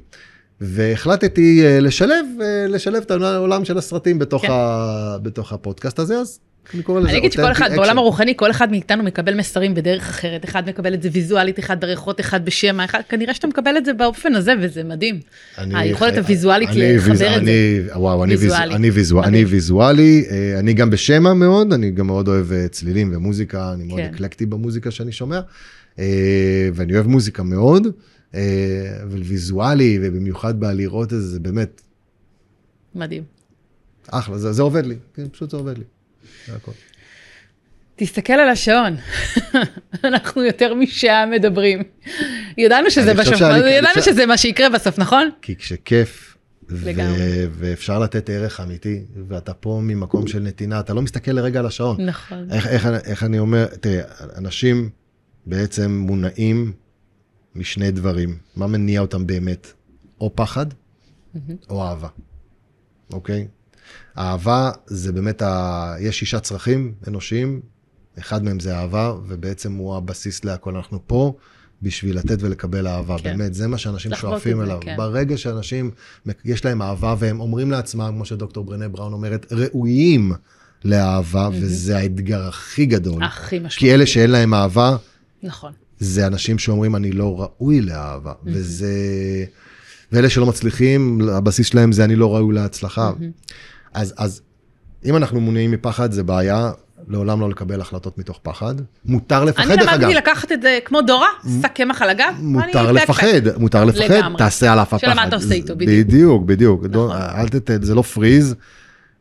[0.61, 2.27] והחלטתי אה, לשלב,
[2.69, 4.53] לשלב את העולם של הסרטים בתוך, כן.
[4.53, 5.19] ה...
[5.23, 6.39] בתוך הפודקאסט הזה, אז
[6.75, 7.71] אני קורא לזה אני אגיד שכל אחד.
[7.77, 10.45] בעולם הרוחני, כל אחד מאיתנו מקבל מסרים בדרך אחרת.
[10.45, 13.93] אחד מקבל את זה ויזואלית, אחד בריחות, אחד בשמע, אחד, כנראה שאתה מקבל את זה
[13.93, 15.21] באופן הזה, וזה מדהים.
[15.59, 17.37] אני- היכולת הוויזואלית אני לחבר ויז- את זה.
[17.37, 17.53] אני,
[17.95, 18.51] וואו, אני, ויזואלי.
[18.53, 18.75] ויזואלי.
[18.75, 19.45] אני, ויזואלי, אני.
[19.45, 23.99] ויזואלי, אה, אני גם בשמע מאוד, אני גם מאוד אוהב אה, צלילים ומוזיקה, אני מאוד
[24.01, 24.11] כן.
[24.15, 25.41] אקלקטי במוזיקה שאני שומע,
[25.99, 26.05] אה,
[26.75, 27.87] ואני אוהב מוזיקה מאוד,
[29.03, 31.81] אבל ויזואלי, ובמיוחד בלראות את זה, זה באמת
[32.95, 33.23] מדהים.
[34.09, 35.85] אחלה, זה, זה עובד לי, כן, פשוט זה עובד לי.
[36.47, 36.73] זה הכל.
[37.97, 38.97] תסתכל על השעון,
[40.05, 41.83] אנחנו יותר משעה מדברים.
[42.59, 45.31] ידענו שזה אני ידענו שזה מה שיקרה בסוף, נכון?
[45.43, 46.37] כי כשכיף,
[46.71, 46.91] ו-.
[47.53, 52.07] ואפשר לתת ערך אמיתי, ואתה פה ממקום של נתינה, אתה לא מסתכל לרגע על השעון.
[52.07, 52.49] נכון.
[52.53, 54.05] איך, איך, איך אני אומר, תראה,
[54.37, 54.91] אנשים
[55.47, 56.73] בעצם מונעים
[57.55, 58.39] משני דברים.
[58.57, 59.73] מה מניע אותם באמת?
[60.21, 60.67] או פחד,
[61.71, 62.09] או אהבה,
[63.13, 63.49] אוקיי?
[64.19, 65.95] אהבה זה באמת, ה...
[66.01, 67.61] יש שישה צרכים אנושיים,
[68.19, 70.77] אחד מהם זה אהבה, ובעצם הוא הבסיס להכל.
[70.77, 71.35] אנחנו פה
[71.83, 73.19] בשביל לתת ולקבל אהבה.
[73.19, 73.25] כן.
[73.25, 74.79] באמת, זה מה שאנשים שואפים אליו.
[74.81, 74.95] כן.
[74.97, 75.91] ברגע שאנשים,
[76.45, 80.33] יש להם אהבה, והם אומרים לעצמם, כמו שדוקטור ברנה בראון אומרת, ראויים
[80.85, 83.23] לאהבה, וזה האתגר הכי גדול.
[83.23, 83.77] הכי משמעותי.
[83.77, 84.97] כי אלה שאין להם אהבה,
[85.43, 85.73] נכון.
[85.99, 88.33] זה אנשים שאומרים, אני לא ראוי לאהבה.
[88.45, 88.95] וזה...
[90.13, 93.13] ואלה שלא מצליחים, הבסיס שלהם זה אני לא ראוי להצלחה.
[93.95, 94.43] אז, אז
[95.05, 96.71] אם אנחנו מונעים מפחד, זה בעיה.
[97.09, 98.75] לעולם לא לקבל החלטות מתוך פחד.
[99.05, 100.01] מותר לפחד, אני דרך אגב.
[100.01, 101.29] למדתי לקחת את זה כמו דורה,
[101.63, 102.93] שק קמח על הגב, מותר.
[102.93, 103.27] לפחד,
[103.59, 104.37] מותר לפחד.
[104.39, 105.07] תעשה על אף הפחד.
[105.07, 106.07] שאלה מה אתה עושה איתו, בדיוק.
[106.07, 106.85] בדיוק, בדיוק.
[106.85, 107.11] נכון.
[107.17, 107.85] אל תת...
[107.85, 108.55] זה לא פריז,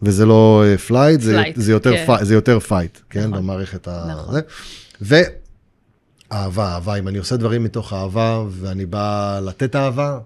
[0.01, 2.15] וזה לא flight, זה, Flight, זה, יותר כן.
[2.21, 3.43] זה יותר fight, כן, נכון.
[3.43, 4.07] במערכת ה...
[4.11, 4.35] נכון.
[5.01, 10.19] ואהבה, אהבה, אם אני עושה דברים מתוך אהבה, ואני בא לתת אהבה,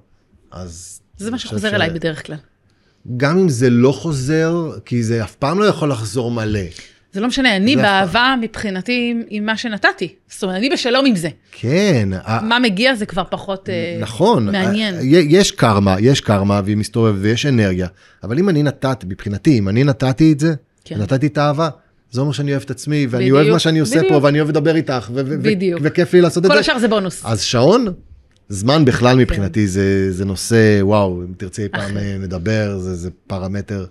[0.52, 1.02] אז...
[1.18, 2.38] זה מה אני שחוזר אליי בדרך כלל.
[3.18, 6.60] גם אם זה לא חוזר, כי זה אף פעם לא יכול לחזור מלא.
[7.14, 7.76] זה לא משנה, אני.
[7.76, 10.14] באהבה מבחינתי עם- עם מה שנתתי.
[10.30, 11.30] זאת אומרת, אני בשלום עם זה.
[11.52, 12.10] כן.
[12.24, 14.96] ה- מה מגיע זה כבר פחות אה, נכון, מעניין.
[14.96, 15.00] ה-
[15.30, 17.88] יש קרמה, יש קרמה והיא מסתובבת ויש אנרגיה,
[18.24, 20.54] אבל אם אני נתתי, מבחינתי, אם אני נתתי את זה,
[20.86, 21.02] כן.
[21.02, 21.70] נתתי את האהבה,
[22.12, 24.24] זה אומר שאני אוהב את עצמי, ואני בדיוק, אוהב מה שאני עושה פה, בדיוק.
[24.24, 25.80] ואני אוהב לדבר איתך, ו- ו- בדיוק.
[25.84, 26.60] וכיף לי לעשות את כל זה.
[26.60, 27.22] השאר זה בונוס.
[27.26, 27.86] אז שעון,
[28.50, 29.20] זמן בכלל כן.
[29.22, 33.86] מבחינתי זה, זה נושא, וואו, אם תרצי אי פעם אה, נדבר, זה, זה פרמטר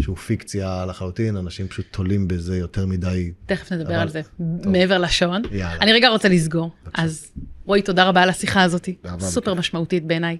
[0.00, 3.32] שהוא פיקציה לחלוטין, אנשים פשוט תולים בזה יותר מדי.
[3.46, 4.20] תכף נדבר אבל- על זה,
[4.64, 5.42] מעבר לשעון.
[5.52, 5.76] יאללה.
[5.80, 6.70] אני רגע רוצה לסגור.
[6.94, 7.26] אז
[7.64, 8.88] רועי, תודה רבה על השיחה הזאת,
[9.20, 9.58] סופר בכיף.
[9.58, 10.36] משמעותית בעיניי.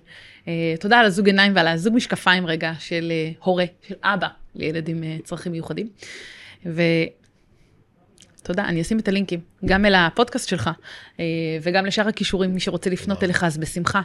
[0.48, 4.88] אה, תודה על הזוג עיניים ועל הזוג משקפיים רגע של אה, הורה, של אבא לילד
[4.88, 5.88] עם אה, צרכים מיוחדים.
[8.48, 10.70] ותודה, אני אשים את הלינקים, גם אל הפודקאסט שלך,
[11.20, 11.24] אה,
[11.62, 14.00] וגם לשאר הכישורים, מי שרוצה לפנות אליך, אז בשמחה.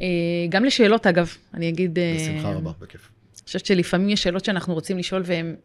[0.00, 0.06] אה,
[0.48, 1.98] גם לשאלות, אגב, אני אגיד...
[1.98, 3.10] אה, בשמחה רבה, בכיף.
[3.34, 5.56] אני חושבת שלפעמים יש שאלות שאנחנו רוצים לשאול והן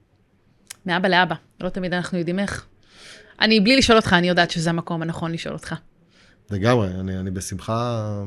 [0.85, 2.65] מאבא לאבא, לא תמיד אנחנו יודעים איך.
[3.41, 5.75] אני, בלי לשאול אותך, אני יודעת שזה המקום הנכון לשאול אותך.
[6.51, 8.23] לגמרי, אני, אני בשמחה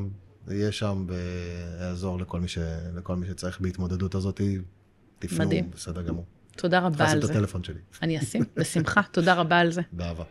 [0.49, 2.57] אהיה שם ואעזור לכל מי, ש,
[2.95, 4.41] לכל מי שצריך בהתמודדות הזאת.
[5.19, 5.71] תפנו, מדהים.
[5.75, 6.25] בסדר גמור.
[6.57, 7.33] תודה רבה על את זה.
[7.33, 9.81] הטלפון שלי, אני אשים, בשמחה, תודה רבה על זה.
[9.91, 10.23] באהבה.